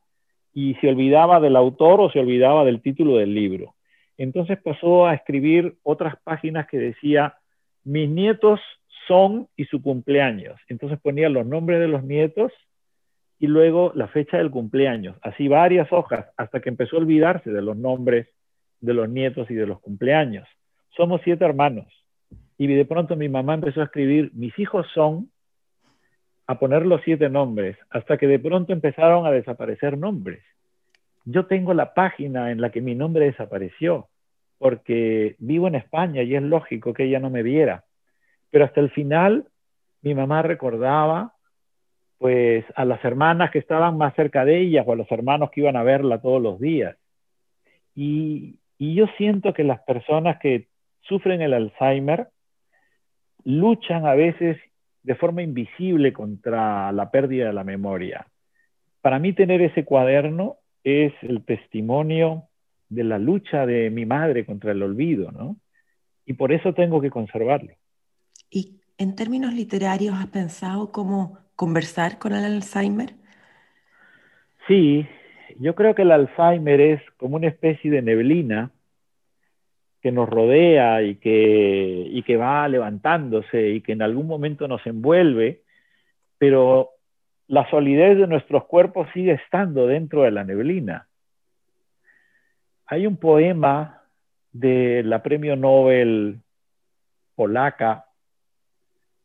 y 0.52 0.74
se 0.76 0.90
olvidaba 0.90 1.40
del 1.40 1.58
autor 1.58 2.02
o 2.02 2.10
se 2.10 2.20
olvidaba 2.20 2.66
del 2.66 2.82
título 2.82 3.18
del 3.18 3.36
libro. 3.36 3.76
Entonces 4.18 4.58
pasó 4.60 5.06
a 5.06 5.14
escribir 5.14 5.76
otras 5.84 6.16
páginas 6.24 6.68
que 6.68 6.80
decía, 6.80 7.36
mis 7.84 8.10
nietos 8.10 8.60
son 9.08 9.48
y 9.56 9.66
su 9.66 9.84
cumpleaños. 9.84 10.60
Entonces 10.70 11.00
ponía 11.00 11.30
los 11.30 11.46
nombres 11.46 11.80
de 11.80 11.88
los 11.88 12.04
nietos 12.04 12.52
y 13.40 13.48
luego 13.48 13.92
la 13.96 14.08
fecha 14.08 14.38
del 14.38 14.52
cumpleaños. 14.52 15.18
Así 15.22 15.48
varias 15.48 15.92
hojas 15.92 16.28
hasta 16.38 16.62
que 16.62 16.70
empezó 16.70 16.96
a 16.96 17.00
olvidarse 17.00 17.52
de 17.52 17.62
los 17.62 17.76
nombres 17.78 18.28
de 18.82 18.94
los 18.94 19.10
nietos 19.10 19.50
y 19.50 19.56
de 19.56 19.66
los 19.66 19.80
cumpleaños. 19.80 20.48
Somos 20.96 21.22
siete 21.24 21.44
hermanos 21.46 21.88
y 22.58 22.68
de 22.68 22.86
pronto 22.86 23.16
mi 23.16 23.30
mamá 23.30 23.56
empezó 23.56 23.82
a 23.82 23.86
escribir, 23.86 24.32
mis 24.34 24.58
hijos 24.60 24.88
son, 24.94 25.30
a 26.48 26.60
poner 26.60 26.86
los 26.86 27.02
siete 27.04 27.30
nombres, 27.30 27.78
hasta 27.90 28.18
que 28.18 28.28
de 28.28 28.40
pronto 28.40 28.72
empezaron 28.72 29.26
a 29.26 29.32
desaparecer 29.32 29.98
nombres. 29.98 30.44
Yo 31.26 31.48
tengo 31.48 31.74
la 31.74 31.94
página 31.94 32.52
en 32.52 32.62
la 32.62 32.70
que 32.70 32.82
mi 32.82 32.94
nombre 32.94 33.26
desapareció, 33.26 34.08
porque 34.60 35.36
vivo 35.40 35.68
en 35.68 35.76
España 35.76 36.22
y 36.22 36.36
es 36.36 36.44
lógico 36.44 36.94
que 36.94 37.06
ella 37.06 37.20
no 37.20 37.30
me 37.30 37.44
viera. 37.44 37.84
Pero 38.52 38.66
hasta 38.66 38.80
el 38.80 38.92
final 38.92 39.48
mi 40.02 40.14
mamá 40.14 40.44
recordaba 40.44 41.34
pues 42.18 42.66
a 42.76 42.86
las 42.86 43.04
hermanas 43.04 43.52
que 43.52 43.60
estaban 43.60 43.98
más 43.98 44.16
cerca 44.16 44.46
de 44.46 44.62
ellas 44.62 44.86
o 44.88 44.94
a 44.94 44.96
los 44.96 45.12
hermanos 45.12 45.52
que 45.52 45.62
iban 45.62 45.76
a 45.76 45.84
verla 45.84 46.22
todos 46.22 46.42
los 46.42 46.60
días. 46.60 46.96
Y, 47.94 48.60
y 48.78 48.96
yo 48.96 49.08
siento 49.18 49.54
que 49.54 49.64
las 49.64 49.82
personas 49.82 50.38
que 50.40 50.68
sufren 51.02 51.42
el 51.42 51.54
Alzheimer 51.54 52.30
luchan 53.44 54.06
a 54.06 54.16
veces 54.16 54.58
de 55.04 55.16
forma 55.16 55.44
invisible 55.44 56.14
contra 56.14 56.92
la 56.92 57.12
pérdida 57.12 57.48
de 57.48 57.54
la 57.54 57.64
memoria. 57.64 58.28
Para 59.02 59.20
mí 59.20 59.34
tener 59.34 59.62
ese 59.62 59.86
cuaderno 59.86 60.58
es 60.84 61.14
el 61.22 61.46
testimonio 61.46 62.48
de 62.90 63.04
la 63.04 63.20
lucha 63.20 63.66
de 63.66 63.90
mi 63.92 64.06
madre 64.06 64.46
contra 64.46 64.72
el 64.72 64.82
olvido, 64.82 65.32
¿no? 65.32 65.58
Y 66.26 66.34
por 66.34 66.52
eso 66.52 66.74
tengo 66.74 67.02
que 67.02 67.12
conservarlo. 67.12 67.74
¿Y 68.50 68.80
en 68.98 69.16
términos 69.16 69.54
literarios 69.54 70.16
has 70.16 70.28
pensado 70.28 70.92
cómo 70.92 71.45
conversar 71.56 72.18
con 72.20 72.34
el 72.34 72.44
Alzheimer? 72.44 73.14
Sí, 74.68 75.08
yo 75.60 75.76
creo 75.76 75.96
que 75.96 76.02
el 76.02 76.12
Alzheimer 76.12 76.82
es 76.82 77.02
como 77.18 77.36
una 77.36 77.48
especie 77.48 77.92
de 77.92 78.02
neblina 78.02 78.72
que 80.02 80.12
nos 80.12 80.30
rodea 80.30 81.02
y 81.02 81.16
que, 81.16 82.08
y 82.10 82.24
que 82.24 82.38
va 82.38 82.68
levantándose 82.68 83.70
y 83.70 83.82
que 83.82 83.94
en 83.94 84.02
algún 84.02 84.28
momento 84.28 84.68
nos 84.68 84.86
envuelve, 84.86 85.64
pero 86.38 86.92
la 87.48 87.70
solidez 87.70 88.18
de 88.18 88.28
nuestros 88.28 88.66
cuerpos 88.66 89.08
sigue 89.14 89.34
estando 89.34 89.88
dentro 89.88 90.24
de 90.24 90.32
la 90.32 90.44
neblina. 90.44 91.08
Hay 92.88 93.08
un 93.08 93.18
poema 93.18 94.04
de 94.52 95.04
la 95.04 95.24
premio 95.24 95.56
Nobel 95.56 96.40
polaca, 97.36 98.06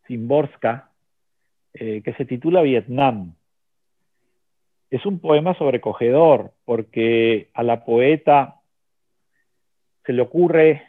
Zimborska, 0.06 0.89
eh, 1.74 2.02
que 2.02 2.12
se 2.14 2.24
titula 2.24 2.62
Vietnam. 2.62 3.34
Es 4.90 5.06
un 5.06 5.20
poema 5.20 5.54
sobrecogedor 5.54 6.52
porque 6.64 7.48
a 7.54 7.62
la 7.62 7.84
poeta 7.84 8.56
se 10.04 10.12
le 10.12 10.22
ocurre 10.22 10.82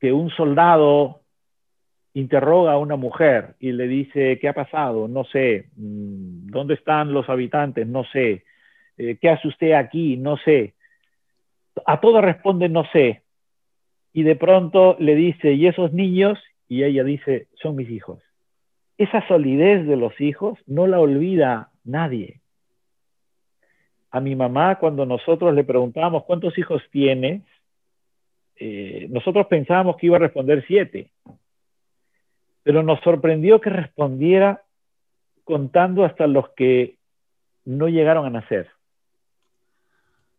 que 0.00 0.12
un 0.12 0.30
soldado 0.30 1.20
interroga 2.14 2.72
a 2.72 2.78
una 2.78 2.96
mujer 2.96 3.54
y 3.60 3.72
le 3.72 3.86
dice, 3.86 4.38
¿qué 4.40 4.48
ha 4.48 4.54
pasado? 4.54 5.08
No 5.08 5.24
sé. 5.24 5.66
Mm, 5.76 6.46
¿Dónde 6.46 6.74
están 6.74 7.12
los 7.12 7.28
habitantes? 7.28 7.86
No 7.86 8.04
sé. 8.04 8.44
Eh, 8.96 9.18
¿Qué 9.20 9.28
hace 9.28 9.48
usted 9.48 9.72
aquí? 9.72 10.16
No 10.16 10.36
sé. 10.38 10.74
A 11.86 12.00
todo 12.00 12.20
responde, 12.20 12.68
no 12.68 12.84
sé. 12.92 13.22
Y 14.12 14.22
de 14.22 14.36
pronto 14.36 14.96
le 14.98 15.14
dice, 15.14 15.52
¿y 15.52 15.66
esos 15.66 15.92
niños? 15.92 16.38
Y 16.68 16.82
ella 16.82 17.04
dice, 17.04 17.48
son 17.60 17.76
mis 17.76 17.90
hijos. 17.90 18.20
Esa 18.98 19.26
solidez 19.28 19.86
de 19.86 19.96
los 19.96 20.20
hijos 20.20 20.58
no 20.66 20.88
la 20.88 20.98
olvida 20.98 21.70
nadie. 21.84 22.40
A 24.10 24.20
mi 24.20 24.34
mamá, 24.34 24.80
cuando 24.80 25.06
nosotros 25.06 25.54
le 25.54 25.62
preguntábamos, 25.62 26.24
¿cuántos 26.24 26.58
hijos 26.58 26.82
tienes? 26.90 27.42
Eh, 28.56 29.06
nosotros 29.10 29.46
pensábamos 29.46 29.96
que 29.96 30.06
iba 30.06 30.16
a 30.16 30.20
responder 30.20 30.64
siete, 30.66 31.12
pero 32.64 32.82
nos 32.82 33.00
sorprendió 33.00 33.60
que 33.60 33.70
respondiera 33.70 34.64
contando 35.44 36.04
hasta 36.04 36.26
los 36.26 36.48
que 36.50 36.96
no 37.64 37.88
llegaron 37.88 38.26
a 38.26 38.30
nacer. 38.30 38.68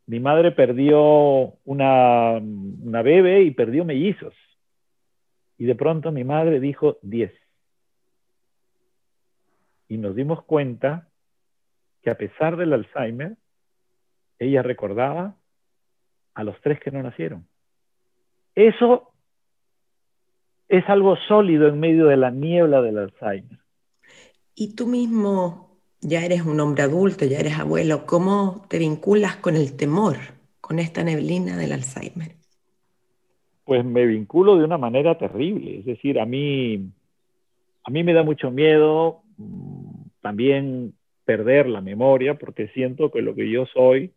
Mi 0.05 0.19
madre 0.19 0.51
perdió 0.51 1.53
una, 1.63 2.33
una 2.33 3.01
bebé 3.03 3.43
y 3.43 3.51
perdió 3.51 3.85
mellizos. 3.85 4.33
Y 5.57 5.65
de 5.65 5.75
pronto 5.75 6.11
mi 6.11 6.23
madre 6.23 6.59
dijo 6.59 6.97
diez. 7.01 7.31
Y 9.89 9.97
nos 9.97 10.15
dimos 10.15 10.43
cuenta 10.43 11.09
que 12.01 12.11
a 12.11 12.17
pesar 12.17 12.55
del 12.55 12.71
Alzheimer, 12.71 13.35
ella 14.37 14.61
recordaba 14.61 15.35
a 16.35 16.43
los 16.43 16.61
tres 16.61 16.79
que 16.79 16.91
no 16.91 17.03
nacieron. 17.03 17.45
Eso 18.55 19.11
es 20.69 20.87
algo 20.87 21.17
sólido 21.27 21.67
en 21.67 21.79
medio 21.79 22.05
de 22.05 22.17
la 22.17 22.29
niebla 22.29 22.81
del 22.81 22.99
Alzheimer. 22.99 23.59
Y 24.55 24.75
tú 24.75 24.85
mismo 24.85 25.79
ya 26.01 26.23
eres 26.23 26.45
un 26.45 26.59
hombre 26.59 26.83
adulto, 26.83 27.25
ya 27.25 27.39
eres 27.39 27.57
abuelo, 27.57 28.05
¿cómo 28.05 28.65
te 28.69 28.77
vinculas 28.77 29.37
con 29.37 29.55
el 29.55 29.75
temor, 29.75 30.17
con 30.61 30.79
esta 30.79 31.03
neblina 31.03 31.57
del 31.57 31.73
Alzheimer? 31.73 32.35
Pues 33.65 33.83
me 33.83 34.05
vinculo 34.05 34.57
de 34.57 34.65
una 34.65 34.77
manera 34.77 35.17
terrible, 35.17 35.79
es 35.79 35.85
decir, 35.85 36.19
a 36.19 36.25
mí, 36.25 36.91
a 37.83 37.91
mí 37.91 38.03
me 38.03 38.13
da 38.13 38.23
mucho 38.23 38.51
miedo 38.51 39.23
también 40.21 40.93
perder 41.25 41.67
la 41.67 41.81
memoria 41.81 42.35
porque 42.35 42.67
siento 42.69 43.11
que 43.11 43.21
lo 43.21 43.35
que 43.35 43.49
yo 43.49 43.65
soy 43.67 44.13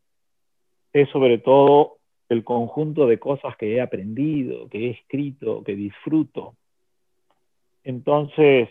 es 0.92 1.08
sobre 1.10 1.38
todo 1.38 1.98
el 2.28 2.44
conjunto 2.44 3.06
de 3.06 3.18
cosas 3.18 3.56
que 3.56 3.76
he 3.76 3.80
aprendido, 3.80 4.68
que 4.68 4.86
he 4.86 4.90
escrito, 4.90 5.62
que 5.62 5.76
disfruto. 5.76 6.54
Entonces, 7.84 8.68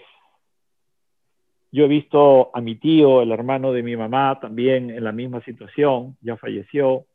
yo 1.72 1.86
he 1.86 1.88
visto 1.88 2.50
a 2.54 2.60
mi 2.60 2.76
tío, 2.76 3.22
el 3.22 3.32
hermano 3.32 3.72
de 3.72 3.82
mi 3.82 3.96
mamá, 3.96 4.40
también 4.42 4.90
en 4.90 5.04
la 5.04 5.14
misma 5.14 5.42
situación, 5.44 6.18
ya 6.22 6.36
falleció. 6.36 7.06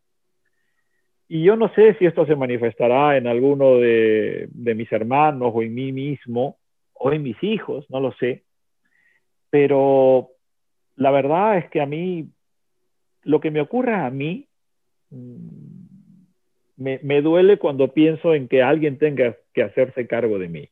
Y 1.29 1.43
yo 1.43 1.57
no 1.57 1.69
sé 1.75 1.95
si 1.99 2.07
esto 2.07 2.25
se 2.25 2.37
manifestará 2.37 3.19
en 3.19 3.27
alguno 3.27 3.77
de, 3.77 4.49
mis 4.55 4.91
hermanos 4.91 5.53
o 5.55 5.63
en 5.63 5.75
mí 5.75 5.93
mismo 5.93 6.57
o 6.95 7.13
en 7.13 7.23
mis 7.23 7.43
hijos, 7.43 7.85
no 7.91 8.01
lo 8.01 8.13
sé. 8.13 8.45
Pero 9.57 10.33
la 10.97 11.11
verdad 11.11 11.57
es 11.57 11.71
que 11.71 11.81
a 11.81 11.87
mí, 11.87 12.29
lo 13.23 13.41
que 13.41 13.51
me 13.51 13.63
ocurre 13.63 13.95
a 13.95 14.11
mí, 14.11 14.47
mm, 15.09 15.87
me, 16.77 17.23
duele 17.23 17.59
cuando 17.59 17.95
pienso 17.95 18.35
en 18.35 18.49
que 18.49 18.63
alguien 18.63 18.99
tenga 18.99 19.35
que 19.55 19.63
hacerse 19.63 20.07
cargo 20.07 20.39
de 20.39 20.49
mí. 20.49 20.69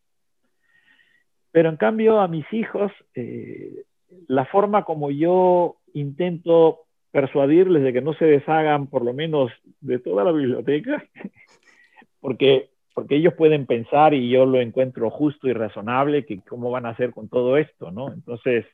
Pero 1.51 1.70
en 1.70 1.78
cambio 1.78 2.20
a 2.20 2.28
mis 2.28 2.45
hijos, 2.53 2.93
eh, 3.14 3.85
la 4.28 4.45
forma 4.45 4.85
como 4.85 5.11
yo 5.11 5.76
intento 5.95 6.80
persuadirles 7.11 7.85
de 7.85 7.95
que 7.95 8.03
no 8.03 8.12
se 8.12 8.26
deshagan 8.26 8.89
por 8.89 9.03
lo 9.03 9.14
menos 9.14 9.51
de 9.80 9.99
toda 9.99 10.24
la 10.24 10.32
biblioteca, 10.32 11.03
porque, 12.20 12.68
porque 12.95 13.16
ellos 13.16 13.34
pueden 13.34 13.66
pensar 13.66 14.14
y 14.14 14.30
yo 14.30 14.47
lo 14.47 14.61
encuentro 14.61 15.11
justo 15.11 15.49
y 15.49 15.53
razonable, 15.53 16.24
que 16.24 16.40
cómo 16.49 16.70
van 16.70 16.86
a 16.86 16.90
hacer 16.90 17.11
con 17.11 17.28
todo 17.28 17.57
esto, 17.57 17.90
¿no? 17.90 18.12
Entonces, 18.12 18.64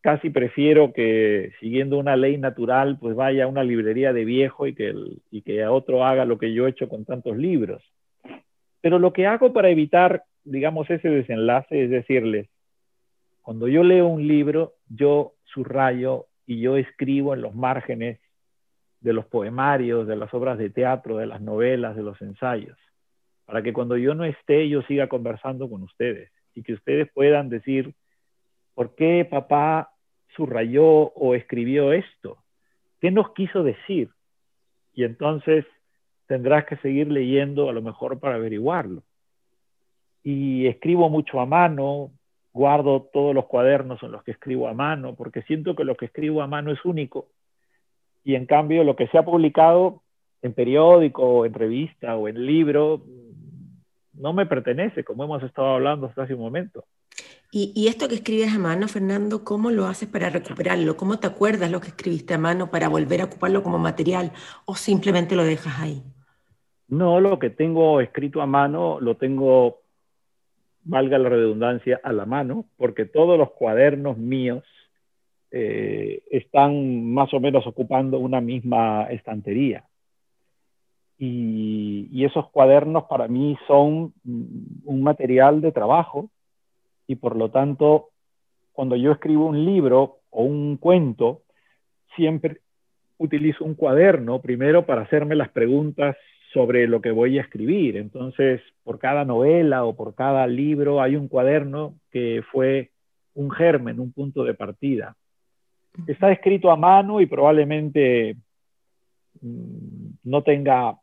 casi 0.00 0.30
prefiero 0.30 0.92
que 0.92 1.52
siguiendo 1.60 1.98
una 1.98 2.16
ley 2.16 2.38
natural, 2.38 2.98
pues 2.98 3.14
vaya 3.14 3.44
a 3.44 3.48
una 3.48 3.62
librería 3.62 4.14
de 4.14 4.24
viejo 4.24 4.66
y 4.66 4.74
que, 4.74 4.94
y 5.30 5.42
que 5.42 5.62
a 5.62 5.70
otro 5.70 6.04
haga 6.04 6.24
lo 6.24 6.38
que 6.38 6.54
yo 6.54 6.66
he 6.66 6.70
hecho 6.70 6.88
con 6.88 7.04
tantos 7.04 7.36
libros. 7.36 7.82
Pero 8.80 8.98
lo 8.98 9.12
que 9.12 9.26
hago 9.26 9.52
para 9.52 9.68
evitar, 9.68 10.24
digamos, 10.44 10.88
ese 10.88 11.08
desenlace 11.10 11.84
es 11.84 11.90
decirles, 11.90 12.48
cuando 13.42 13.68
yo 13.68 13.84
leo 13.84 14.06
un 14.06 14.26
libro, 14.26 14.74
yo 14.88 15.34
subrayo 15.44 16.26
y 16.46 16.60
yo 16.60 16.76
escribo 16.76 17.34
en 17.34 17.42
los 17.42 17.54
márgenes 17.54 18.18
de 19.00 19.12
los 19.12 19.26
poemarios, 19.26 20.06
de 20.06 20.16
las 20.16 20.32
obras 20.32 20.56
de 20.56 20.70
teatro, 20.70 21.18
de 21.18 21.26
las 21.26 21.40
novelas, 21.40 21.96
de 21.96 22.02
los 22.02 22.20
ensayos, 22.22 22.78
para 23.46 23.62
que 23.62 23.72
cuando 23.72 23.96
yo 23.96 24.14
no 24.14 24.24
esté, 24.24 24.68
yo 24.68 24.82
siga 24.82 25.08
conversando 25.08 25.70
con 25.70 25.82
ustedes 25.82 26.30
y 26.54 26.62
que 26.62 26.74
ustedes 26.74 27.10
puedan 27.12 27.48
decir, 27.48 27.94
¿por 28.74 28.94
qué 28.94 29.26
papá 29.28 29.92
subrayó 30.34 30.84
o 30.84 31.34
escribió 31.34 31.92
esto? 31.92 32.38
¿Qué 33.00 33.10
nos 33.10 33.32
quiso 33.32 33.62
decir? 33.62 34.10
Y 34.92 35.04
entonces 35.04 35.64
tendrás 36.26 36.66
que 36.66 36.76
seguir 36.78 37.08
leyendo 37.08 37.68
a 37.68 37.72
lo 37.72 37.82
mejor 37.82 38.18
para 38.18 38.34
averiguarlo. 38.34 39.02
Y 40.24 40.66
escribo 40.66 41.08
mucho 41.08 41.40
a 41.40 41.46
mano, 41.46 42.10
guardo 42.52 43.08
todos 43.12 43.34
los 43.34 43.46
cuadernos 43.46 44.02
en 44.02 44.10
los 44.10 44.24
que 44.24 44.32
escribo 44.32 44.66
a 44.66 44.74
mano, 44.74 45.14
porque 45.14 45.42
siento 45.42 45.76
que 45.76 45.84
lo 45.84 45.94
que 45.94 46.06
escribo 46.06 46.42
a 46.42 46.48
mano 46.48 46.72
es 46.72 46.84
único. 46.84 47.28
Y 48.24 48.34
en 48.34 48.46
cambio 48.46 48.82
lo 48.82 48.96
que 48.96 49.06
se 49.06 49.18
ha 49.18 49.24
publicado 49.24 50.02
en 50.42 50.52
periódico, 50.52 51.46
en 51.46 51.54
revista 51.54 52.16
o 52.16 52.28
en 52.28 52.44
libro, 52.44 53.02
no 54.18 54.32
me 54.32 54.46
pertenece, 54.46 55.04
como 55.04 55.24
hemos 55.24 55.42
estado 55.42 55.74
hablando 55.74 56.06
hasta 56.06 56.22
hace 56.22 56.34
un 56.34 56.40
momento. 56.40 56.84
Y, 57.52 57.86
esto 57.88 58.08
que 58.08 58.16
escribes 58.16 58.52
a 58.54 58.58
mano, 58.58 58.86
Fernando, 58.88 59.42
¿cómo 59.42 59.70
lo 59.70 59.86
haces 59.86 60.08
para 60.08 60.28
recuperarlo? 60.28 60.96
¿Cómo 60.96 61.18
te 61.18 61.26
acuerdas 61.26 61.70
lo 61.70 61.80
que 61.80 61.88
escribiste 61.88 62.34
a 62.34 62.38
mano 62.38 62.70
para 62.70 62.88
volver 62.88 63.22
a 63.22 63.24
ocuparlo 63.24 63.62
como 63.62 63.78
material 63.78 64.32
o 64.66 64.74
simplemente 64.74 65.36
lo 65.36 65.44
dejas 65.44 65.80
ahí? 65.80 66.02
No, 66.88 67.20
lo 67.20 67.38
que 67.38 67.50
tengo 67.50 68.00
escrito 68.00 68.42
a 68.42 68.46
mano 68.46 69.00
lo 69.00 69.16
tengo, 69.16 69.80
valga 70.82 71.18
la 71.18 71.30
redundancia, 71.30 72.00
a 72.02 72.12
la 72.12 72.26
mano, 72.26 72.66
porque 72.76 73.06
todos 73.06 73.38
los 73.38 73.52
cuadernos 73.52 74.18
míos 74.18 74.64
eh, 75.50 76.22
están 76.30 77.10
más 77.12 77.32
o 77.32 77.40
menos 77.40 77.66
ocupando 77.66 78.18
una 78.18 78.40
misma 78.40 79.04
estantería. 79.04 79.84
Y 81.18 82.24
esos 82.24 82.50
cuadernos 82.50 83.04
para 83.04 83.26
mí 83.26 83.56
son 83.66 84.12
un 84.24 85.02
material 85.02 85.60
de 85.60 85.72
trabajo 85.72 86.30
y 87.06 87.16
por 87.16 87.36
lo 87.36 87.50
tanto, 87.50 88.10
cuando 88.72 88.96
yo 88.96 89.12
escribo 89.12 89.46
un 89.46 89.64
libro 89.64 90.18
o 90.30 90.42
un 90.44 90.76
cuento, 90.76 91.42
siempre 92.14 92.60
utilizo 93.18 93.64
un 93.64 93.74
cuaderno 93.74 94.40
primero 94.40 94.84
para 94.84 95.02
hacerme 95.02 95.36
las 95.36 95.48
preguntas 95.50 96.16
sobre 96.52 96.86
lo 96.86 97.00
que 97.00 97.10
voy 97.10 97.38
a 97.38 97.42
escribir. 97.42 97.96
Entonces, 97.96 98.60
por 98.82 98.98
cada 98.98 99.24
novela 99.24 99.84
o 99.84 99.94
por 99.94 100.14
cada 100.14 100.46
libro 100.46 101.00
hay 101.00 101.16
un 101.16 101.28
cuaderno 101.28 101.94
que 102.10 102.42
fue 102.50 102.90
un 103.34 103.50
germen, 103.50 104.00
un 104.00 104.12
punto 104.12 104.44
de 104.44 104.54
partida. 104.54 105.16
Está 106.06 106.32
escrito 106.32 106.70
a 106.70 106.76
mano 106.76 107.20
y 107.20 107.26
probablemente 107.26 108.36
mm, 109.40 110.08
no 110.24 110.42
tenga 110.42 110.98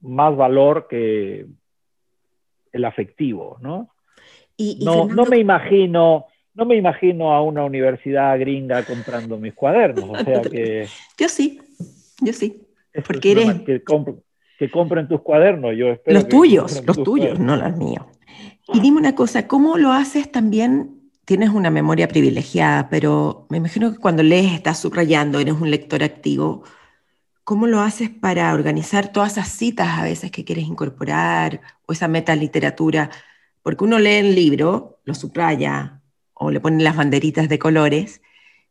más 0.00 0.36
valor 0.36 0.86
que 0.88 1.46
el 2.72 2.84
afectivo, 2.84 3.58
¿no? 3.60 3.90
no, 4.80 5.06
no 5.06 5.24
me 5.26 5.38
imagino 5.38 6.26
no 6.54 6.64
me 6.64 6.76
imagino 6.76 7.32
a 7.32 7.42
una 7.42 7.64
universidad 7.64 8.38
gringa 8.38 8.84
comprando 8.84 9.36
mis 9.38 9.54
cuadernos, 9.54 10.08
o 10.08 10.16
sea 10.24 10.40
que... 10.42 10.86
Yo 11.18 11.28
sí, 11.28 11.60
yo 12.20 12.32
sí. 12.32 12.62
Porque 13.06 13.32
eres... 13.32 13.54
Que, 13.62 13.82
que, 14.58 14.70
compren 14.70 15.08
tus 15.08 15.20
cuadernos, 15.20 15.76
yo 15.76 15.88
espero. 15.88 16.14
Los 16.14 16.28
tuyos, 16.28 16.82
los 16.86 17.02
tuyos, 17.02 17.38
no 17.38 17.56
los 17.56 17.76
míos. 17.76 18.06
Y 18.72 18.80
dime 18.80 18.98
una 18.98 19.14
cosa, 19.14 19.46
¿cómo 19.46 19.76
lo 19.76 19.92
haces 19.92 20.30
también? 20.30 21.10
Tienes 21.24 21.50
una 21.50 21.70
memoria 21.70 22.06
privilegiada, 22.08 22.88
pero 22.88 23.46
me 23.50 23.58
imagino 23.58 23.92
que 23.92 23.98
cuando 23.98 24.22
lees 24.22 24.52
estás 24.52 24.78
subrayando, 24.78 25.40
eres 25.40 25.54
un 25.54 25.70
lector 25.70 26.02
activo. 26.02 26.62
¿Cómo 27.44 27.66
lo 27.66 27.80
haces 27.80 28.08
para 28.08 28.54
organizar 28.54 29.12
todas 29.12 29.32
esas 29.32 29.48
citas 29.48 29.98
a 29.98 30.04
veces 30.04 30.30
que 30.30 30.46
quieres 30.46 30.64
incorporar 30.64 31.60
o 31.86 31.92
esa 31.92 32.08
meta 32.08 32.34
literatura? 32.34 33.10
Porque 33.62 33.84
uno 33.84 33.98
lee 33.98 34.14
el 34.14 34.34
libro, 34.34 35.00
lo 35.04 35.12
subraya, 35.12 36.00
o 36.32 36.50
le 36.50 36.60
ponen 36.60 36.82
las 36.82 36.96
banderitas 36.96 37.50
de 37.50 37.58
colores, 37.58 38.22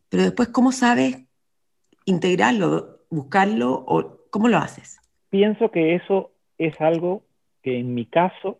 pero 0.10 0.24
después, 0.24 0.50
¿cómo 0.50 0.72
sabes 0.72 1.24
integrarlo, 2.06 3.02
buscarlo 3.12 3.74
o 3.88 4.18
cómo 4.32 4.48
lo 4.48 4.58
haces? 4.58 5.00
Pienso 5.30 5.70
que 5.70 5.94
eso 5.94 6.32
es 6.58 6.80
algo 6.82 7.22
que 7.62 7.78
en 7.78 7.94
mi 7.94 8.08
caso 8.08 8.60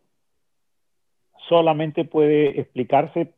solamente 1.50 2.06
puede 2.06 2.60
explicarse 2.62 3.34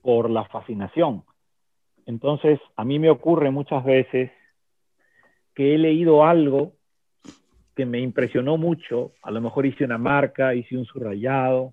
por 0.00 0.30
la 0.30 0.46
fascinación. 0.46 1.22
Entonces, 2.06 2.58
a 2.76 2.84
mí 2.86 2.98
me 2.98 3.10
ocurre 3.10 3.50
muchas 3.50 3.84
veces 3.84 4.30
que 5.54 5.74
he 5.74 5.78
leído 5.78 6.24
algo 6.24 6.74
que 7.74 7.86
me 7.86 8.00
impresionó 8.00 8.56
mucho, 8.56 9.12
a 9.22 9.30
lo 9.30 9.40
mejor 9.40 9.66
hice 9.66 9.84
una 9.84 9.98
marca, 9.98 10.54
hice 10.54 10.76
un 10.76 10.84
subrayado, 10.84 11.72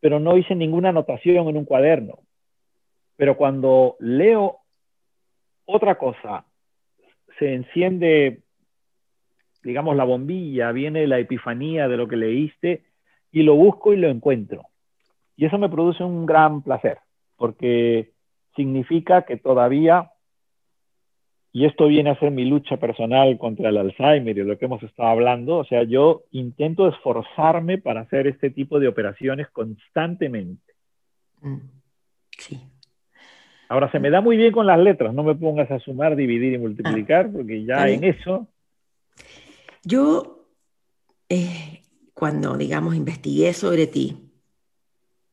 pero 0.00 0.20
no 0.20 0.36
hice 0.36 0.54
ninguna 0.54 0.90
anotación 0.90 1.48
en 1.48 1.56
un 1.56 1.64
cuaderno. 1.64 2.20
Pero 3.16 3.36
cuando 3.36 3.96
leo 3.98 4.58
otra 5.64 5.96
cosa, 5.96 6.46
se 7.38 7.52
enciende, 7.52 8.42
digamos, 9.62 9.96
la 9.96 10.04
bombilla, 10.04 10.72
viene 10.72 11.06
la 11.06 11.18
epifanía 11.18 11.88
de 11.88 11.96
lo 11.96 12.08
que 12.08 12.16
leíste 12.16 12.84
y 13.32 13.42
lo 13.42 13.54
busco 13.54 13.92
y 13.92 13.96
lo 13.96 14.08
encuentro. 14.08 14.62
Y 15.36 15.44
eso 15.44 15.58
me 15.58 15.68
produce 15.68 16.02
un 16.02 16.26
gran 16.26 16.62
placer, 16.62 16.98
porque 17.36 18.12
significa 18.56 19.22
que 19.22 19.36
todavía 19.36 20.10
y 21.52 21.64
esto 21.64 21.86
viene 21.86 22.10
a 22.10 22.18
ser 22.18 22.30
mi 22.30 22.44
lucha 22.44 22.76
personal 22.76 23.38
contra 23.38 23.70
el 23.70 23.78
Alzheimer 23.78 24.36
y 24.36 24.44
lo 24.44 24.58
que 24.58 24.66
hemos 24.66 24.82
estado 24.82 25.08
hablando. 25.08 25.58
O 25.58 25.64
sea, 25.64 25.82
yo 25.82 26.24
intento 26.30 26.88
esforzarme 26.88 27.78
para 27.78 28.02
hacer 28.02 28.26
este 28.26 28.50
tipo 28.50 28.78
de 28.78 28.88
operaciones 28.88 29.48
constantemente. 29.48 30.74
Mm, 31.40 31.58
sí. 32.36 32.60
Ahora, 33.70 33.90
se 33.90 33.98
me 33.98 34.10
da 34.10 34.20
muy 34.20 34.36
bien 34.36 34.52
con 34.52 34.66
las 34.66 34.78
letras. 34.78 35.14
No 35.14 35.22
me 35.22 35.34
pongas 35.34 35.70
a 35.70 35.78
sumar, 35.78 36.16
dividir 36.16 36.54
y 36.54 36.58
multiplicar, 36.58 37.26
ah, 37.26 37.30
porque 37.32 37.64
ya 37.64 37.88
en 37.88 38.04
eso... 38.04 38.48
Yo, 39.84 40.46
eh, 41.28 41.82
cuando, 42.14 42.56
digamos, 42.56 42.94
investigué 42.94 43.52
sobre 43.52 43.86
ti, 43.86 44.30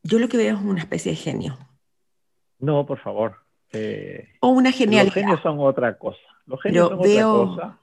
yo 0.02 0.18
lo 0.18 0.28
que 0.28 0.36
veo 0.36 0.56
es 0.56 0.62
una 0.62 0.80
especie 0.80 1.12
de 1.12 1.16
genio. 1.16 1.58
No, 2.58 2.86
por 2.86 2.98
favor. 2.98 3.45
Eh, 3.72 4.28
o 4.40 4.48
una 4.48 4.72
genialidad. 4.72 5.14
Los 5.14 5.14
genios 5.14 5.40
son 5.42 5.58
otra 5.60 5.96
cosa. 5.98 6.18
Los 6.46 6.62
genios 6.62 6.88
son 6.88 7.00
veo, 7.02 7.32
otra 7.32 7.54
cosa. 7.54 7.78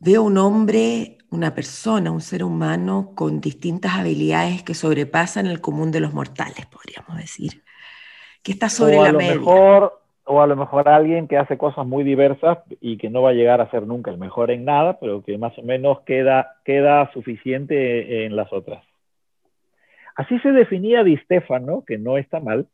Veo 0.00 0.22
un 0.22 0.38
hombre, 0.38 1.18
una 1.30 1.54
persona, 1.54 2.10
un 2.10 2.20
ser 2.20 2.44
humano 2.44 3.12
con 3.14 3.40
distintas 3.40 3.96
habilidades 3.96 4.62
que 4.62 4.74
sobrepasan 4.74 5.46
el 5.46 5.60
común 5.60 5.90
de 5.90 6.00
los 6.00 6.14
mortales, 6.14 6.66
podríamos 6.66 7.16
decir. 7.16 7.62
Que 8.42 8.52
está 8.52 8.68
sobre 8.68 8.98
o 8.98 9.04
a 9.04 9.12
lo 9.12 9.18
Mejor, 9.18 10.00
o 10.24 10.42
a 10.42 10.46
lo 10.46 10.56
mejor 10.56 10.88
alguien 10.88 11.26
que 11.26 11.38
hace 11.38 11.58
cosas 11.58 11.86
muy 11.86 12.04
diversas 12.04 12.58
y 12.80 12.98
que 12.98 13.10
no 13.10 13.22
va 13.22 13.30
a 13.30 13.34
llegar 13.34 13.60
a 13.60 13.70
ser 13.70 13.86
nunca 13.86 14.10
el 14.10 14.18
mejor 14.18 14.50
en 14.50 14.64
nada, 14.64 14.98
pero 15.00 15.22
que 15.22 15.36
más 15.38 15.56
o 15.58 15.62
menos 15.62 16.00
queda, 16.02 16.56
queda 16.64 17.10
suficiente 17.12 18.24
en 18.24 18.36
las 18.36 18.52
otras. 18.52 18.84
Así 20.14 20.38
se 20.40 20.52
definía 20.52 21.04
Di 21.04 21.16
Stefano, 21.18 21.84
que 21.86 21.96
no 21.96 22.18
está 22.18 22.40
mal, 22.40 22.66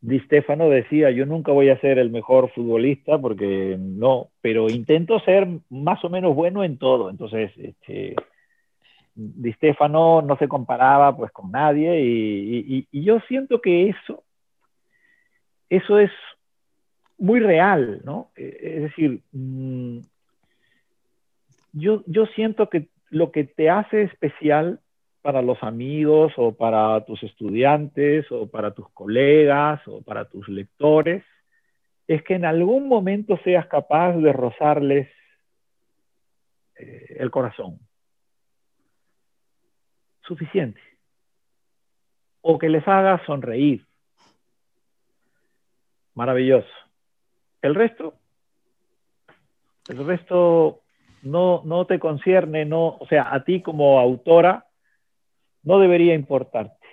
Di 0.00 0.20
Stefano 0.20 0.68
decía, 0.68 1.10
yo 1.10 1.26
nunca 1.26 1.50
voy 1.50 1.70
a 1.70 1.80
ser 1.80 1.98
el 1.98 2.10
mejor 2.10 2.50
futbolista 2.52 3.18
porque 3.18 3.76
no, 3.78 4.28
pero 4.40 4.70
intento 4.70 5.18
ser 5.20 5.48
más 5.70 6.04
o 6.04 6.08
menos 6.08 6.36
bueno 6.36 6.62
en 6.62 6.78
todo. 6.78 7.10
Entonces, 7.10 7.50
este, 7.56 8.14
Di 9.14 9.52
Stefano 9.54 10.22
no 10.22 10.36
se 10.36 10.46
comparaba 10.46 11.16
pues 11.16 11.32
con 11.32 11.50
nadie 11.50 12.00
y, 12.00 12.86
yo 12.92 13.18
siento 13.26 13.60
que 13.60 13.88
eso, 13.88 14.22
eso 15.68 15.98
es 15.98 16.12
muy 17.18 17.40
real, 17.40 18.00
¿no? 18.04 18.30
E, 18.36 18.56
es 18.62 18.82
decir, 18.82 19.20
mm, 19.32 19.98
yo, 21.72 22.04
yo 22.06 22.26
siento 22.26 22.68
que 22.68 22.86
lo 23.10 23.32
que 23.32 23.42
te 23.42 23.68
hace 23.68 24.02
especial 24.02 24.78
para 25.22 25.42
los 25.42 25.62
amigos 25.62 26.32
o 26.36 26.54
para 26.54 27.04
tus 27.04 27.22
estudiantes 27.22 28.30
o 28.30 28.46
para 28.48 28.72
tus 28.72 28.88
colegas 28.90 29.80
o 29.86 30.02
para 30.02 30.26
tus 30.26 30.48
lectores, 30.48 31.24
es 32.06 32.22
que 32.22 32.34
en 32.34 32.44
algún 32.44 32.88
momento 32.88 33.38
seas 33.44 33.66
capaz 33.66 34.14
de 34.14 34.32
rozarles 34.32 35.08
eh, 36.76 37.16
el 37.18 37.30
corazón. 37.30 37.78
Suficiente. 40.22 40.80
O 42.40 42.58
que 42.58 42.68
les 42.68 42.86
hagas 42.86 43.20
sonreír. 43.26 43.84
Maravilloso. 46.14 46.68
El 47.60 47.74
resto, 47.74 48.14
el 49.88 50.06
resto 50.06 50.80
no, 51.22 51.62
no 51.64 51.86
te 51.86 51.98
concierne, 51.98 52.64
no, 52.64 52.96
o 53.00 53.06
sea, 53.08 53.34
a 53.34 53.44
ti 53.44 53.62
como 53.62 53.98
autora, 53.98 54.67
no 55.62 55.78
debería 55.78 56.14
importarte. 56.14 56.86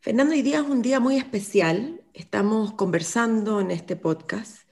Fernando, 0.00 0.34
hoy 0.34 0.42
día 0.42 0.58
es 0.58 0.62
un 0.62 0.82
día 0.82 1.00
muy 1.00 1.16
especial. 1.16 2.00
Estamos 2.14 2.72
conversando 2.72 3.60
en 3.60 3.70
este 3.70 3.96
podcast. 3.96 4.68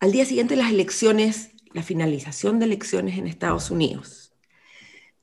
Al 0.00 0.12
día 0.12 0.24
siguiente 0.24 0.56
las 0.56 0.70
elecciones, 0.70 1.54
la 1.72 1.82
finalización 1.82 2.58
de 2.58 2.66
elecciones 2.66 3.18
en 3.18 3.26
Estados 3.26 3.70
Unidos. 3.70 4.34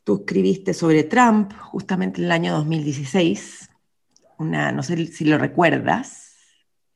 Tú 0.03 0.17
escribiste 0.21 0.73
sobre 0.73 1.03
Trump 1.03 1.53
justamente 1.53 2.19
en 2.19 2.25
el 2.25 2.31
año 2.31 2.53
2016. 2.53 3.69
Una, 4.39 4.71
no 4.71 4.83
sé 4.83 5.05
si 5.07 5.25
lo 5.25 5.37
recuerdas. 5.37 6.35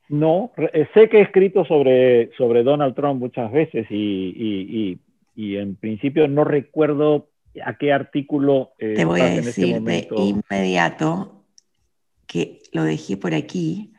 No, 0.08 0.52
eh, 0.58 0.88
sé 0.93 1.10
que 1.10 1.18
he 1.18 1.22
escrito 1.22 1.66
sobre, 1.66 2.32
sobre 2.38 2.64
Donald 2.64 2.96
Trump 2.96 3.20
muchas 3.20 3.52
veces 3.52 3.88
y, 3.89 5.00
y 5.36 5.58
en 5.58 5.76
principio 5.76 6.28
no 6.28 6.43
recuerdo 6.43 7.28
a 7.64 7.78
qué 7.78 7.93
artículo 7.93 8.74
eh, 8.78 8.93
Te 8.95 9.06
voy 9.06 9.22
a 9.22 9.28
este 9.28 9.45
decir 9.45 9.82
de 9.82 10.08
inmediato 10.16 11.45
que 12.28 12.62
lo 12.72 12.84
dejé 12.84 13.18
por 13.18 13.34
aquí. 13.34 13.93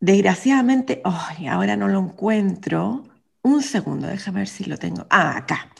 Desgraciadamente, 0.00 1.00
ahora 1.04 1.76
no 1.76 1.88
lo 1.88 2.00
encuentro. 2.00 3.04
Un 3.42 3.62
segundo, 3.62 4.06
déjame 4.06 4.40
ver 4.40 4.48
si 4.48 4.64
lo 4.64 4.76
tengo. 4.76 5.06
Ah, 5.10 5.36
acá. 5.36 5.70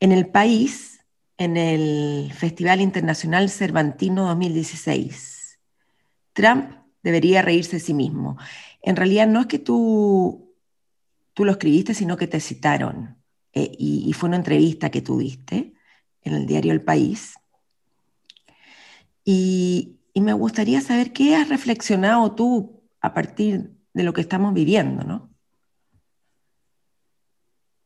En 0.00 0.12
el 0.12 0.26
país, 0.26 1.00
en 1.38 1.56
el 1.56 2.32
Festival 2.32 2.80
Internacional 2.80 3.48
Cervantino 3.48 4.26
2016, 4.26 5.58
Trump 6.32 6.72
debería 7.02 7.42
reírse 7.42 7.76
de 7.76 7.80
sí 7.80 7.94
mismo. 7.94 8.36
En 8.82 8.96
realidad 8.96 9.26
no 9.26 9.40
es 9.40 9.46
que 9.46 9.58
tú, 9.58 10.54
tú 11.32 11.44
lo 11.44 11.52
escribiste, 11.52 11.94
sino 11.94 12.16
que 12.16 12.26
te 12.26 12.40
citaron. 12.40 13.19
Eh, 13.52 13.72
y, 13.78 14.12
fue 14.12 14.28
una 14.28 14.36
entrevista 14.36 14.90
que 14.90 15.02
tuviste 15.02 15.72
en 16.22 16.34
el 16.34 16.46
diario 16.46 16.72
El 16.72 16.82
País. 16.82 17.34
Y, 19.24 19.96
me 20.14 20.32
gustaría 20.34 20.82
saber 20.82 21.14
qué 21.14 21.34
has 21.34 21.48
reflexionado 21.48 22.34
tú 22.34 22.82
a 23.00 23.14
partir 23.14 23.70
de 23.94 24.02
lo 24.02 24.12
que 24.12 24.20
estamos 24.20 24.52
viviendo, 24.52 25.02
¿no? 25.02 25.30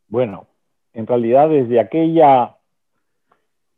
Bueno, 0.09 0.49
en 0.95 1.07
realidad 1.07 1.49
desde 1.49 1.79
aquella, 1.79 2.57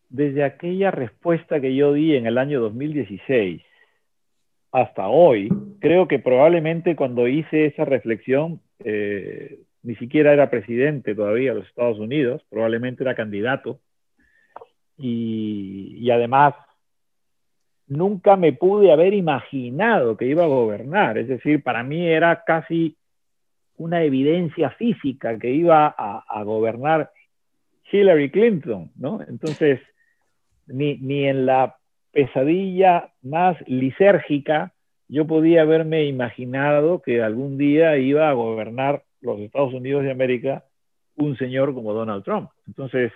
desde 0.09 0.43
aquella 0.43 0.91
respuesta 0.91 1.61
que 1.61 1.75
yo 1.75 1.93
di 1.93 2.17
en 2.17 2.27
el 2.27 2.39
año 2.39 2.61
2016 2.61 3.63
hasta 4.73 5.09
hoy, 5.09 5.51
creo 5.79 6.09
que 6.09 6.19
probablemente 6.19 6.97
cuando 6.97 7.29
hice 7.29 7.67
esa 7.67 7.85
reflexión, 7.85 8.63
eh, 8.79 9.66
ni 9.87 9.95
siquiera 9.95 10.33
era 10.33 10.51
presidente 10.51 11.15
todavía 11.15 11.53
de 11.53 11.61
los 11.61 11.69
Estados 11.69 12.01
Unidos, 12.01 12.43
probablemente 12.51 13.05
era 13.05 13.15
candidato. 13.15 13.79
Y, 14.99 16.11
además, 16.11 16.55
nunca 17.87 18.35
me 18.35 18.53
pude 18.53 18.91
haber 18.91 19.15
imaginado 19.15 20.17
que 20.17 20.27
iba 20.27 20.43
a 20.43 20.49
gobernar. 20.49 21.19
Es 21.19 21.29
decir, 21.29 21.63
para 21.63 21.85
mí 21.85 22.05
era 22.05 22.43
casi 22.45 22.97
una 23.77 24.03
evidencia 24.03 24.71
física 24.71 25.39
que 25.39 25.53
iba 25.53 25.95
a, 25.97 26.25
a 26.27 26.43
gobernar 26.43 27.13
Hillary 27.93 28.33
Clinton, 28.33 28.91
¿no? 28.97 29.21
Entonces, 29.29 29.79
ni, 30.67 30.97
ni 30.97 31.29
en 31.29 31.47
la 31.47 31.77
pesadilla 32.11 33.13
más 33.23 33.57
lisérgica 33.69 34.73
yo 35.07 35.29
podía 35.29 35.63
haberme 35.63 36.07
imaginado 36.07 37.03
que 37.03 37.23
algún 37.23 37.57
día 37.57 37.97
iba 37.99 38.29
a 38.29 38.33
gobernar 38.33 39.05
los 39.21 39.41
Estados 39.41 39.73
Unidos 39.75 40.05
de 40.05 40.11
América 40.11 40.65
un 41.17 41.37
señor 41.37 41.75
como 41.75 41.93
Donald 41.93 42.25
Trump. 42.25 42.51
Entonces, 42.67 43.13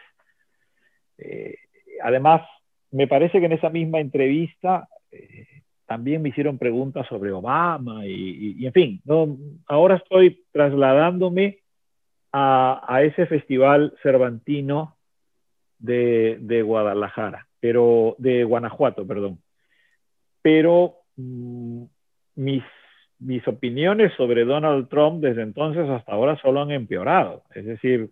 eh, 1.19 1.57
además, 2.03 2.43
me 2.91 3.07
parece 3.07 3.39
que 3.39 3.47
en 3.47 3.53
esa 3.53 3.71
misma 3.71 4.01
entrevista 4.01 4.89
eh, 5.13 5.47
también 5.87 6.23
me 6.23 6.31
hicieron 6.31 6.59
preguntas 6.59 7.07
sobre 7.09 7.33
Obama 7.33 8.07
y, 8.07 8.65
en 8.65 8.73
fin, 8.73 9.01
no, 9.05 9.37
ahora 9.67 9.97
estoy 9.97 10.45
trasladándome 10.53 11.59
a, 12.33 12.85
a 12.87 13.03
ese 13.03 13.27
festival 13.27 13.95
cervantino 14.03 14.97
de, 15.79 16.39
de, 16.41 16.63
Guadalajara, 16.63 17.49
pero 17.59 18.15
de 18.19 18.45
Guanajuato, 18.45 19.07
perdón. 19.07 19.41
Pero 20.43 20.95
mmm, 21.17 21.85
mis, 22.37 22.63
mis 23.21 23.47
opiniones 23.47 24.13
sobre 24.17 24.45
Donald 24.45 24.89
Trump 24.89 25.23
desde 25.23 25.43
entonces 25.43 25.89
hasta 25.89 26.13
ahora 26.13 26.41
solo 26.41 26.63
han 26.63 26.71
empeorado. 26.71 27.45
Es 27.55 27.67
decir, 27.67 28.11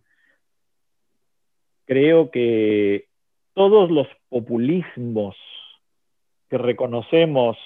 creo 1.87 2.31
que 2.31 3.07
todos 3.55 3.91
los 3.91 4.07
populismos 4.29 5.35
que 6.49 6.59
reconocemos 6.59 7.57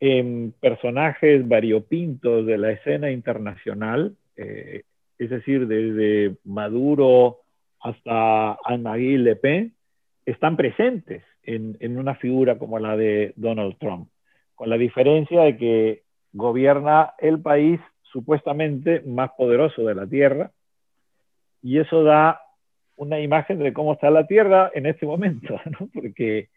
en 0.00 0.54
personajes 0.60 1.46
variopintos 1.46 2.46
de 2.46 2.58
la 2.58 2.72
escena 2.72 3.10
internacional, 3.10 4.16
eh, 4.36 4.82
es 5.18 5.30
decir, 5.30 5.66
desde 5.66 6.36
Maduro 6.44 7.40
hasta 7.80 8.58
Anne-Marie 8.64 9.18
Le 9.18 9.36
Pen, 9.36 9.74
están 10.26 10.56
presentes 10.56 11.22
en, 11.42 11.76
en, 11.80 11.98
una 11.98 12.14
figura 12.14 12.58
como 12.58 12.78
la 12.78 12.96
de 12.96 13.34
Donald 13.36 13.76
Trump, 13.78 14.08
con 14.54 14.70
la 14.70 14.78
diferencia 14.78 15.42
de 15.42 15.56
que 15.58 16.02
gobierna 16.34 17.14
el 17.18 17.40
país 17.40 17.80
supuestamente 18.02 19.00
más 19.06 19.30
poderoso 19.32 19.82
de 19.82 19.94
la 19.94 20.06
Tierra, 20.06 20.50
y 21.62 21.78
eso 21.78 22.04
da 22.04 22.42
una 22.96 23.20
imagen 23.20 23.58
de 23.58 23.72
cómo 23.72 23.94
está 23.94 24.10
la 24.10 24.26
Tierra 24.26 24.70
en 24.74 24.86
este 24.86 25.06
momento, 25.06 25.58
¿no? 25.80 25.88
porque 25.92 26.50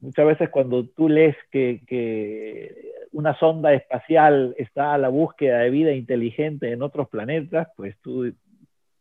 muchas 0.00 0.26
veces 0.26 0.50
cuando 0.50 0.84
tú 0.86 1.08
lees 1.08 1.36
que, 1.50 2.90
una 3.12 3.36
sonda 3.38 3.72
espacial 3.74 4.54
está 4.56 4.94
a 4.94 4.98
la 4.98 5.08
búsqueda 5.08 5.58
de 5.58 5.70
vida 5.70 5.92
inteligente 5.92 6.70
en 6.70 6.80
otros 6.82 7.08
planetas, 7.08 7.68
pues 7.76 7.96
tú, 8.02 8.32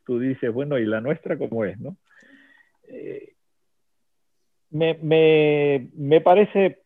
tú 0.03 0.19
dices, 0.19 0.51
bueno, 0.51 0.80
¿y 0.80 0.86
la 0.86 0.99
nuestra 0.99 1.38
cómo 1.38 1.63
es? 1.63 1.80
¿no? 1.80 1.95
Eh, 2.88 3.34
me, 4.71 4.95
me, 4.95 5.89
me, 5.95 6.21
parece, 6.21 6.80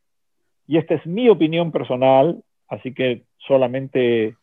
y 0.68 0.78
esta 0.78 0.96
es 0.96 1.06
mi 1.06 1.30
opinión 1.30 1.72
personal, 1.72 2.44
así 2.68 2.94
que 2.94 3.24
solamente 3.38 4.36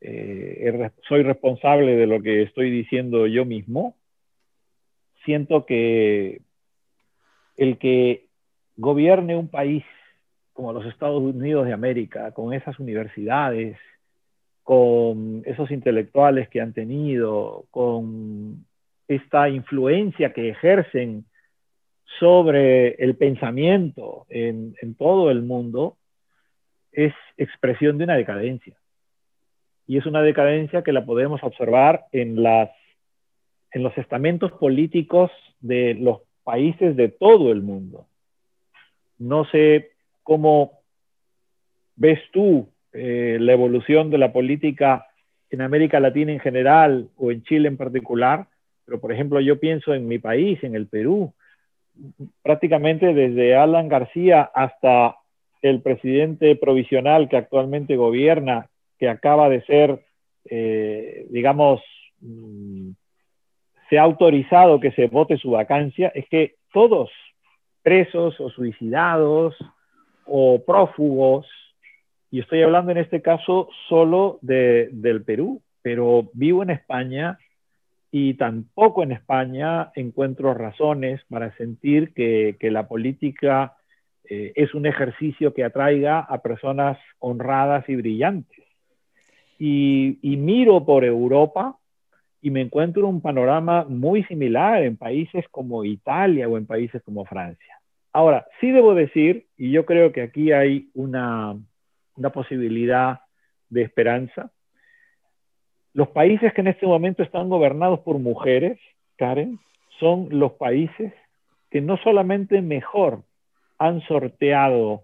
eh, 0.00 0.90
soy 1.08 1.22
responsable 1.22 1.96
de 1.96 2.06
lo 2.06 2.22
que 2.22 2.42
estoy 2.42 2.70
diciendo 2.70 3.26
yo 3.26 3.44
mismo, 3.44 3.96
siento 5.24 5.66
que 5.66 6.40
el 7.56 7.78
que 7.78 8.26
gobierne 8.76 9.36
un 9.36 9.48
país 9.48 9.84
como 10.52 10.72
los 10.72 10.86
Estados 10.86 11.22
Unidos 11.22 11.66
de 11.66 11.72
América, 11.72 12.32
con 12.32 12.52
esas 12.52 12.78
universidades, 12.78 13.78
con 14.62 15.42
esos 15.46 15.70
intelectuales 15.70 16.48
que 16.48 16.60
han 16.60 16.72
tenido, 16.72 17.64
con 17.70 18.66
esta 19.08 19.48
influencia 19.48 20.32
que 20.32 20.50
ejercen 20.50 21.24
sobre 22.18 22.90
el 23.02 23.16
pensamiento 23.16 24.26
en, 24.28 24.74
en, 24.82 24.94
todo 24.94 25.30
el 25.30 25.42
mundo, 25.42 25.96
es 26.92 27.14
expresión 27.36 27.98
de 27.98 28.04
una 28.04 28.16
decadencia. 28.16 28.76
Y 29.86 29.98
es 29.98 30.06
una 30.06 30.22
decadencia 30.22 30.82
que 30.82 30.92
la 30.92 31.04
podemos 31.04 31.42
observar 31.42 32.06
en, 32.12 32.42
las, 32.42 32.70
en 33.72 33.82
los 33.82 33.96
estamentos 33.98 34.52
políticos 34.52 35.30
de 35.60 35.94
los 35.94 36.20
países 36.44 36.96
de 36.96 37.08
todo 37.08 37.52
el 37.52 37.62
mundo. 37.62 38.06
No 39.18 39.44
sé 39.46 39.92
cómo 40.22 40.80
ves 41.96 42.20
tú 42.32 42.68
eh, 42.92 43.38
la 43.40 43.52
evolución 43.52 44.10
de 44.10 44.18
la 44.18 44.32
política 44.32 45.06
en 45.50 45.60
América 45.60 46.00
Latina 46.00 46.32
en 46.32 46.40
general 46.40 47.08
o 47.16 47.30
en 47.30 47.42
Chile 47.42 47.68
en 47.68 47.76
particular, 47.76 48.46
pero 48.84 49.00
por 49.00 49.12
ejemplo 49.12 49.40
yo 49.40 49.60
pienso 49.60 49.92
en 49.94 50.08
mi 50.08 50.18
país, 50.18 50.62
en 50.62 50.74
el 50.74 50.86
Perú, 50.86 51.34
prácticamente 52.42 53.12
desde 53.12 53.54
Alan 53.54 53.88
García 53.88 54.50
hasta 54.54 55.16
el 55.62 55.82
presidente 55.82 56.56
provisional 56.56 57.28
que 57.28 57.36
actualmente 57.36 57.96
gobierna, 57.96 58.68
que 58.98 59.08
acaba 59.08 59.48
de 59.48 59.62
ser, 59.62 60.00
eh, 60.44 61.26
digamos, 61.30 61.80
mm, 62.20 62.90
se 63.88 63.98
ha 63.98 64.02
autorizado 64.02 64.80
que 64.80 64.92
se 64.92 65.08
vote 65.08 65.36
su 65.36 65.50
vacancia, 65.50 66.12
es 66.14 66.28
que 66.28 66.54
todos 66.72 67.10
presos 67.82 68.40
o 68.40 68.50
suicidados 68.50 69.56
o 70.26 70.62
prófugos, 70.64 71.46
y 72.30 72.40
estoy 72.40 72.62
hablando 72.62 72.92
en 72.92 72.98
este 72.98 73.20
caso 73.20 73.68
solo 73.88 74.38
de, 74.42 74.88
del 74.92 75.24
Perú, 75.24 75.62
pero 75.82 76.30
vivo 76.32 76.62
en 76.62 76.70
España 76.70 77.38
y 78.12 78.34
tampoco 78.34 79.02
en 79.02 79.12
España 79.12 79.90
encuentro 79.96 80.54
razones 80.54 81.20
para 81.28 81.56
sentir 81.56 82.12
que 82.12 82.56
la 82.60 82.86
política 82.86 83.76
eh, 84.30 84.52
es 84.54 84.74
un 84.74 84.86
ejercicio 84.86 85.52
que 85.52 85.64
atraiga 85.64 86.20
a 86.20 86.40
personas 86.40 86.96
honradas 87.18 87.88
y 87.88 87.96
brillantes. 87.96 88.64
Y, 89.58 90.20
y, 90.22 90.36
miro 90.36 90.86
por 90.86 91.04
Europa 91.04 91.76
y 92.40 92.50
me 92.50 92.60
encuentro 92.60 93.08
un 93.08 93.20
panorama 93.20 93.84
muy 93.88 94.22
similar 94.24 94.84
en 94.84 94.96
países 94.96 95.44
como 95.50 95.84
Italia 95.84 96.48
o 96.48 96.56
en 96.56 96.64
países 96.64 97.02
como 97.02 97.24
Francia. 97.24 97.80
Ahora, 98.12 98.46
sí 98.60 98.70
debo 98.70 98.94
decir, 98.94 99.46
y 99.58 99.72
yo 99.72 99.84
creo 99.84 100.12
que 100.12 100.22
aquí 100.22 100.52
hay 100.52 100.88
una, 100.94 101.56
una 102.16 102.30
posibilidad 102.30 103.20
de 103.68 103.82
esperanza, 103.82 104.52
los 105.92 106.08
países 106.08 106.54
que 106.54 106.60
en 106.60 106.68
este 106.68 106.86
momento 106.86 107.24
están 107.24 107.48
gobernados 107.48 107.98
por 108.00 108.20
mujeres, 108.20 108.78
Karen, 109.16 109.58
son 109.98 110.28
los 110.30 110.52
países 110.52 111.12
que 111.68 111.80
no 111.80 111.96
solamente 111.98 112.62
mejor 112.62 113.24
han 113.80 114.02
sorteado 114.02 115.02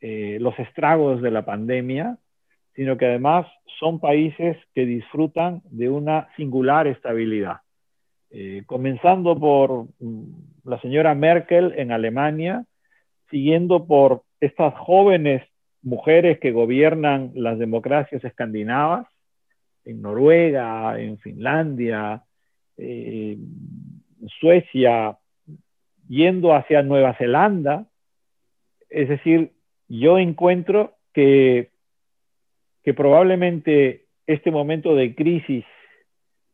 eh, 0.00 0.38
los 0.40 0.56
estragos 0.58 1.20
de 1.22 1.32
la 1.32 1.44
pandemia, 1.44 2.18
sino 2.74 2.96
que 2.96 3.06
además 3.06 3.46
son 3.80 3.98
países 3.98 4.56
que 4.74 4.86
disfrutan 4.86 5.62
de 5.64 5.88
una 5.88 6.28
singular 6.36 6.86
estabilidad. 6.86 7.62
Eh, 8.30 8.62
comenzando 8.66 9.38
por 9.40 9.86
mm, 9.98 10.24
la 10.64 10.78
señora 10.80 11.14
Merkel 11.14 11.72
en 11.76 11.90
Alemania, 11.90 12.64
siguiendo 13.30 13.86
por 13.86 14.22
estas 14.40 14.74
jóvenes 14.74 15.42
mujeres 15.82 16.38
que 16.38 16.52
gobiernan 16.52 17.32
las 17.34 17.58
democracias 17.58 18.22
escandinavas, 18.22 19.06
en 19.84 20.02
Noruega, 20.02 21.00
en 21.00 21.18
Finlandia, 21.18 22.22
eh, 22.76 23.38
Suecia, 24.38 25.16
yendo 26.08 26.54
hacia 26.54 26.82
Nueva 26.82 27.14
Zelanda. 27.14 27.86
Es 28.88 29.08
decir, 29.08 29.52
yo 29.88 30.18
encuentro 30.18 30.94
que, 31.12 31.70
probablemente 32.96 34.06
este 34.26 34.50
momento 34.50 34.94
de 34.94 35.14
crisis 35.14 35.66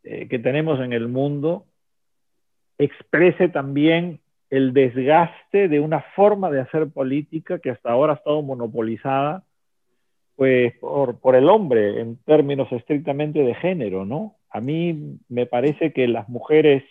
eh, 0.03 0.27
que 0.27 0.41
tenemos 0.41 0.81
en 0.81 0.93
el 0.93 1.07
mundo 1.07 1.67
exprese 2.77 3.49
también 3.49 4.19
el 4.51 4.73
desgaste 4.73 5.69
de 5.69 5.79
una 5.79 6.01
forma 6.17 6.51
de 6.51 6.61
hacer 6.61 6.89
política 6.91 7.61
que 7.61 7.71
hasta 7.71 7.93
ahora 7.93 8.15
ha 8.15 8.17
estado 8.17 8.43
monopolizada 8.43 9.45
pues 10.35 10.77
por, 10.79 11.21
por, 11.21 11.37
el 11.37 11.49
hombre 11.49 12.01
en 12.01 12.17
términos 12.25 12.67
estrictamente 12.73 13.39
de 13.39 13.55
género, 13.55 14.05
¿no? 14.05 14.35
A 14.51 14.61
mí 14.61 15.21
me 15.29 15.47
parece 15.47 15.93
que 15.93 16.09
las 16.09 16.29
mujeres 16.29 16.83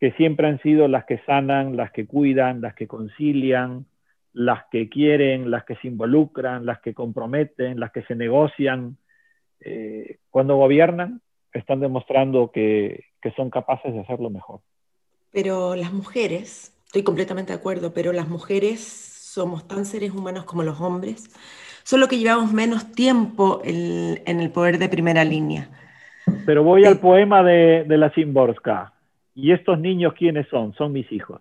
que 0.00 0.10
siempre 0.12 0.48
han 0.48 0.60
sido 0.62 0.88
las 0.88 1.04
que 1.04 1.18
sanan, 1.18 1.76
las 1.76 1.92
que 1.92 2.06
cuidan, 2.06 2.60
las 2.60 2.74
que 2.74 2.88
concilian, 2.88 3.86
las 4.38 4.66
que 4.70 4.88
quieren, 4.88 5.50
las 5.50 5.64
que 5.64 5.74
se 5.76 5.88
involucran, 5.88 6.64
las 6.64 6.80
que 6.80 6.94
comprometen, 6.94 7.80
las 7.80 7.90
que 7.90 8.04
se 8.04 8.14
negocian, 8.14 8.96
eh, 9.60 10.18
cuando 10.30 10.56
gobiernan, 10.56 11.20
están 11.52 11.80
demostrando 11.80 12.52
que, 12.52 13.06
que 13.20 13.32
son 13.32 13.50
capaces 13.50 13.92
de 13.92 13.98
hacerlo 13.98 14.30
mejor. 14.30 14.60
Pero 15.32 15.74
las 15.74 15.92
mujeres, 15.92 16.72
estoy 16.86 17.02
completamente 17.02 17.52
de 17.52 17.58
acuerdo, 17.58 17.92
pero 17.92 18.12
las 18.12 18.28
mujeres 18.28 18.80
somos 18.80 19.66
tan 19.66 19.84
seres 19.84 20.12
humanos 20.12 20.44
como 20.44 20.62
los 20.62 20.80
hombres, 20.80 21.34
solo 21.82 22.06
que 22.06 22.18
llevamos 22.18 22.52
menos 22.52 22.92
tiempo 22.92 23.60
en, 23.64 24.22
en 24.24 24.38
el 24.38 24.52
poder 24.52 24.78
de 24.78 24.88
primera 24.88 25.24
línea. 25.24 25.68
Pero 26.46 26.62
voy 26.62 26.84
al 26.84 27.00
poema 27.00 27.42
de, 27.42 27.82
de 27.88 27.98
la 27.98 28.10
Simborska. 28.14 28.92
¿Y 29.34 29.50
estos 29.50 29.80
niños 29.80 30.14
quiénes 30.14 30.46
son? 30.46 30.74
Son 30.74 30.92
mis 30.92 31.10
hijos. 31.10 31.40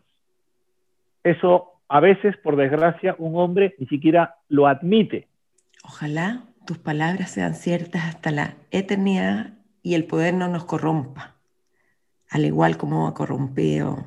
Eso 1.24 1.77
a 1.90 2.00
veces, 2.00 2.36
por 2.38 2.56
desgracia, 2.56 3.16
un 3.18 3.38
hombre 3.38 3.76
ni 3.80 3.88
siquiera 3.88 4.36
lo 4.50 4.68
admite. 4.68 5.28
Ojalá 5.84 6.44
tus 6.66 6.78
palabras 6.78 7.32
sean 7.32 7.56
ciertas 7.56 8.04
hasta 8.06 8.32
la 8.32 8.56
eternidad 8.72 9.54
y 9.82 9.96
el 9.96 10.06
poder 10.06 10.34
no 10.34 10.50
nos 10.50 10.66
corrompa, 10.66 11.36
al 12.30 12.46
igual 12.46 12.78
como 12.78 13.08
ha 13.08 13.14
corrompido, 13.14 14.06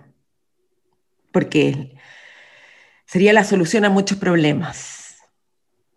porque 1.33 1.97
sería 3.07 3.33
la 3.33 3.45
solución 3.45 3.87
a 3.87 3.91
muchos 3.91 4.19
problemas. 4.19 5.23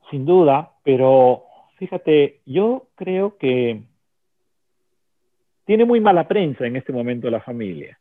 Sin 0.10 0.26
duda, 0.26 0.72
pero 0.84 1.44
fíjate, 1.78 2.42
yo 2.46 2.88
creo 2.96 3.38
que 3.38 3.84
tiene 5.66 5.84
muy 5.84 6.00
mala 6.00 6.28
prensa 6.28 6.66
en 6.66 6.78
este 6.78 6.94
momento 6.94 7.30
la 7.30 7.42
familia 7.42 8.00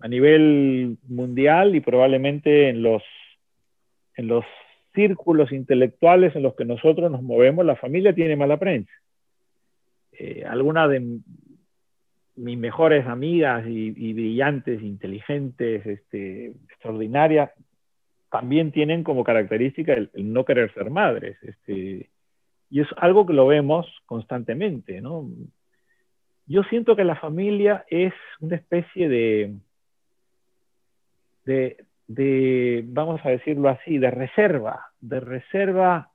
a 0.00 0.08
nivel 0.08 0.98
mundial 1.08 1.74
y 1.74 1.80
probablemente 1.80 2.68
en 2.68 2.82
los, 2.82 3.02
en 4.16 4.28
los 4.28 4.44
círculos 4.94 5.52
intelectuales 5.52 6.34
en 6.34 6.42
los 6.42 6.54
que 6.54 6.64
nosotros 6.64 7.10
nos 7.10 7.22
movemos, 7.22 7.64
la 7.64 7.76
familia 7.76 8.14
tiene 8.14 8.36
mala 8.36 8.58
prensa. 8.58 8.92
Eh, 10.12 10.44
algunas 10.46 10.90
de 10.90 11.20
mis 12.36 12.58
mejores 12.58 13.06
amigas 13.06 13.64
y, 13.66 14.12
brillantes, 14.12 14.82
inteligentes, 14.82 15.84
este, 15.86 16.46
extraordinarias, 16.68 17.50
también 18.30 18.70
tienen 18.70 19.02
como 19.02 19.24
característica 19.24 19.92
el, 19.92 20.10
no 20.14 20.44
querer 20.44 20.72
ser 20.72 20.90
madres. 20.90 21.36
Este, 21.42 22.10
y 22.70 22.80
es 22.80 22.88
algo 22.96 23.26
que 23.26 23.32
lo 23.32 23.46
vemos 23.46 23.86
constantemente, 24.06 25.00
¿no? 25.00 25.28
Yo 26.50 26.64
siento 26.64 26.96
que 26.96 27.04
la 27.04 27.14
familia 27.14 27.84
es 27.88 28.12
una 28.40 28.56
especie 28.56 29.08
de, 29.08 29.54
de, 32.08 32.82
vamos 32.86 33.20
a 33.24 33.30
decirlo 33.30 33.68
así, 33.68 33.98
de 33.98 34.10
reserva, 34.10 34.88
de 35.00 35.20
reserva 35.20 36.10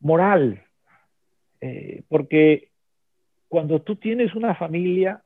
moral. 0.00 0.64
Eh, 1.60 2.04
porque 2.08 2.70
cuando 3.48 3.82
tú 3.82 3.96
tienes 3.96 4.34
una 4.34 4.54
familia, 4.54 5.22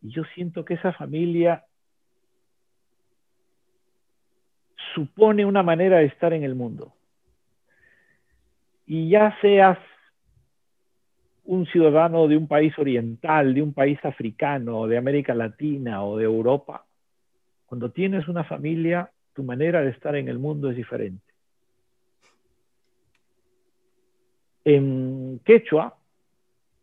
yo 0.00 0.24
siento 0.34 0.64
que 0.64 0.72
esa 0.72 0.94
familia 0.94 1.66
supone 4.94 5.44
una 5.44 5.62
manera 5.62 5.98
de 5.98 6.06
estar 6.06 6.32
en 6.32 6.42
el 6.42 6.54
mundo. 6.54 6.94
Y 8.86 9.10
ya 9.10 9.36
seas 9.42 9.76
un 11.44 11.66
ciudadano 11.66 12.26
de 12.26 12.36
un 12.36 12.48
país 12.48 12.78
oriental, 12.78 13.54
de 13.54 13.62
un 13.62 13.72
país 13.72 13.98
africano, 14.04 14.86
de 14.86 14.96
América 14.96 15.34
Latina 15.34 16.04
o 16.04 16.16
de 16.16 16.24
Europa, 16.24 16.84
cuando 17.66 17.90
tienes 17.90 18.28
una 18.28 18.44
familia, 18.44 19.10
tu 19.34 19.42
manera 19.42 19.82
de 19.82 19.90
estar 19.90 20.14
en 20.16 20.28
el 20.28 20.38
mundo 20.38 20.70
es 20.70 20.76
diferente. 20.76 21.24
En 24.64 25.40
quechua, 25.44 25.96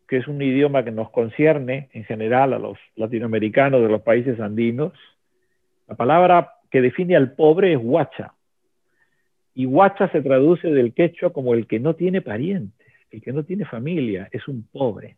que 0.08 0.18
es 0.18 0.28
un 0.28 0.42
idioma 0.42 0.84
que 0.84 0.92
nos 0.92 1.10
concierne 1.10 1.90
en 1.94 2.04
general 2.04 2.54
a 2.54 2.60
los 2.60 2.78
latinoamericanos 2.96 3.82
de 3.82 3.88
los 3.88 4.02
países 4.02 4.40
andinos, 4.40 4.94
la 5.88 5.96
palabra 5.96 6.56
que 6.70 6.82
define 6.82 7.16
al 7.16 7.34
pobre 7.34 7.74
es 7.74 7.80
huacha. 7.82 8.34
Y 9.56 9.66
huacha 9.66 10.10
se 10.10 10.22
traduce 10.22 10.68
del 10.70 10.94
quechua 10.94 11.34
como 11.34 11.54
el 11.54 11.66
que 11.68 11.80
no 11.80 11.96
tiene 11.96 12.22
pariente 12.22 12.81
el 13.12 13.22
que 13.22 13.34
no 13.34 13.44
tiene 13.44 13.66
familia 13.66 14.30
es 14.32 14.48
un 14.48 14.64
pobre. 14.64 15.18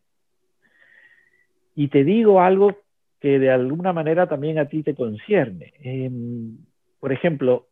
Y 1.76 1.88
te 1.88 2.04
digo 2.04 2.42
algo 2.42 2.78
que 3.20 3.40
de 3.40 3.52
alguna 3.52 3.94
manera 3.94 4.28
también 4.28 4.60
a 4.60 4.68
ti 4.68 4.84
te 4.84 4.96
concierne. 4.96 5.74
Em, 5.80 6.58
por 7.00 7.14
ejemplo, 7.14 7.68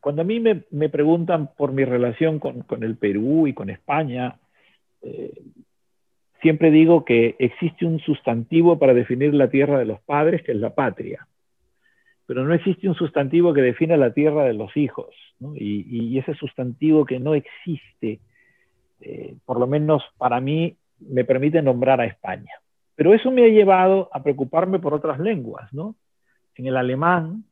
cuando 0.00 0.22
a 0.22 0.24
mí 0.24 0.40
me, 0.40 0.88
preguntan 0.88 1.50
por 1.54 1.72
mi 1.72 1.84
relación 1.84 2.38
con, 2.38 2.64
el 2.82 2.96
Perú 2.96 3.46
y 3.46 3.52
con 3.52 3.68
España, 3.68 4.38
eh, 5.02 5.42
siempre 6.40 6.70
digo 6.70 7.04
que 7.04 7.36
existe 7.38 7.84
un 7.84 8.00
sustantivo 8.00 8.78
para 8.78 8.94
definir 8.94 9.34
la 9.34 9.50
tierra 9.50 9.78
de 9.78 9.84
los 9.84 10.00
padres, 10.00 10.42
que 10.42 10.52
es 10.52 10.58
la 10.58 10.74
patria. 10.74 11.26
Pero 12.26 12.44
no 12.44 12.54
existe 12.54 12.88
un 12.88 12.94
sustantivo 12.94 13.52
que 13.52 13.60
defina 13.60 13.96
la 13.96 14.14
tierra 14.14 14.44
de 14.44 14.54
los 14.54 14.74
hijos. 14.76 15.14
y, 15.54 16.18
ese 16.18 16.34
sustantivo 16.34 17.06
que 17.06 17.18
no 17.18 17.34
existe 17.34 18.20
eh, 19.00 19.36
por 19.44 19.58
lo 19.58 19.66
menos 19.66 20.02
para 20.18 20.40
mí, 20.40 20.76
me 20.98 21.24
permite 21.24 21.62
nombrar 21.62 22.00
a 22.00 22.06
España. 22.06 22.52
Pero 22.94 23.14
eso 23.14 23.30
me 23.30 23.44
ha 23.44 23.48
llevado 23.48 24.10
a 24.12 24.22
preocuparme 24.22 24.78
por 24.78 24.92
otras 24.92 25.18
lenguas, 25.18 25.72
¿no? 25.72 25.94
En 26.54 26.66
el 26.66 26.76
alemán, 26.76 27.44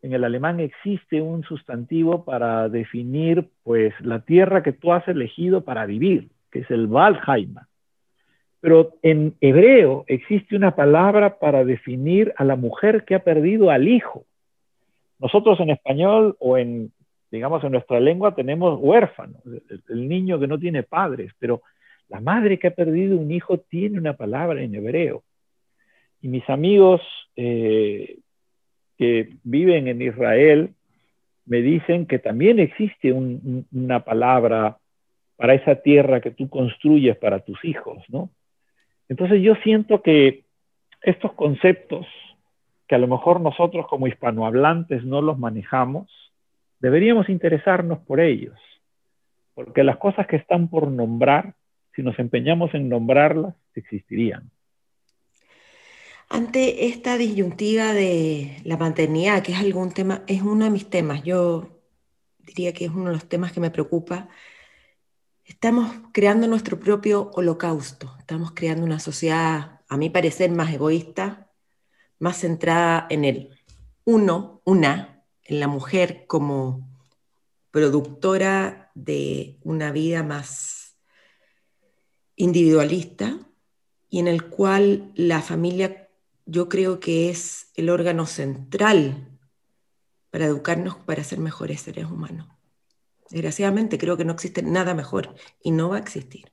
en 0.00 0.12
el 0.12 0.24
alemán 0.24 0.60
existe 0.60 1.20
un 1.20 1.42
sustantivo 1.42 2.24
para 2.24 2.68
definir, 2.68 3.50
pues, 3.64 3.92
la 4.00 4.20
tierra 4.20 4.62
que 4.62 4.72
tú 4.72 4.92
has 4.92 5.06
elegido 5.08 5.64
para 5.64 5.86
vivir, 5.86 6.28
que 6.50 6.60
es 6.60 6.70
el 6.70 6.86
Valheim. 6.86 7.56
Pero 8.60 8.94
en 9.02 9.34
hebreo 9.40 10.04
existe 10.06 10.56
una 10.56 10.74
palabra 10.74 11.38
para 11.38 11.64
definir 11.64 12.32
a 12.36 12.44
la 12.44 12.56
mujer 12.56 13.04
que 13.04 13.14
ha 13.14 13.24
perdido 13.24 13.70
al 13.70 13.86
hijo. 13.88 14.24
Nosotros 15.18 15.60
en 15.60 15.70
español 15.70 16.36
o 16.38 16.56
en 16.56 16.92
digamos, 17.30 17.62
en 17.64 17.72
nuestra 17.72 18.00
lengua 18.00 18.34
tenemos 18.34 18.78
huérfanos, 18.80 19.42
el, 19.88 20.08
niño 20.08 20.38
que 20.38 20.46
no 20.46 20.58
tiene 20.58 20.82
padres, 20.82 21.32
pero 21.38 21.62
la 22.08 22.20
madre 22.20 22.58
que 22.58 22.68
ha 22.68 22.74
perdido 22.74 23.18
un 23.18 23.30
hijo 23.30 23.58
tiene 23.58 23.98
una 23.98 24.14
palabra 24.14 24.62
en 24.62 24.74
hebreo. 24.74 25.22
Y 26.20 26.28
mis 26.28 26.48
amigos 26.48 27.00
eh, 27.36 28.18
que 28.96 29.36
viven 29.44 29.88
en 29.88 30.02
Israel 30.02 30.70
me 31.44 31.60
dicen 31.62 32.06
que 32.06 32.18
también 32.18 32.58
existe 32.58 33.12
una 33.12 34.04
palabra 34.04 34.78
para 35.36 35.54
esa 35.54 35.76
tierra 35.76 36.20
que 36.20 36.30
tú 36.30 36.48
construyes 36.48 37.16
para 37.16 37.40
tus 37.40 37.64
hijos, 37.64 38.02
¿no? 38.08 38.30
Entonces 39.08 39.40
yo 39.40 39.54
siento 39.62 40.02
que 40.02 40.44
estos 41.00 41.32
conceptos, 41.32 42.06
que 42.86 42.94
a 42.94 42.98
lo 42.98 43.06
mejor 43.06 43.40
nosotros 43.40 43.86
como 43.86 44.06
hispanohablantes 44.06 45.04
no 45.04 45.22
los 45.22 45.38
manejamos, 45.38 46.27
deberíamos 46.80 47.28
interesarnos 47.28 47.98
por 48.00 48.20
ellos, 48.20 48.58
porque 49.54 49.84
las 49.84 49.96
cosas 49.96 50.26
que 50.26 50.36
están 50.36 50.68
por 50.68 50.88
nombrar, 50.90 51.54
si 51.94 52.02
nos 52.02 52.18
empeñamos 52.18 52.74
en 52.74 52.88
nombrarlas, 52.88 53.54
existirían. 53.74 54.50
Ante 56.30 56.86
esta 56.86 57.16
disyuntiva 57.16 57.92
de 57.94 58.60
la 58.64 58.76
maternidad, 58.76 59.42
que 59.42 59.52
es 59.52 59.58
algún 59.58 59.92
tema, 59.92 60.22
es 60.26 60.42
uno 60.42 60.66
de 60.66 60.70
mis 60.70 60.90
temas, 60.90 61.22
yo 61.22 61.80
diría 62.38 62.72
que 62.72 62.84
es 62.84 62.90
uno 62.90 63.06
de 63.06 63.12
los 63.12 63.28
temas 63.28 63.52
que 63.52 63.60
me 63.60 63.70
preocupa, 63.70 64.28
estamos 65.44 65.90
creando 66.12 66.46
nuestro 66.46 66.78
propio 66.78 67.30
holocausto, 67.34 68.14
estamos 68.18 68.52
creando 68.52 68.84
una 68.84 69.00
sociedad, 69.00 69.80
a 69.88 69.96
mi 69.96 70.10
parecer, 70.10 70.50
más 70.50 70.72
egoísta, 70.72 71.50
más 72.18 72.38
centrada 72.38 73.06
en 73.08 73.24
el 73.24 73.58
uno, 74.04 74.60
una, 74.64 75.17
en 75.48 75.60
la 75.60 75.66
mujer 75.66 76.26
como 76.26 76.86
productora 77.70 78.90
de 78.94 79.56
una 79.62 79.90
vida 79.92 80.22
más 80.22 80.96
individualista 82.36 83.38
y 84.10 84.20
en 84.20 84.28
el 84.28 84.44
cual 84.44 85.10
la 85.14 85.40
familia 85.40 86.08
yo 86.44 86.68
creo 86.68 87.00
que 87.00 87.30
es 87.30 87.72
el 87.76 87.88
órgano 87.88 88.26
central 88.26 89.28
para 90.30 90.44
educarnos 90.44 90.96
para 90.96 91.24
ser 91.24 91.38
mejores 91.38 91.80
seres 91.80 92.04
humanos. 92.04 92.46
Desgraciadamente 93.30 93.98
creo 93.98 94.16
que 94.16 94.24
no 94.26 94.32
existe 94.32 94.62
nada 94.62 94.94
mejor 94.94 95.34
y 95.62 95.70
no 95.70 95.88
va 95.88 95.96
a 95.96 96.00
existir. 96.00 96.52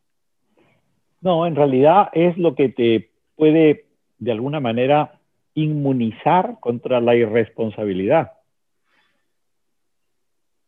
No, 1.20 1.46
en 1.46 1.56
realidad 1.56 2.10
es 2.14 2.38
lo 2.38 2.56
que 2.56 2.70
te 2.70 3.12
puede 3.36 3.88
de 4.20 4.32
alguna 4.32 4.62
manera 4.62 5.20
inmunizar 5.54 6.60
contra 6.62 7.02
la 7.02 7.16
irresponsabilidad. 7.16 8.35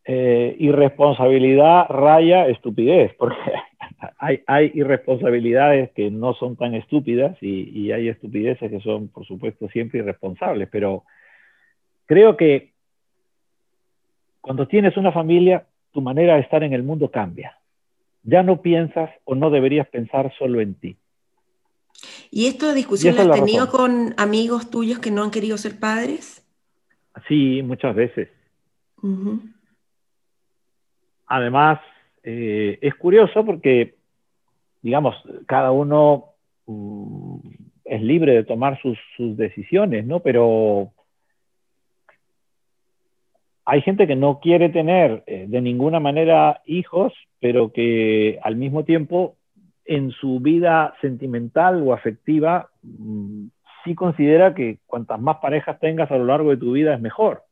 Eh, 0.10 0.55
irresponsabilidad 0.60 1.88
raya 1.89 2.47
estupidez, 2.47 3.14
porque 3.18 3.36
hay, 4.20 4.41
hay, 4.47 4.72
irresponsabilidades 4.74 5.91
que 5.91 6.10
no 6.10 6.34
son 6.34 6.55
tan 6.55 6.76
estúpidas 6.76 7.38
y, 7.41 7.70
y, 7.78 7.91
hay 7.91 8.08
estupideces 8.08 8.72
que 8.72 8.80
son, 8.80 9.10
por 9.10 9.26
supuesto, 9.26 9.68
siempre 9.68 9.99
irresponsables, 9.99 10.70
pero 10.72 11.03
creo 12.05 12.38
que 12.38 12.72
cuando 14.39 14.66
tienes 14.66 14.95
una 14.95 15.12
familia, 15.12 15.66
tu 15.91 15.99
manera 15.99 16.36
de 16.36 16.39
estar 16.39 16.64
en 16.64 16.72
el 16.72 16.84
mundo 16.84 17.12
cambia. 17.12 17.60
Ya 18.24 18.43
no 18.43 18.62
piensas 18.62 19.10
o 19.26 19.36
no 19.36 19.49
deberías 19.49 19.89
pensar 19.89 20.34
solo 20.39 20.62
en 20.62 20.76
ti. 20.76 20.95
¿Y 22.32 22.47
esta 22.47 22.74
discusión 22.74 23.18
la 23.18 23.24
has 23.24 23.32
tenido 23.32 23.68
con 23.70 24.14
amigos 24.16 24.70
tuyos 24.70 24.99
que 24.99 25.12
no 25.12 25.24
han 25.24 25.32
querido 25.32 25.58
ser 25.58 25.78
padres? 25.82 26.45
Sí, 27.28 27.62
muchas 27.62 27.93
veces. 27.93 28.30
Además, 31.28 31.80
eh, 32.23 32.80
es 32.82 32.95
curioso 32.95 33.45
porque, 33.45 33.95
digamos, 34.82 35.15
cada 35.45 35.71
uno 35.71 36.34
mm, 36.65 37.39
es 37.86 38.01
libre 38.01 38.34
de 38.34 38.43
tomar 38.43 38.80
sus, 38.82 38.97
decisiones, 39.17 40.05
¿no? 40.05 40.21
Pero 40.21 40.91
hay 43.65 43.82
gente 43.82 44.07
que 44.07 44.15
no 44.15 44.39
quiere 44.39 44.69
tener 44.69 45.23
eh, 45.28 45.45
de 45.47 45.61
ninguna 45.61 45.99
manera 45.99 46.61
hijos, 46.65 47.13
pero 47.39 47.71
que 47.71 48.39
al 48.41 48.55
mismo 48.55 48.86
tiempo 48.86 49.36
en 49.86 50.11
su 50.11 50.39
vida 50.39 50.93
sentimental 51.01 51.82
o 51.82 51.93
afectiva 51.93 52.69
mm, 52.84 53.47
sí 53.84 53.95
considera 53.95 54.53
que 54.53 54.80
cuantas 54.86 55.19
más 55.19 55.38
parejas 55.38 55.80
tengas 55.80 56.11
a 56.11 56.17
lo 56.17 56.25
largo 56.25 56.51
de 56.51 56.57
tu 56.57 56.73
vida 56.73 56.93
es 56.93 57.01
mejor. 57.01 57.43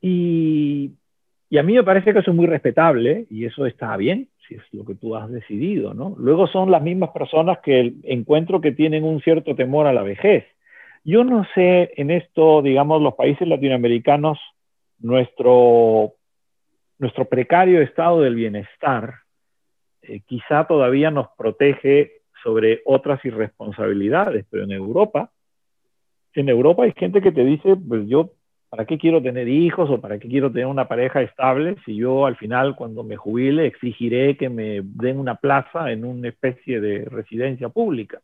Y, 0.00 0.92
a 1.52 1.62
mí 1.62 1.74
me 1.74 1.84
parece 1.84 2.12
que 2.12 2.18
eso 2.18 2.30
es 2.30 2.36
muy 2.36 2.46
respetable 2.46 3.26
y 3.30 3.44
eso 3.44 3.66
está 3.66 3.96
bien, 3.96 4.28
si 4.46 4.56
es 4.56 4.62
lo 4.72 4.84
que 4.84 4.94
tú 4.94 5.14
has 5.14 5.30
decidido, 5.30 5.94
¿no? 5.94 6.14
Luego 6.18 6.46
son 6.48 6.70
las 6.70 6.82
mismas 6.82 7.10
personas 7.10 7.58
que 7.62 7.94
encuentro 8.02 8.60
que 8.60 8.72
tienen 8.72 9.04
un 9.04 9.20
cierto 9.20 9.54
temor 9.54 9.86
a 9.86 9.92
la 9.92 10.02
vejez. 10.02 10.44
Yo 11.04 11.22
no 11.22 11.46
sé 11.54 11.92
en 11.96 12.10
esto, 12.10 12.62
digamos, 12.62 13.00
los 13.00 13.14
países 13.14 13.46
latinoamericanos, 13.46 14.38
nuestro, 14.98 16.14
nuestro 16.98 17.26
precario 17.26 17.80
estado 17.80 18.22
del 18.22 18.34
bienestar 18.34 19.14
eh, 20.08 20.20
quizá 20.26 20.66
todavía 20.66 21.10
nos 21.10 21.28
protege 21.36 22.22
sobre 22.42 22.82
otras 22.84 23.24
irresponsabilidades, 23.24 24.46
pero 24.50 24.64
en 24.64 24.72
Europa, 24.72 25.30
en 26.34 26.48
Europa 26.48 26.84
hay 26.84 26.92
gente 26.96 27.20
que 27.20 27.32
te 27.32 27.44
dice, 27.44 27.76
pues 27.76 28.06
yo, 28.06 28.32
¿para 28.68 28.84
qué 28.84 28.98
quiero 28.98 29.22
tener 29.22 29.48
hijos 29.48 29.88
o 29.90 30.00
para 30.00 30.18
qué 30.18 30.28
quiero 30.28 30.50
tener 30.50 30.66
una 30.66 30.88
pareja 30.88 31.22
estable 31.22 31.76
si 31.84 31.96
yo 31.96 32.26
al 32.26 32.36
final 32.36 32.76
cuando 32.76 33.04
me 33.04 33.16
jubile 33.16 33.66
exigiré 33.66 34.36
que 34.36 34.48
me 34.48 34.80
den 34.82 35.18
una 35.18 35.36
plaza 35.36 35.92
en 35.92 36.04
una 36.04 36.28
especie 36.28 36.80
de 36.80 37.04
residencia 37.04 37.68
pública? 37.68 38.20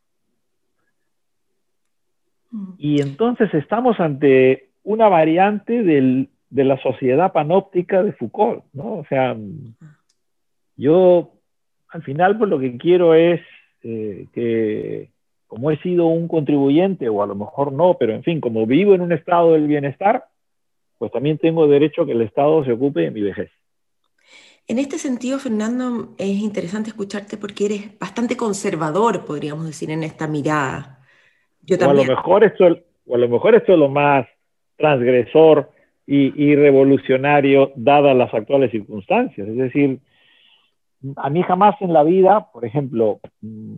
Mm. 2.51 2.73
Y 2.77 3.01
entonces 3.01 3.53
estamos 3.53 3.99
ante 3.99 4.69
una 4.83 5.07
variante 5.07 5.81
del, 5.83 6.29
de 6.49 6.63
la 6.65 6.77
sociedad 6.81 7.31
panóptica 7.31 8.03
de 8.03 8.13
Foucault, 8.13 8.63
¿no? 8.73 8.95
O 8.95 9.05
sea, 9.05 9.35
yo 10.75 11.31
al 11.89 12.03
final 12.03 12.37
pues 12.37 12.49
lo 12.49 12.59
que 12.59 12.77
quiero 12.77 13.13
es 13.13 13.41
eh, 13.83 14.27
que 14.33 15.09
como 15.47 15.69
he 15.69 15.77
sido 15.77 16.07
un 16.07 16.27
contribuyente, 16.27 17.09
o 17.09 17.21
a 17.21 17.27
lo 17.27 17.35
mejor 17.35 17.71
no, 17.71 17.95
pero 17.99 18.13
en 18.13 18.23
fin, 18.23 18.41
como 18.41 18.65
vivo 18.65 18.95
en 18.95 19.01
un 19.01 19.11
estado 19.11 19.53
del 19.53 19.67
bienestar, 19.67 20.25
pues 21.03 21.11
también 21.11 21.37
tengo 21.37 21.67
derecho 21.67 22.03
a 22.03 22.05
que 22.05 22.13
el 22.13 22.21
Estado 22.21 22.63
se 22.63 22.71
ocupe 22.71 23.01
de 23.01 23.11
mi 23.11 23.19
vejez. 23.19 23.51
En 24.69 24.79
este 24.79 24.97
sentido, 24.97 25.37
Fernando, 25.37 26.15
es 26.17 26.39
interesante 26.39 26.91
escucharte 26.91 27.35
porque 27.35 27.65
eres 27.65 27.99
bastante 27.99 28.37
conservador, 28.37 29.25
podríamos 29.25 29.65
decir, 29.65 29.91
en 29.91 30.03
esta 30.03 30.27
mirada. 30.27 31.01
Yo 31.61 31.77
también. 31.77 32.07
O 32.07 32.11
a 32.13 32.15
lo 32.15 32.15
mejor 32.15 32.43
esto, 32.45 32.79
o 33.05 33.15
a 33.15 33.17
lo 33.17 33.27
mejor 33.27 33.53
esto 33.53 33.73
es 33.73 33.79
lo 33.79 33.89
más 33.89 34.25
transgresor 34.77 35.71
y, 36.07 36.41
y 36.41 36.55
revolucionario 36.55 37.73
dadas 37.75 38.15
las 38.15 38.33
actuales 38.33 38.71
circunstancias. 38.71 39.45
Es 39.45 39.57
decir, 39.57 39.99
a 41.17 41.29
mí 41.29 41.43
jamás 41.43 41.75
en 41.81 41.91
la 41.91 42.03
vida, 42.03 42.49
por 42.53 42.63
ejemplo, 42.63 43.19
mm, 43.41 43.75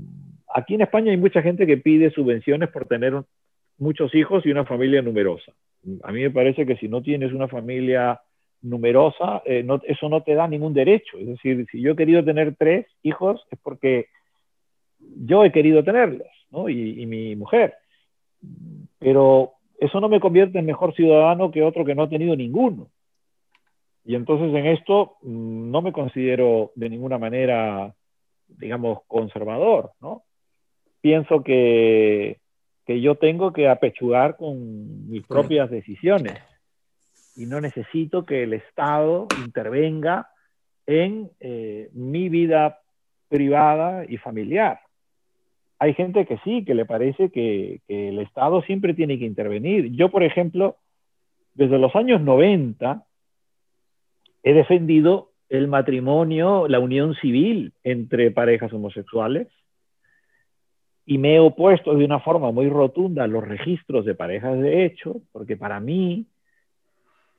aquí 0.54 0.76
en 0.76 0.82
España 0.82 1.10
hay 1.10 1.18
mucha 1.18 1.42
gente 1.42 1.66
que 1.66 1.78
pide 1.78 2.12
subvenciones 2.12 2.70
por 2.70 2.86
tener 2.86 3.20
muchos 3.80 4.14
hijos 4.14 4.46
y 4.46 4.52
una 4.52 4.66
familia 4.66 5.02
numerosa. 5.02 5.52
A 6.04 6.12
mí 6.12 6.22
me 6.22 6.32
parece 6.32 6.66
que 6.66 6.78
si 6.78 6.88
no 6.88 7.02
tienes 7.02 7.34
una 7.34 7.48
familia 7.48 8.20
numerosa, 8.62 9.42
eh, 9.46 9.66
eso 9.84 10.10
no 10.10 10.24
te 10.24 10.34
da 10.34 10.48
ningún 10.48 10.74
derecho. 10.74 11.18
Es 11.18 11.28
decir, 11.28 11.66
si 11.72 11.82
yo 11.82 11.92
he 11.92 11.96
querido 11.96 12.24
tener 12.24 12.56
tres 12.56 12.88
hijos 13.04 13.46
es 13.52 13.60
porque 13.62 14.08
yo 15.00 15.46
he 15.46 15.52
querido 15.52 15.84
tenerlos, 15.84 16.28
¿no? 16.50 16.70
Y, 16.70 17.02
y 17.02 17.06
mi 17.06 17.36
mujer. 17.36 17.76
Pero 19.00 19.54
eso 19.80 20.00
no 20.00 20.10
me 20.10 20.20
convierte 20.20 20.60
en 20.60 20.66
mejor 20.66 20.96
ciudadano 20.96 21.52
que 21.52 21.64
otro 21.64 21.86
que 21.86 21.96
no 21.96 22.04
ha 22.04 22.10
tenido 22.10 22.36
ninguno. 22.36 22.88
Y 24.06 24.16
entonces 24.16 24.54
en 24.54 24.68
esto 24.68 25.18
mm, 25.22 25.72
no 25.72 25.82
me 25.82 25.92
considero 25.92 26.72
de 26.76 26.90
ninguna 26.90 27.18
manera, 27.18 27.94
digamos, 28.48 29.00
conservador, 29.08 29.92
¿no? 30.00 30.24
Pienso 31.02 31.44
que, 31.44 32.40
que 32.86 33.02
yo 33.02 33.16
tengo 33.16 33.52
que 33.52 33.68
apechugar 33.68 34.38
con 34.38 35.10
mis 35.10 35.26
propias 35.26 35.70
decisiones 35.70 36.36
y 37.36 37.46
no 37.48 37.60
necesito 37.60 38.26
que 38.26 38.44
el 38.44 38.54
Estado 38.54 39.28
intervenga 39.44 40.30
en 40.86 41.32
eh, 41.40 41.90
mi 41.94 42.30
vida 42.30 42.80
privada 43.28 44.06
y 44.08 44.18
familiar. 44.18 44.80
Hay 45.80 45.94
gente 45.94 46.26
que 46.26 46.38
sí, 46.44 46.64
que 46.64 46.76
le 46.76 46.86
parece 46.86 47.30
que, 47.32 47.82
que, 47.88 48.10
el 48.10 48.20
Estado 48.20 48.62
siempre 48.62 48.94
tiene 48.94 49.20
que 49.20 49.26
intervenir. 49.26 49.92
Yo, 49.92 50.10
por 50.10 50.24
ejemplo, 50.24 50.78
desde 51.54 51.80
los 51.80 51.94
años 51.96 52.22
90, 52.22 53.04
he 54.44 54.54
defendido 54.54 55.32
el 55.50 55.68
matrimonio, 55.68 56.68
la 56.68 56.80
unión 56.80 57.16
civil 57.16 57.74
entre 57.84 58.32
parejas 58.32 58.72
homosexuales 58.72 59.48
y 61.06 61.18
me 61.18 61.36
he 61.36 61.40
opuesto 61.40 61.96
de 61.96 62.06
una 62.06 62.20
forma 62.20 62.52
muy 62.52 62.70
rotunda 62.70 63.24
a 63.24 63.28
los 63.28 63.44
registros 63.44 64.06
de 64.06 64.16
parejas 64.16 64.60
de 64.60 64.86
hecho, 64.86 65.22
porque 65.32 65.56
para 65.56 65.80
mí 65.80 66.26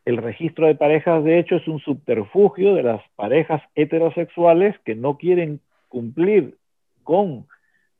el 0.04 0.18
registro 0.18 0.68
de 0.68 0.76
parejas 0.76 1.24
de 1.24 1.38
hecho 1.38 1.56
es 1.56 1.66
un 1.66 1.80
subterfugio 1.80 2.74
de 2.74 2.84
las 2.84 3.02
parejas 3.16 3.60
heterosexuales 3.74 4.76
que 4.84 4.94
no 4.94 5.18
quieren 5.18 5.60
cumplir 5.88 6.56
con 7.02 7.46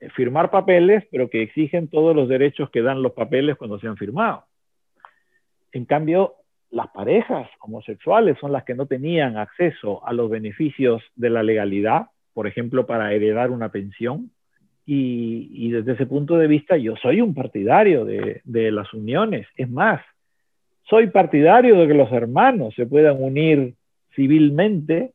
eh, 0.01 0.09
firmar 0.11 0.51
papeles, 0.51 1.05
pero 1.11 1.29
que 1.29 1.43
exigen 1.43 1.89
todos 1.89 2.15
los 2.15 2.29
derechos 2.29 2.71
que 2.71 2.83
dan 2.83 3.03
los 3.03 3.13
papeles 3.13 3.57
cuando 3.57 3.79
se 3.81 3.89
han 3.89 3.97
firmado. 3.97 4.45
En 5.73 5.85
cambio, 5.85 6.35
las 6.71 6.89
parejas 6.89 7.49
homosexuales 7.61 8.37
son 8.41 8.53
las 8.53 8.65
que 8.65 8.75
no 8.75 8.87
tenían 8.87 9.37
acceso 9.37 10.07
a 10.07 10.13
los 10.13 10.31
beneficios 10.31 11.03
de 11.15 11.31
la 11.31 11.43
legalidad, 11.43 12.07
por 12.35 12.47
ejemplo, 12.47 12.87
para 12.87 13.13
heredar 13.13 13.51
una 13.51 13.71
pensión. 13.71 14.31
Y, 14.89 15.71
desde 15.71 15.93
ese 15.93 16.07
punto 16.07 16.39
de 16.39 16.47
vista 16.47 16.77
yo 16.77 16.95
soy 16.97 17.21
un 17.21 17.35
partidario 17.35 18.05
de, 18.05 18.41
de 18.45 18.71
las 18.71 18.93
uniones. 18.95 19.49
Es 19.57 19.69
más, 19.69 20.01
soy 20.89 21.09
partidario 21.09 21.77
de 21.77 21.89
que 21.89 21.95
los 21.95 22.13
hermanos 22.13 22.75
se 22.77 22.87
puedan 22.87 23.21
unir 23.21 23.75
civilmente, 24.15 25.13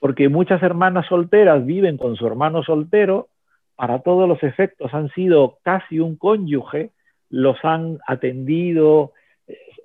porque 0.00 0.28
muchas 0.28 0.62
hermanas 0.62 1.06
solteras 1.06 1.64
viven 1.64 1.96
con 1.96 2.16
su 2.16 2.26
hermano 2.26 2.64
soltero, 2.64 3.28
para 3.76 4.00
todos 4.00 4.28
los 4.28 4.42
efectos 4.42 4.92
han 4.92 5.08
sido 5.10 5.58
casi 5.62 6.00
un 6.00 6.16
cónyuge, 6.16 6.90
los 7.30 7.56
han 7.64 7.98
atendido, 8.06 9.12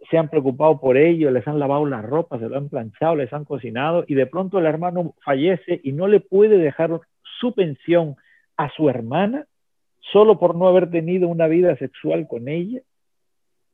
se 0.10 0.18
han 0.18 0.30
preocupado 0.30 0.80
por 0.80 0.98
ello, 0.98 1.32
les 1.32 1.48
han 1.48 1.60
lavado 1.60 1.86
las 1.86 2.04
ropas, 2.04 2.40
se 2.40 2.50
lo 2.50 2.58
han 2.58 2.70
planchado, 2.70 3.16
les 3.16 3.32
han 3.34 3.46
cocinado 3.46 4.06
y 4.08 4.16
de 4.16 4.26
pronto 4.26 4.60
el 4.60 4.66
hermano 4.66 5.16
fallece 5.24 5.82
y 5.84 5.92
no 5.92 6.08
le 6.08 6.20
puede 6.20 6.58
dejar 6.58 7.00
su 7.40 7.54
pensión 7.54 8.16
a 8.58 8.70
su 8.76 8.90
hermana 8.90 9.46
solo 10.12 10.40
por 10.40 10.56
no 10.56 10.68
haber 10.68 10.90
tenido 10.90 11.28
una 11.28 11.48
vida 11.48 11.76
sexual 11.78 12.28
con 12.28 12.48
ella? 12.48 12.82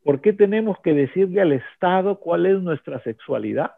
¿Por 0.03 0.21
qué 0.21 0.33
tenemos 0.33 0.77
que 0.81 0.93
decirle 0.93 1.41
al 1.41 1.53
Estado 1.53 2.19
cuál 2.19 2.45
es 2.45 2.61
nuestra 2.61 3.01
sexualidad? 3.03 3.71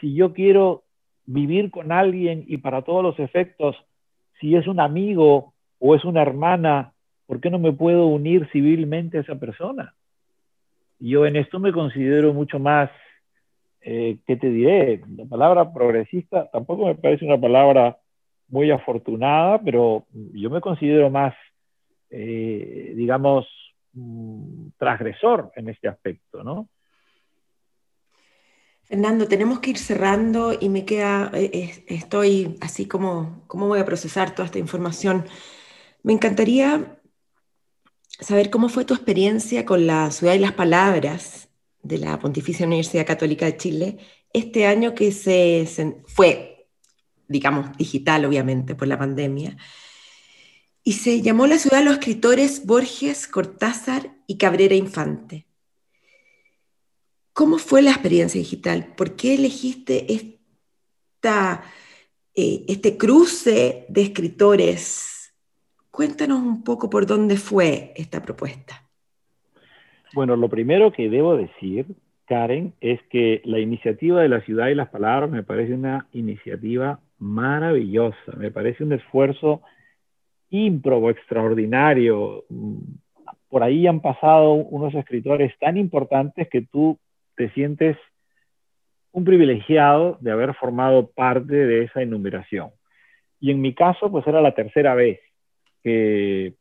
Si 0.00 0.14
yo 0.14 0.32
quiero 0.32 0.84
vivir 1.26 1.70
con 1.70 1.92
alguien 1.92 2.44
y 2.46 2.58
para 2.58 2.82
todos 2.82 3.02
los 3.02 3.18
efectos, 3.18 3.76
si 4.40 4.56
es 4.56 4.66
un 4.66 4.80
amigo 4.80 5.54
o 5.78 5.94
es 5.94 6.04
una 6.04 6.22
hermana, 6.22 6.92
¿por 7.26 7.40
qué 7.40 7.50
no 7.50 7.58
me 7.58 7.72
puedo 7.72 8.06
unir 8.06 8.48
civilmente 8.50 9.18
a 9.18 9.20
esa 9.20 9.36
persona? 9.36 9.94
Yo 10.98 11.26
en 11.26 11.36
esto 11.36 11.58
me 11.58 11.72
considero 11.72 12.32
mucho 12.32 12.58
más, 12.58 12.90
eh, 13.82 14.18
¿qué 14.26 14.36
te 14.36 14.48
diré? 14.48 15.02
La 15.16 15.26
palabra 15.26 15.72
progresista 15.72 16.48
tampoco 16.50 16.86
me 16.86 16.94
parece 16.94 17.26
una 17.26 17.38
palabra 17.38 17.98
muy 18.48 18.70
afortunada, 18.70 19.60
pero 19.62 20.06
yo 20.12 20.50
me 20.50 20.60
considero 20.60 21.10
más, 21.10 21.34
eh, 22.10 22.92
digamos, 22.96 23.46
mm, 23.92 24.68
transgresor 24.78 25.52
en 25.56 25.68
este 25.68 25.88
aspecto, 25.88 26.42
¿no? 26.44 26.68
Fernando, 28.84 29.26
tenemos 29.26 29.60
que 29.60 29.70
ir 29.70 29.78
cerrando 29.78 30.52
y 30.58 30.68
me 30.68 30.84
queda, 30.84 31.30
eh, 31.32 31.84
estoy 31.88 32.58
así 32.60 32.86
como, 32.86 33.42
¿cómo 33.46 33.66
voy 33.66 33.80
a 33.80 33.84
procesar 33.86 34.34
toda 34.34 34.46
esta 34.46 34.58
información? 34.58 35.24
Me 36.02 36.12
encantaría 36.12 37.00
saber 38.20 38.50
cómo 38.50 38.68
fue 38.68 38.84
tu 38.84 38.94
experiencia 38.94 39.64
con 39.64 39.86
la 39.86 40.10
ciudad 40.10 40.34
y 40.34 40.38
las 40.38 40.52
palabras 40.52 41.48
de 41.82 41.98
la 41.98 42.18
Pontificia 42.18 42.66
Universidad 42.66 43.06
Católica 43.06 43.46
de 43.46 43.56
Chile, 43.56 43.98
este 44.32 44.66
año 44.66 44.94
que 44.94 45.12
se, 45.12 45.66
fue, 46.06 46.53
digamos, 47.28 47.76
digital 47.76 48.24
obviamente 48.24 48.74
por 48.74 48.88
la 48.88 48.98
pandemia, 48.98 49.56
y 50.82 50.92
se 50.92 51.22
llamó 51.22 51.46
la 51.46 51.58
ciudad 51.58 51.78
de 51.78 51.86
los 51.86 51.94
escritores 51.94 52.66
Borges, 52.66 53.26
Cortázar 53.26 54.10
y 54.26 54.36
Cabrera 54.36 54.74
Infante. 54.74 55.46
¿Cómo 57.32 57.58
fue 57.58 57.82
la 57.82 57.90
experiencia 57.90 58.38
digital? 58.38 58.94
¿Por 58.96 59.16
qué 59.16 59.34
elegiste 59.34 60.12
esta, 60.12 61.64
eh, 62.34 62.64
este 62.68 62.96
cruce 62.98 63.86
de 63.88 64.02
escritores? 64.02 65.34
Cuéntanos 65.90 66.42
un 66.42 66.62
poco 66.62 66.90
por 66.90 67.06
dónde 67.06 67.36
fue 67.36 67.92
esta 67.96 68.22
propuesta. 68.22 68.88
Bueno, 70.12 70.36
lo 70.36 70.48
primero 70.48 70.92
que 70.92 71.08
debo 71.08 71.36
decir, 71.36 71.86
Karen, 72.26 72.74
es 72.80 73.00
que 73.10 73.42
la 73.44 73.58
iniciativa 73.58 74.22
de 74.22 74.28
la 74.28 74.40
ciudad 74.42 74.68
y 74.68 74.74
las 74.74 74.90
palabras 74.90 75.30
me 75.30 75.42
parece 75.42 75.74
una 75.74 76.06
iniciativa 76.12 77.00
maravillosa, 77.24 78.36
me 78.36 78.50
parece 78.50 78.84
un 78.84 78.92
esfuerzo 78.92 79.62
ímprobo, 80.50 81.10
extraordinario. 81.10 82.44
Por 83.48 83.62
ahí 83.62 83.86
han 83.86 84.00
pasado 84.00 84.52
unos 84.52 84.94
escritores 84.94 85.58
tan 85.58 85.76
importantes 85.76 86.48
que 86.48 86.62
tú 86.62 86.98
te 87.34 87.50
sientes 87.50 87.96
un 89.10 89.24
privilegiado 89.24 90.18
de 90.20 90.32
haber 90.32 90.54
formado 90.54 91.10
parte 91.10 91.54
de 91.54 91.84
esa 91.84 92.02
enumeración. 92.02 92.70
Y 93.40 93.50
en 93.50 93.60
mi 93.60 93.74
caso, 93.74 94.10
pues 94.10 94.26
era 94.26 94.40
la 94.40 94.54
tercera 94.54 94.94
vez 94.94 95.20
que 95.82 96.54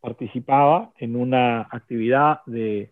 participaba 0.00 0.90
en 0.98 1.16
una 1.16 1.62
actividad 1.70 2.40
de, 2.46 2.90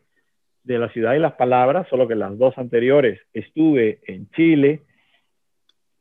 de 0.62 0.78
la 0.78 0.88
ciudad 0.90 1.14
y 1.14 1.18
las 1.18 1.34
palabras, 1.34 1.88
solo 1.88 2.06
que 2.06 2.14
las 2.14 2.36
dos 2.38 2.56
anteriores 2.56 3.20
estuve 3.32 4.00
en 4.06 4.30
Chile 4.30 4.82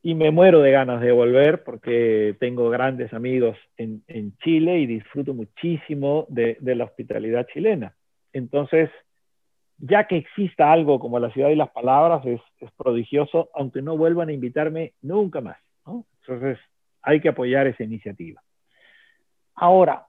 y 0.02 0.16
me 0.16 0.32
muero 0.32 0.62
de 0.62 0.72
ganas 0.72 1.02
de 1.02 1.12
volver 1.12 1.64
porque 1.64 2.36
tengo 2.40 2.70
grandes 2.70 3.14
amigos 3.14 3.58
en, 3.78 4.04
en 4.08 4.38
Chile 4.38 4.80
y 4.80 4.86
disfruto 4.86 5.34
muchísimo 5.34 6.26
de, 6.30 6.58
de 6.62 6.76
la 6.76 6.86
hospitalidad 6.86 7.48
chilena. 7.48 7.94
Entonces, 8.32 8.90
ya 9.78 10.08
que 10.08 10.18
exista 10.18 10.72
algo 10.72 11.00
como 11.00 11.20
la 11.20 11.32
ciudad 11.32 11.50
y 11.50 11.56
las 11.56 11.72
palabras, 11.72 12.26
es, 12.26 12.42
prodigioso, 12.78 13.50
aunque 13.54 13.82
no 13.82 13.98
vuelvan 13.98 14.30
a 14.30 14.34
invitarme 14.34 14.94
nunca 15.02 15.42
más. 15.42 15.58
Entonces, 16.22 16.60
hay 17.02 17.20
que 17.22 17.30
apoyar 17.30 17.68
esa 17.68 17.84
iniciativa. 17.84 18.42
Ahora, 19.56 20.06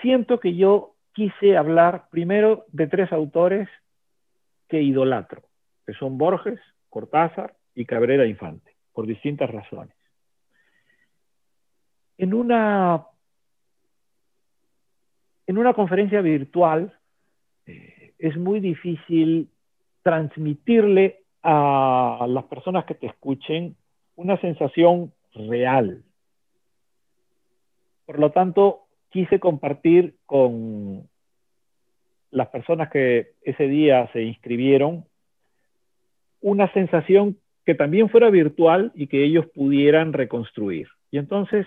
siento 0.00 0.40
que 0.40 0.54
yo 0.54 0.94
quise 1.12 1.56
hablar 1.56 2.08
primero 2.10 2.64
de 2.68 2.86
tres 2.86 3.12
autores 3.12 3.68
que 4.68 4.82
idolatro, 4.82 5.42
que 5.86 5.92
son 5.94 6.18
Borges, 6.18 6.60
Cortázar 6.88 7.54
y 7.76 7.84
Cabrera 7.84 8.26
Infante, 8.26 8.74
por 8.92 9.06
distintas 9.06 9.50
razones. 9.50 9.94
En 12.18 12.32
una, 12.32 13.06
en 15.46 15.58
una 15.58 15.74
conferencia 15.74 16.22
virtual 16.22 16.98
eh, 17.66 18.14
es 18.18 18.36
muy 18.38 18.60
difícil 18.60 19.50
transmitirle 20.02 21.20
a 21.42 22.26
las 22.28 22.44
personas 22.44 22.86
que 22.86 22.94
te 22.94 23.06
escuchen 23.06 23.76
una 24.16 24.40
sensación 24.40 25.12
real. 25.34 26.02
Por 28.06 28.18
lo 28.18 28.32
tanto, 28.32 28.86
quise 29.10 29.38
compartir 29.38 30.16
con 30.24 31.08
las 32.30 32.48
personas 32.48 32.90
que 32.90 33.32
ese 33.42 33.68
día 33.68 34.10
se 34.12 34.22
inscribieron 34.22 35.04
una 36.40 36.72
sensación 36.72 37.36
que 37.66 37.74
también 37.74 38.08
fuera 38.08 38.30
virtual 38.30 38.92
y 38.94 39.08
que 39.08 39.24
ellos 39.24 39.46
pudieran 39.52 40.12
reconstruir. 40.12 40.86
Y 41.10 41.18
entonces 41.18 41.66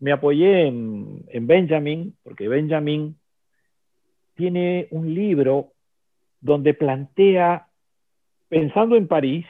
me 0.00 0.10
apoyé 0.10 0.66
en, 0.66 1.24
en 1.28 1.46
Benjamin, 1.46 2.16
porque 2.24 2.48
Benjamin 2.48 3.14
tiene 4.34 4.88
un 4.90 5.14
libro 5.14 5.72
donde 6.40 6.72
plantea, 6.72 7.66
pensando 8.48 8.96
en 8.96 9.06
París, 9.06 9.46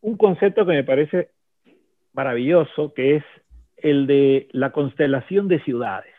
un 0.00 0.16
concepto 0.16 0.66
que 0.66 0.72
me 0.72 0.84
parece 0.84 1.30
maravilloso, 2.12 2.92
que 2.94 3.16
es 3.16 3.24
el 3.76 4.08
de 4.08 4.48
la 4.50 4.72
constelación 4.72 5.46
de 5.46 5.60
ciudades. 5.60 6.14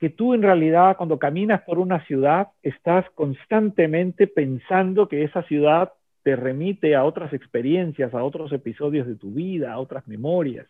Que 0.00 0.10
tú 0.10 0.34
en 0.34 0.42
realidad 0.42 0.96
cuando 0.96 1.18
caminas 1.18 1.62
por 1.62 1.78
una 1.78 2.04
ciudad 2.06 2.48
estás 2.62 3.08
constantemente 3.10 4.26
pensando 4.26 5.08
que 5.08 5.22
esa 5.22 5.44
ciudad 5.44 5.92
te 6.26 6.34
remite 6.34 6.96
a 6.96 7.04
otras 7.04 7.32
experiencias, 7.32 8.12
a 8.12 8.24
otros 8.24 8.50
episodios 8.50 9.06
de 9.06 9.14
tu 9.14 9.30
vida, 9.30 9.72
a 9.72 9.78
otras 9.78 10.08
memorias. 10.08 10.66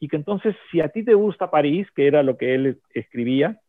Y 0.00 0.08
que 0.08 0.16
entonces 0.16 0.56
si 0.68 0.80
a 0.80 0.88
ti 0.88 1.04
te 1.04 1.14
gusta 1.14 1.48
París, 1.48 1.86
que 1.94 2.08
era 2.08 2.24
lo 2.24 2.36
que 2.36 2.56
él 2.56 2.80
escribía, 2.92 3.60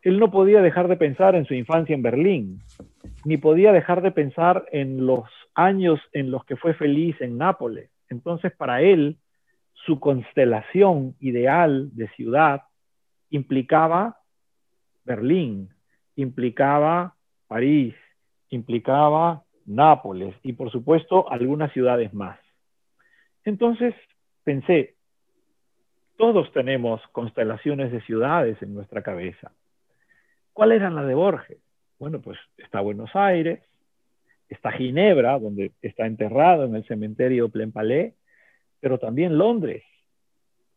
él 0.00 0.18
no 0.18 0.30
podía 0.30 0.62
dejar 0.62 0.88
de 0.88 0.96
pensar 0.96 1.34
en 1.34 1.44
su 1.44 1.52
infancia 1.52 1.94
en 1.94 2.00
Berlín, 2.00 2.62
ni 3.22 3.36
podía 3.36 3.70
dejar 3.70 4.00
de 4.00 4.12
pensar 4.12 4.64
en 4.72 5.04
los 5.04 5.28
años 5.54 6.00
en 6.14 6.30
los 6.30 6.42
que 6.46 6.56
fue 6.56 6.72
feliz 6.72 7.20
en 7.20 7.36
Nápoles. 7.36 7.90
Entonces, 8.08 8.50
para 8.50 8.80
él, 8.80 9.18
su 9.74 10.00
constelación 10.00 11.16
ideal 11.20 11.90
de 11.92 12.08
ciudad 12.16 12.62
implicaba 13.28 14.16
Berlín, 15.04 15.68
implicaba 16.16 17.14
París, 17.46 17.94
implicaba 18.48 19.44
Nápoles 19.70 20.34
y, 20.42 20.54
por 20.54 20.70
supuesto, 20.72 21.30
algunas 21.30 21.72
ciudades 21.72 22.12
más. 22.12 22.38
Entonces, 23.44 23.94
pensé, 24.42 24.96
todos 26.16 26.52
tenemos 26.52 27.00
constelaciones 27.12 27.92
de 27.92 28.00
ciudades 28.02 28.60
en 28.62 28.74
nuestra 28.74 29.02
cabeza. 29.02 29.52
¿Cuál 30.52 30.72
era 30.72 30.90
la 30.90 31.04
de 31.04 31.14
Borges? 31.14 31.58
Bueno, 32.00 32.20
pues 32.20 32.36
está 32.58 32.80
Buenos 32.80 33.14
Aires, 33.14 33.60
está 34.48 34.72
Ginebra, 34.72 35.38
donde 35.38 35.70
está 35.82 36.04
enterrado 36.04 36.64
en 36.64 36.74
el 36.74 36.84
cementerio 36.86 37.48
Plen 37.48 37.70
Palais, 37.70 38.14
pero 38.80 38.98
también 38.98 39.38
Londres. 39.38 39.84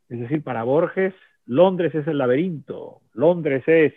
Es 0.07 0.19
decir, 0.19 0.43
para 0.43 0.63
Borges, 0.63 1.15
Londres 1.47 1.95
es 1.95 2.05
el 2.07 2.19
laberinto, 2.19 3.01
Londres 3.13 3.63
es, 3.65 3.93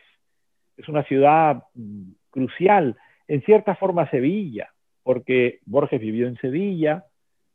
es 0.79 0.89
una 0.89 1.03
ciudad 1.05 1.65
mm, 1.75 2.13
crucial, 2.31 2.97
en 3.29 3.43
cierta 3.43 3.75
forma 3.75 4.09
Sevilla, 4.11 4.73
porque 5.07 5.61
Borges 5.67 6.01
vivió 6.01 6.27
en 6.27 6.37
Sevilla 6.39 7.05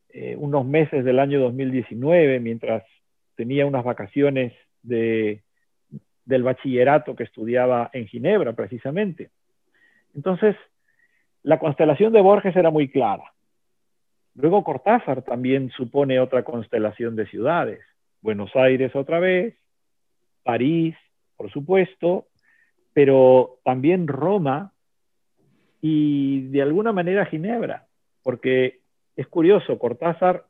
eh, 0.07 0.37
unos 0.37 0.65
meses 0.65 1.03
del 1.03 1.19
año 1.19 1.41
2019, 1.41 2.39
mientras 2.39 2.81
tenía 3.35 3.65
unas 3.65 3.83
vacaciones 3.83 4.53
de, 4.83 5.43
del 6.23 6.43
bachillerato 6.43 7.13
que 7.13 7.25
estudiaba 7.25 7.89
en 7.91 8.07
Ginebra, 8.07 8.53
precisamente. 8.53 9.31
Entonces, 10.15 10.55
la 11.43 11.59
constelación 11.59 12.13
de 12.13 12.21
Borges 12.21 12.55
era 12.55 12.69
muy 12.69 12.87
clara. 12.87 13.33
Luego 14.35 14.63
Cortázar 14.63 15.21
también 15.21 15.71
supone 15.71 16.21
otra 16.21 16.43
constelación 16.43 17.17
de 17.17 17.27
ciudades. 17.27 17.81
Buenos 18.21 18.55
Aires 18.55 18.95
otra 18.95 19.19
vez, 19.19 19.57
París, 20.43 20.95
por 21.35 21.51
supuesto, 21.51 22.27
pero 22.93 23.59
también 23.65 24.07
Roma 24.07 24.71
y 25.81 26.47
de 26.49 26.61
alguna 26.61 26.93
manera 26.93 27.25
Ginebra, 27.25 27.87
porque 28.23 28.81
es 29.15 29.27
curioso, 29.27 29.79
Cortázar 29.79 30.45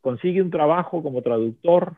consigue 0.00 0.42
un 0.42 0.50
trabajo 0.50 1.02
como 1.02 1.22
traductor 1.22 1.96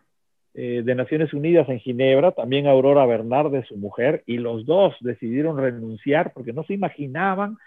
eh, 0.55 0.83
de 0.85 0.95
Naciones 0.95 1.33
Unidas 1.33 1.69
en 1.69 1.81
Ginebra, 1.81 2.33
también 2.33 2.67
Aurora 2.67 3.07
Bernard 3.07 3.65
su 3.67 3.77
mujer, 3.77 4.23
y 4.27 4.39
los 4.39 4.65
dos 4.67 4.95
decidieron 5.01 5.59
renunciar 5.59 6.33
porque 6.33 6.53
no 6.53 6.65
se 6.65 6.75
imaginaban 6.75 7.59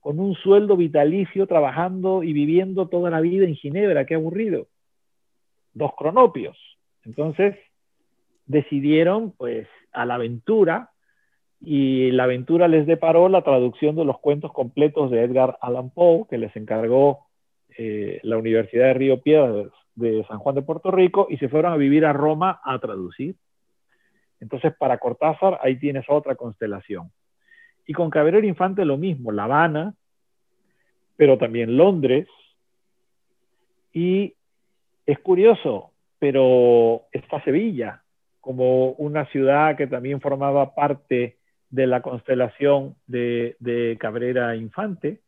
con 0.00 0.18
un 0.18 0.34
sueldo 0.34 0.76
vitalicio 0.76 1.46
trabajando 1.46 2.22
y 2.22 2.32
viviendo 2.32 2.88
toda 2.88 3.10
la 3.10 3.20
vida 3.20 3.44
en 3.44 3.54
Ginebra, 3.54 4.06
qué 4.06 4.14
aburrido. 4.14 4.68
Dos 5.74 5.92
cronopios. 5.96 6.56
Entonces 7.04 7.56
decidieron 8.46 9.32
pues 9.32 9.68
a 9.92 10.06
la 10.06 10.14
aventura 10.14 10.89
y 11.60 12.10
la 12.12 12.24
aventura 12.24 12.68
les 12.68 12.86
deparó 12.86 13.28
la 13.28 13.42
traducción 13.42 13.94
de 13.94 14.04
los 14.04 14.18
cuentos 14.18 14.52
completos 14.52 15.10
de 15.10 15.22
Edgar 15.22 15.58
Allan 15.60 15.90
Poe 15.90 16.26
que 16.28 16.38
les 16.38 16.54
encargó 16.56 17.26
eh, 17.76 18.20
la 18.22 18.38
Universidad 18.38 18.86
de 18.86 18.94
Río 18.94 19.20
Piedras 19.20 19.68
de 19.94 20.24
San 20.24 20.38
Juan 20.38 20.54
de 20.54 20.62
Puerto 20.62 20.90
Rico 20.90 21.26
y 21.28 21.36
se 21.36 21.48
fueron 21.48 21.72
a 21.72 21.76
vivir 21.76 22.06
a 22.06 22.14
Roma 22.14 22.60
a 22.64 22.78
traducir. 22.78 23.36
Entonces, 24.40 24.74
para 24.78 24.98
Cortázar, 24.98 25.58
ahí 25.62 25.78
tienes 25.78 26.06
otra 26.08 26.34
constelación. 26.34 27.10
Y 27.86 27.92
con 27.92 28.08
Cabrera 28.08 28.46
Infante 28.46 28.86
lo 28.86 28.96
mismo, 28.96 29.30
La 29.30 29.44
Habana, 29.44 29.94
pero 31.16 31.36
también 31.36 31.76
Londres. 31.76 32.26
Y 33.92 34.34
es 35.04 35.18
curioso, 35.18 35.90
pero 36.18 37.02
está 37.12 37.42
Sevilla 37.44 38.02
como 38.40 38.92
una 38.92 39.26
ciudad 39.26 39.76
que 39.76 39.86
también 39.86 40.22
formaba 40.22 40.74
parte 40.74 41.36
de 41.70 41.86
la 41.86 42.02
constelación 42.02 42.96
de, 43.06 43.56
de 43.60 43.96
Cabrera 43.98 44.54
Infante. 44.56 45.20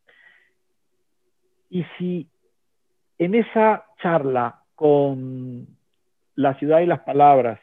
Y 1.69 1.85
si 1.97 2.27
en 3.17 3.35
esa 3.35 3.85
charla 4.01 4.61
con 4.75 5.67
la 6.35 6.55
ciudad 6.55 6.81
y 6.81 6.85
las 6.85 7.01
palabras 7.01 7.59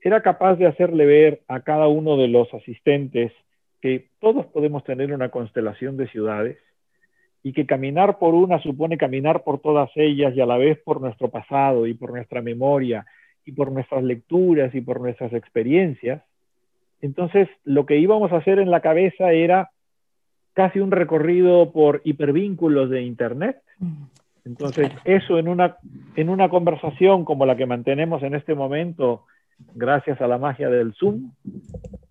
era 0.00 0.22
capaz 0.22 0.56
de 0.56 0.66
hacerle 0.66 1.04
ver 1.04 1.42
a 1.48 1.60
cada 1.60 1.88
uno 1.88 2.16
de 2.16 2.28
los 2.28 2.52
asistentes 2.54 3.32
que 3.80 4.08
todos 4.20 4.46
podemos 4.46 4.84
tener 4.84 5.12
una 5.12 5.30
constelación 5.30 5.96
de 5.96 6.08
ciudades 6.08 6.58
y 7.42 7.52
que 7.52 7.66
caminar 7.66 8.18
por 8.18 8.34
una 8.34 8.60
supone 8.60 8.98
caminar 8.98 9.44
por 9.44 9.60
todas 9.60 9.90
ellas 9.94 10.34
y 10.34 10.40
a 10.40 10.46
la 10.46 10.56
vez 10.56 10.78
por 10.78 11.00
nuestro 11.00 11.28
pasado 11.28 11.86
y 11.86 11.94
por 11.94 12.10
nuestra 12.10 12.42
memoria 12.42 13.06
y 13.44 13.52
por 13.52 13.70
nuestras 13.70 14.02
lecturas 14.02 14.74
y 14.74 14.80
por 14.80 15.00
nuestras 15.00 15.32
experiencias, 15.32 16.22
entonces 17.00 17.48
lo 17.64 17.86
que 17.86 17.98
íbamos 17.98 18.32
a 18.32 18.38
hacer 18.38 18.58
en 18.58 18.70
la 18.70 18.80
cabeza 18.80 19.32
era 19.32 19.70
casi 20.54 20.80
un 20.80 20.90
recorrido 20.90 21.70
por 21.70 22.00
hipervínculos 22.04 22.88
de 22.88 23.02
Internet. 23.02 23.60
Entonces, 24.46 24.90
eso 25.04 25.38
en 25.38 25.48
una, 25.48 25.76
en 26.14 26.30
una 26.30 26.48
conversación 26.48 27.24
como 27.24 27.44
la 27.44 27.56
que 27.56 27.66
mantenemos 27.66 28.22
en 28.22 28.34
este 28.34 28.54
momento, 28.54 29.24
gracias 29.74 30.20
a 30.20 30.28
la 30.28 30.38
magia 30.38 30.70
del 30.70 30.94
Zoom, 30.94 31.32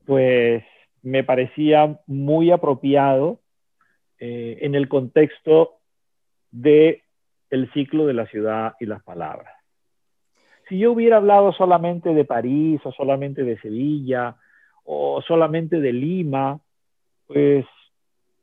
pues 0.06 0.64
me 1.02 1.24
parecía 1.24 2.00
muy 2.06 2.52
apropiado 2.52 3.40
eh, 4.20 4.60
en 4.62 4.76
el 4.76 4.90
contexto 4.90 5.80
de 6.52 7.02
el 7.50 7.72
ciclo 7.74 8.06
de 8.06 8.14
la 8.14 8.28
ciudad 8.28 8.76
y 8.80 8.86
las 8.86 9.02
palabras. 9.04 9.54
Si 10.68 10.78
yo 10.78 10.92
hubiera 10.92 11.18
hablado 11.18 11.52
solamente 11.54 12.14
de 12.14 12.26
París 12.26 12.82
o 12.84 12.92
solamente 12.92 13.44
de 13.44 13.58
Sevilla 13.60 14.36
o 14.86 15.22
solamente 15.22 15.82
de 15.82 15.92
Lima, 15.92 16.60
pues 17.28 17.66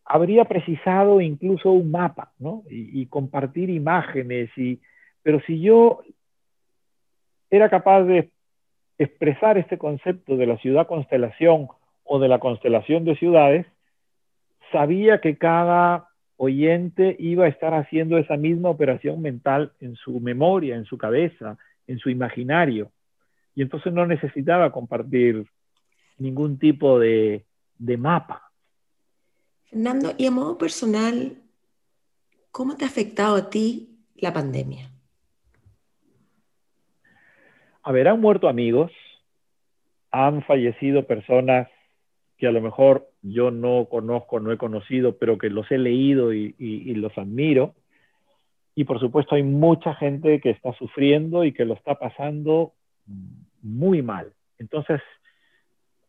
habría 0.05 0.45
precisado 0.45 1.21
incluso 1.21 1.71
un 1.71 1.91
mapa, 1.91 2.33
¿no? 2.39 2.65
Y, 2.69 3.07
compartir 3.07 3.71
imágenes, 3.71 4.51
y, 4.59 4.81
pero 5.23 5.41
si 5.47 5.61
yo 5.61 6.03
era 7.51 7.71
capaz 7.71 8.03
de 8.05 8.31
expresar 8.99 9.57
este 9.57 9.79
concepto 9.79 10.37
de 10.37 10.47
la 10.47 10.59
ciudad 10.59 10.87
constelación 10.87 11.69
o 12.05 12.19
de 12.19 12.29
la 12.29 12.41
constelación 12.41 13.05
de 13.05 13.17
ciudades, 13.17 13.67
sabía 14.71 15.21
que 15.21 15.37
cada 15.37 16.09
oyente 16.37 17.15
iba 17.19 17.45
a 17.45 17.49
estar 17.49 17.73
haciendo 17.75 18.19
esa 18.19 18.37
misma 18.37 18.69
operación 18.71 19.23
mental 19.23 19.73
en 19.81 19.95
su 19.97 20.19
memoria, 20.19 20.77
en 20.77 20.85
su 20.85 20.99
cabeza, 20.99 21.57
en 21.87 21.99
su 21.99 22.11
imaginario. 22.11 22.91
Y 23.55 23.63
entonces 23.63 23.93
no 23.93 24.07
necesitaba 24.07 24.73
compartir 24.73 25.47
ningún 26.19 26.59
tipo 26.59 26.99
de, 26.99 27.45
de 27.79 27.97
mapa. 27.97 28.51
Fernando, 29.65 30.15
y 30.19 30.27
a 30.27 30.31
modo 30.31 30.59
personal, 30.59 31.37
¿cómo 32.51 32.77
te 32.77 32.85
ha 32.85 32.89
afectado 32.89 33.37
a 33.37 33.51
ti 33.51 33.99
la 34.17 34.33
pandemia? 34.33 34.91
A 37.83 37.91
ver, 37.91 38.07
han 38.07 38.21
muerto 38.21 38.49
amigos, 38.49 38.93
han 40.11 40.43
fallecido 40.45 41.07
personas 41.07 41.69
que 42.37 42.47
a 42.47 42.53
lo 42.53 42.61
mejor 42.61 43.09
yo 43.23 43.51
no 43.51 43.87
conozco, 43.89 44.41
no 44.41 44.53
he 44.53 44.59
conocido, 44.59 45.17
pero 45.17 45.39
que 45.39 45.49
los 45.49 45.71
he 45.71 45.79
leído 45.79 46.33
y, 46.33 46.55
los 46.95 47.17
admiro. 47.17 47.75
Y 48.75 48.85
por 48.85 49.01
supuesto 49.01 49.35
hay 49.35 49.43
mucha 49.43 49.95
gente 49.95 50.41
que 50.41 50.51
está 50.51 50.73
sufriendo 50.75 51.45
y 51.45 51.53
que 51.53 51.65
lo 51.65 51.75
está 51.75 51.97
pasando 52.01 52.73
muy 53.63 54.03
mal. 54.03 54.33
Entonces, 54.59 55.01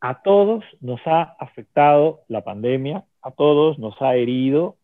a 0.03 0.21
todos 0.21 0.65
nos 0.81 0.99
ha 1.05 1.21
afectado 1.39 2.23
la 2.27 2.43
pandemia, 2.43 3.05
a 3.21 3.31
todos 3.31 3.79
nos 3.79 3.95
ha 4.01 4.17
herido 4.17 4.75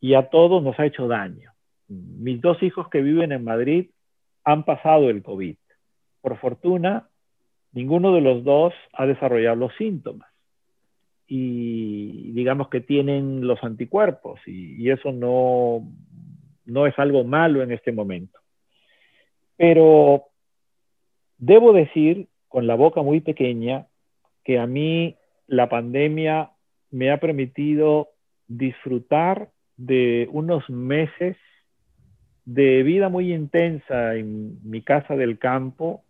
y 0.00 0.14
a 0.14 0.30
todos 0.30 0.64
nos 0.64 0.76
ha 0.80 0.86
hecho 0.86 1.06
daño. 1.06 1.52
Mis 1.86 2.40
dos 2.40 2.60
hijos 2.60 2.88
que 2.88 3.02
viven 3.02 3.30
en 3.30 3.44
Madrid 3.44 3.90
han 4.42 4.64
pasado 4.64 5.10
el 5.10 5.22
COVID. 5.22 5.54
Por 6.22 6.38
fortuna, 6.38 7.08
ninguno 7.70 8.12
de 8.12 8.20
los 8.20 8.42
dos 8.42 8.74
ha 8.94 9.06
desarrollado 9.06 9.54
los 9.54 9.72
síntomas 9.76 10.28
y 11.28 12.32
digamos 12.32 12.68
que 12.68 12.80
tienen 12.80 13.46
los 13.46 13.62
anticuerpos 13.62 14.40
y, 14.44 14.90
eso 14.90 15.12
no, 15.12 15.86
no 16.64 16.86
es 16.88 16.98
algo 16.98 17.22
malo 17.22 17.62
en 17.62 17.70
este 17.70 17.92
momento. 17.92 18.40
Pero 19.56 20.24
debo 21.38 21.72
decir 21.72 22.26
con 22.48 22.66
la 22.66 22.74
boca 22.74 23.02
muy 23.02 23.20
pequeña 23.20 23.86
que 24.46 24.60
a 24.60 24.66
mí 24.68 25.16
la 25.48 25.68
pandemia 25.68 26.52
me 26.92 27.10
ha 27.10 27.18
permitido 27.18 28.10
disfrutar 28.46 29.50
de 29.76 30.28
unos 30.30 30.70
meses 30.70 31.36
de 32.44 32.84
vida 32.84 33.08
muy 33.08 33.34
intensa 33.34 34.14
en 34.14 34.60
mi 34.62 34.82
casa 34.82 35.16
del 35.16 35.40
campo, 35.40 36.04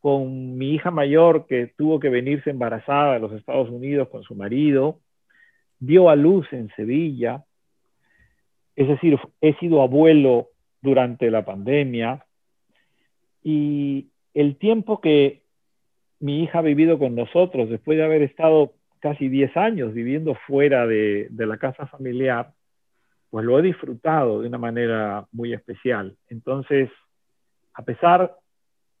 con 0.00 0.58
mi 0.58 0.74
hija 0.74 0.90
mayor 0.90 1.46
que 1.46 1.72
tuvo 1.78 1.98
que 1.98 2.10
venirse 2.10 2.50
embarazada 2.50 3.14
a 3.14 3.18
los 3.18 3.32
Estados 3.32 3.70
Unidos 3.70 4.08
con 4.10 4.22
su 4.22 4.34
marido, 4.34 5.00
dio 5.78 6.10
a 6.10 6.14
luz 6.14 6.46
en 6.52 6.68
Sevilla, 6.76 7.42
es 8.74 8.86
decir, 8.86 9.18
he 9.40 9.54
sido 9.54 9.80
abuelo 9.80 10.50
durante 10.82 11.30
la 11.30 11.42
pandemia. 11.46 12.26
Y 13.42 14.10
el 14.34 14.56
tiempo 14.56 15.00
que 15.00 15.45
mi 16.20 16.42
hija 16.42 16.60
ha 16.60 16.62
vivido 16.62 16.98
con 16.98 17.14
nosotros, 17.14 17.68
después 17.68 17.98
de 17.98 18.04
haber 18.04 18.22
estado 18.22 18.72
casi 19.00 19.28
10 19.28 19.56
años 19.56 19.92
viviendo 19.92 20.34
fuera 20.46 20.86
de, 20.86 21.28
de 21.30 21.46
la 21.46 21.58
casa 21.58 21.86
familiar, 21.86 22.52
pues 23.30 23.44
lo 23.44 23.58
he 23.58 23.62
disfrutado 23.62 24.40
de 24.40 24.48
una 24.48 24.58
manera 24.58 25.26
muy 25.32 25.52
especial. 25.52 26.16
Entonces, 26.28 26.90
a 27.74 27.82
pesar 27.82 28.36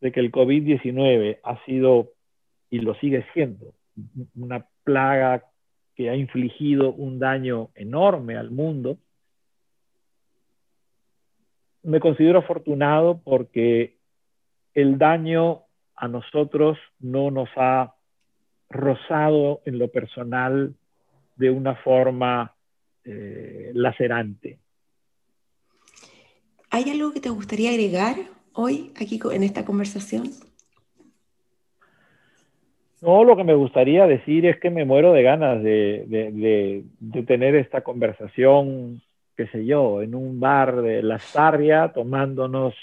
de 0.00 0.12
que 0.12 0.20
el 0.20 0.30
COVID-19 0.30 1.38
ha 1.42 1.64
sido 1.64 2.12
y 2.70 2.80
lo 2.80 2.94
sigue 2.96 3.24
siendo 3.32 3.72
una 4.34 4.66
plaga 4.84 5.44
que 5.94 6.10
ha 6.10 6.16
infligido 6.16 6.92
un 6.92 7.18
daño 7.18 7.70
enorme 7.74 8.36
al 8.36 8.50
mundo, 8.50 8.98
me 11.82 12.00
considero 12.00 12.40
afortunado 12.40 13.20
porque 13.24 13.96
el 14.74 14.98
daño 14.98 15.62
a 15.96 16.08
nosotros 16.08 16.78
no 17.00 17.30
nos 17.30 17.48
ha 17.56 17.94
rozado 18.68 19.62
en 19.64 19.78
lo 19.78 19.88
personal 19.88 20.74
de 21.36 21.50
una 21.50 21.76
forma 21.76 22.54
eh, 23.04 23.70
lacerante. 23.74 24.58
¿Hay 26.70 26.90
algo 26.90 27.12
que 27.12 27.20
te 27.20 27.30
gustaría 27.30 27.70
agregar 27.70 28.16
hoy 28.52 28.92
aquí 29.00 29.20
en 29.32 29.42
esta 29.42 29.64
conversación? 29.64 30.30
No, 33.00 33.24
lo 33.24 33.36
que 33.36 33.44
me 33.44 33.54
gustaría 33.54 34.06
decir 34.06 34.46
es 34.46 34.58
que 34.58 34.70
me 34.70 34.84
muero 34.84 35.12
de 35.12 35.22
ganas 35.22 35.62
de, 35.62 36.84
tener 37.26 37.54
esta 37.54 37.82
conversación, 37.82 39.02
qué 39.36 39.46
sé 39.48 39.64
yo, 39.64 40.02
en 40.02 40.14
un 40.14 40.40
bar 40.40 40.80
de 40.80 41.02
La 41.02 41.18
Sarria, 41.18 41.92
tomándonos 41.94 42.74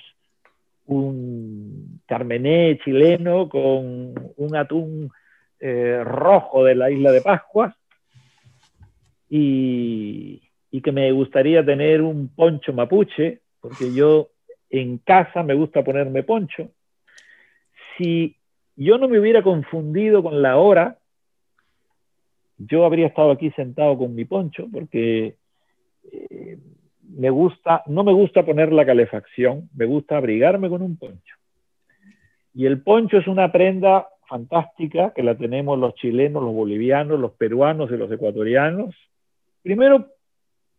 un 0.85 2.01
carmené 2.05 2.79
chileno 2.83 3.47
con 3.49 4.13
un 4.35 4.55
atún 4.55 5.09
eh, 5.59 6.03
rojo 6.03 6.63
de 6.63 6.75
la 6.75 6.91
isla 6.91 7.11
de 7.11 7.21
Pascua 7.21 7.75
y, 9.29 10.41
que 10.83 10.91
me 10.91 11.11
gustaría 11.11 11.63
tener 11.63 12.01
un 12.01 12.27
poncho 12.27 12.73
mapuche, 12.73 13.41
porque 13.61 13.93
yo 13.93 14.31
en 14.69 14.97
casa 14.97 15.41
me 15.41 15.53
gusta 15.53 15.83
ponerme 15.83 16.23
poncho. 16.23 16.71
Si 17.97 18.35
yo 18.75 18.97
no 18.97 19.07
me 19.07 19.19
hubiera 19.19 19.41
confundido 19.41 20.21
con 20.21 20.41
la 20.41 20.57
hora, 20.57 20.99
yo 22.57 22.85
habría 22.85 23.07
estado 23.07 23.31
aquí 23.31 23.51
sentado 23.51 23.97
con 23.97 24.13
mi 24.13 24.25
poncho 24.25 24.67
porque 24.71 25.37
eh, 26.11 26.57
me 27.17 27.29
gusta, 27.29 27.83
no 27.87 28.03
me 28.03 28.13
gusta 28.13 28.45
poner 28.45 28.71
la 28.71 28.85
calefacción, 28.85 29.69
me 29.75 29.85
gusta 29.85 30.17
abrigarme 30.17 30.69
con 30.69 30.81
un 30.81 30.97
poncho. 30.97 31.35
Y 32.53 32.65
el 32.65 32.81
poncho 32.81 33.17
es 33.17 33.27
una 33.27 33.51
prenda 33.51 34.07
fantástica 34.27 35.11
que 35.13 35.23
la 35.23 35.35
tenemos 35.35 35.77
los 35.77 35.95
chilenos, 35.95 36.43
los 36.43 36.53
bolivianos, 36.53 37.19
los 37.19 37.33
peruanos 37.33 37.91
y 37.91 37.97
los 37.97 38.11
ecuatorianos. 38.11 38.95
Primero 39.61 40.07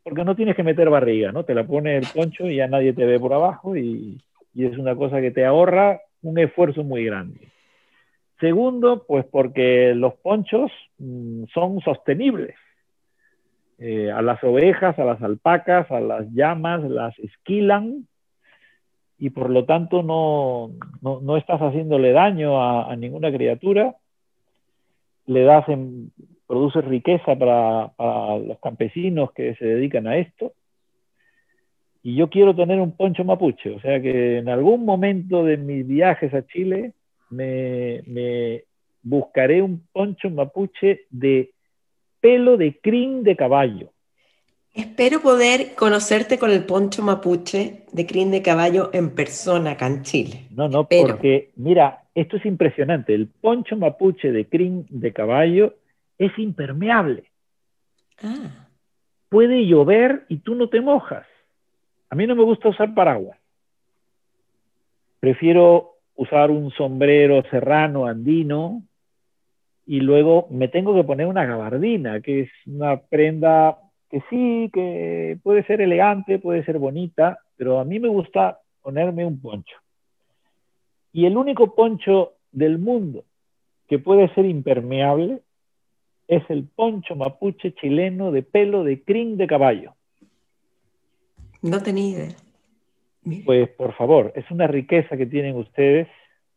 porque 0.05 0.24
no 0.24 0.36
tienes 0.36 0.55
que 0.55 0.62
meter 0.62 0.90
barriga, 0.90 1.32
¿no? 1.32 1.44
Te 1.44 1.55
la 1.55 1.66
pones 1.66 2.06
el 2.06 2.12
poncho 2.12 2.48
y 2.48 2.56
ya 2.56 2.69
nadie 2.69 2.93
te 2.93 3.06
ve 3.06 3.19
por 3.19 3.32
abajo 3.32 3.77
y, 3.77 4.20
es 4.55 4.78
una 4.78 4.94
cosa 4.94 5.20
que 5.20 5.32
te 5.32 5.44
ahorra 5.44 6.01
un 6.23 6.39
esfuerzo 6.39 6.85
muy 6.85 7.05
grande. 7.05 7.48
Segundo, 8.39 9.05
pues 9.05 9.24
porque 9.24 9.94
los 9.97 10.15
ponchos 10.15 10.70
mm, 10.98 11.44
son 11.52 11.81
sostenibles. 11.81 12.55
Eh, 13.86 14.11
a 14.11 14.23
las 14.23 14.43
ovejas, 14.43 14.98
a 14.98 15.05
las 15.05 15.23
alpacas, 15.23 15.90
a 15.90 16.01
las 16.01 16.27
llamas, 16.32 16.82
las 16.85 17.19
esquilan 17.19 18.09
y 19.19 19.28
por 19.28 19.51
lo 19.51 19.66
tanto 19.66 20.02
no, 20.02 20.70
no, 21.02 21.36
estás 21.36 21.61
haciéndole 21.61 22.12
daño 22.12 22.62
a, 22.62 22.90
a, 22.90 22.97
ninguna 22.97 23.31
criatura. 23.31 23.94
le 25.27 25.43
das 25.43 25.66
produce 26.47 26.81
riqueza 26.81 27.36
para, 27.36 28.39
los 28.39 28.59
campesinos 28.61 29.32
que 29.32 29.55
se 29.56 29.66
dedican 29.66 30.06
a 30.06 30.16
esto. 30.16 30.55
Y 32.02 32.16
yo 32.16 32.31
quiero 32.31 32.56
tener 32.56 32.81
un 32.81 32.97
poncho 32.97 33.23
mapuche, 33.23 33.69
o 33.69 33.81
sea 33.81 34.01
que 34.01 34.39
en 34.39 34.48
algún 34.48 34.86
momento 34.86 35.44
de 35.44 35.59
mis 35.59 35.86
viajes 35.86 36.32
a 36.32 36.47
Chile 36.47 36.94
me, 37.28 38.02
me 38.06 38.65
buscaré 39.02 39.61
un 39.61 39.86
poncho 39.93 40.31
mapuche 40.31 41.02
de 41.11 41.54
pelo 42.25 42.57
de 42.57 42.81
crin 42.81 43.23
de 43.23 43.37
caballo. 43.37 43.93
Espero 44.73 45.21
poder 45.21 45.75
conocerte 45.75 46.39
con 46.39 46.51
el 46.51 46.65
poncho 46.65 47.03
mapuche 47.03 47.85
de 47.93 48.07
crin 48.07 48.31
de 48.31 48.41
caballo 48.41 48.89
en 48.95 49.15
persona 49.15 49.73
acá 49.73 49.89
en 49.89 50.05
Chile. 50.05 50.47
No, 50.49 50.67
no, 50.71 50.89
porque 50.89 51.51
mira, 51.57 52.05
esto 52.15 52.39
es 52.39 52.47
impresionante. 52.47 53.15
El 53.15 53.27
poncho 53.27 53.77
mapuche 53.77 54.33
de 54.33 54.47
crin 54.47 54.87
de 54.89 55.13
caballo 55.13 55.75
es 56.17 56.33
impermeable. 56.39 57.25
Ah. 58.23 58.69
Puede 59.29 59.67
llover 59.67 60.25
y 60.31 60.39
tú 60.39 60.55
no 60.55 60.71
te 60.71 60.81
mojas. 60.81 61.27
A 62.09 62.15
mí 62.15 62.27
no 62.27 62.35
me 62.35 62.43
gusta 62.43 62.71
usar 62.71 62.95
paraguas. 62.95 63.39
Prefiero 65.21 65.99
usar 66.15 66.51
un 66.51 66.71
sombrero 66.71 67.43
serrano 67.51 68.07
andino 68.07 68.83
y 69.86 70.01
luego 70.01 70.47
me 70.51 70.69
tengo 70.69 70.94
que 70.94 71.05
poner 71.05 71.27
una 71.27 71.44
gabardina, 71.44 72.20
que 72.20 72.43
es 72.43 72.51
una 72.66 72.97
prenda 72.97 73.78
que 74.11 74.23
sí, 74.31 74.70
que 74.73 75.39
puede 75.43 75.65
ser 75.65 75.81
elegante, 75.81 76.39
puede 76.39 76.65
ser 76.65 76.78
bonita, 76.78 77.39
pero 77.56 77.81
a 77.81 77.85
mí 77.85 77.98
me 77.98 78.09
gusta 78.09 78.61
ponerme 78.82 79.27
un 79.27 79.40
poncho. 79.40 79.77
Y 81.12 81.27
el 81.27 81.36
único 81.36 81.74
poncho 81.74 82.35
del 82.52 82.78
mundo 82.78 83.24
que 83.89 83.98
puede 83.98 84.32
ser 84.35 84.47
impermeable 84.47 85.40
es 86.28 86.43
el 86.48 86.65
poncho 86.65 87.16
mapuche 87.16 87.74
chileno 87.74 88.32
de 88.32 88.43
pelo 88.43 88.85
de 88.85 89.02
crin 89.02 89.36
de 89.36 89.47
caballo. 89.47 89.94
No 91.62 91.82
tenía 91.82 92.11
idea. 92.11 92.36
Pues 93.44 93.69
por 93.70 93.94
favor, 93.94 94.32
es 94.35 94.51
una 94.51 94.66
riqueza 94.66 95.16
que 95.16 95.27
tienen 95.27 95.56
ustedes, 95.56 96.09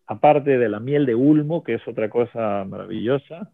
aparte 0.08 0.58
de 0.58 0.70
la 0.70 0.80
miel 0.80 1.06
de 1.06 1.16
ulmo, 1.16 1.64
que 1.64 1.76
es 1.76 1.88
otra 1.88 2.10
cosa 2.10 2.64
maravillosa, 2.64 3.52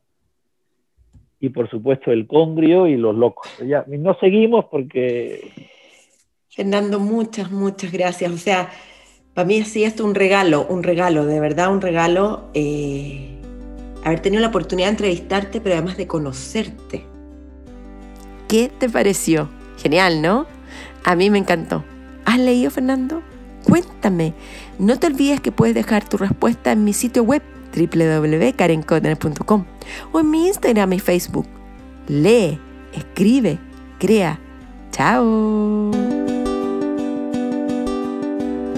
y 1.40 1.50
por 1.50 1.70
supuesto 1.70 2.12
el 2.12 2.26
congrio 2.26 2.88
y 2.88 2.96
los 2.96 3.16
locos. 3.16 3.50
Ya, 3.68 3.84
no 3.88 4.16
seguimos 4.20 4.66
porque... 4.72 5.52
Fernando, 6.50 7.00
muchas, 7.00 7.52
muchas 7.52 7.92
gracias. 7.92 8.32
O 8.32 8.38
sea, 8.38 8.70
para 9.34 9.46
mí 9.48 9.62
sí 9.64 9.84
esto 9.84 10.06
un 10.06 10.16
regalo, 10.16 10.66
un 10.70 10.84
regalo, 10.84 11.26
de 11.26 11.40
verdad 11.40 11.74
un 11.74 11.82
regalo, 11.82 12.50
eh, 12.54 13.36
haber 14.06 14.22
tenido 14.22 14.42
la 14.42 14.50
oportunidad 14.50 14.88
de 14.88 14.92
entrevistarte, 14.92 15.60
pero 15.60 15.76
además 15.76 15.98
de 15.98 16.08
conocerte. 16.08 17.04
¿Qué 18.48 18.70
te 18.80 18.88
pareció? 18.88 19.50
Genial, 19.78 20.22
¿no? 20.22 20.46
A 21.04 21.16
mí 21.16 21.30
me 21.30 21.40
encantó. 21.40 21.84
¿Has 22.24 22.40
leído, 22.40 22.70
Fernando? 22.72 23.22
Cuéntame. 23.64 24.34
No 24.80 24.98
te 24.98 25.08
olvides 25.08 25.42
que 25.42 25.52
puedes 25.52 25.76
dejar 25.76 26.08
tu 26.08 26.18
respuesta 26.18 26.72
en 26.72 26.84
mi 26.84 26.94
sitio 26.94 27.24
web 27.24 27.42
www.karenkotner.com 27.76 29.66
o 30.12 30.20
en 30.20 30.30
mi 30.30 30.48
Instagram 30.48 30.94
y 30.94 31.00
Facebook. 31.00 31.48
Lee, 32.08 32.60
escribe, 32.94 33.60
crea. 34.00 34.40
Chao. 34.92 35.92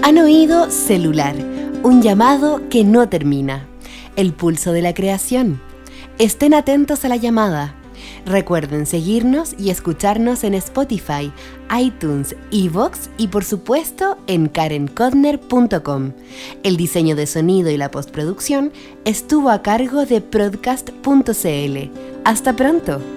Han 0.02 0.18
oído 0.18 0.70
celular, 0.70 1.34
un 1.82 2.00
llamado 2.00 2.62
que 2.70 2.84
no 2.84 3.08
termina. 3.08 3.66
El 4.16 4.32
pulso 4.32 4.72
de 4.72 4.82
la 4.82 4.94
creación. 4.94 5.60
Estén 6.18 6.54
atentos 6.54 7.04
a 7.04 7.08
la 7.08 7.16
llamada. 7.16 7.75
Recuerden 8.26 8.86
seguirnos 8.86 9.54
y 9.56 9.70
escucharnos 9.70 10.42
en 10.42 10.54
Spotify, 10.54 11.32
iTunes, 11.78 12.34
Evox 12.50 13.08
y 13.18 13.28
por 13.28 13.44
supuesto 13.44 14.18
en 14.26 14.48
karencodner.com. 14.48 16.12
El 16.64 16.76
diseño 16.76 17.14
de 17.14 17.28
sonido 17.28 17.70
y 17.70 17.76
la 17.76 17.92
postproducción 17.92 18.72
estuvo 19.04 19.48
a 19.50 19.62
cargo 19.62 20.06
de 20.06 20.18
Broadcast.cl. 20.18 21.90
Hasta 22.24 22.56
pronto. 22.56 23.15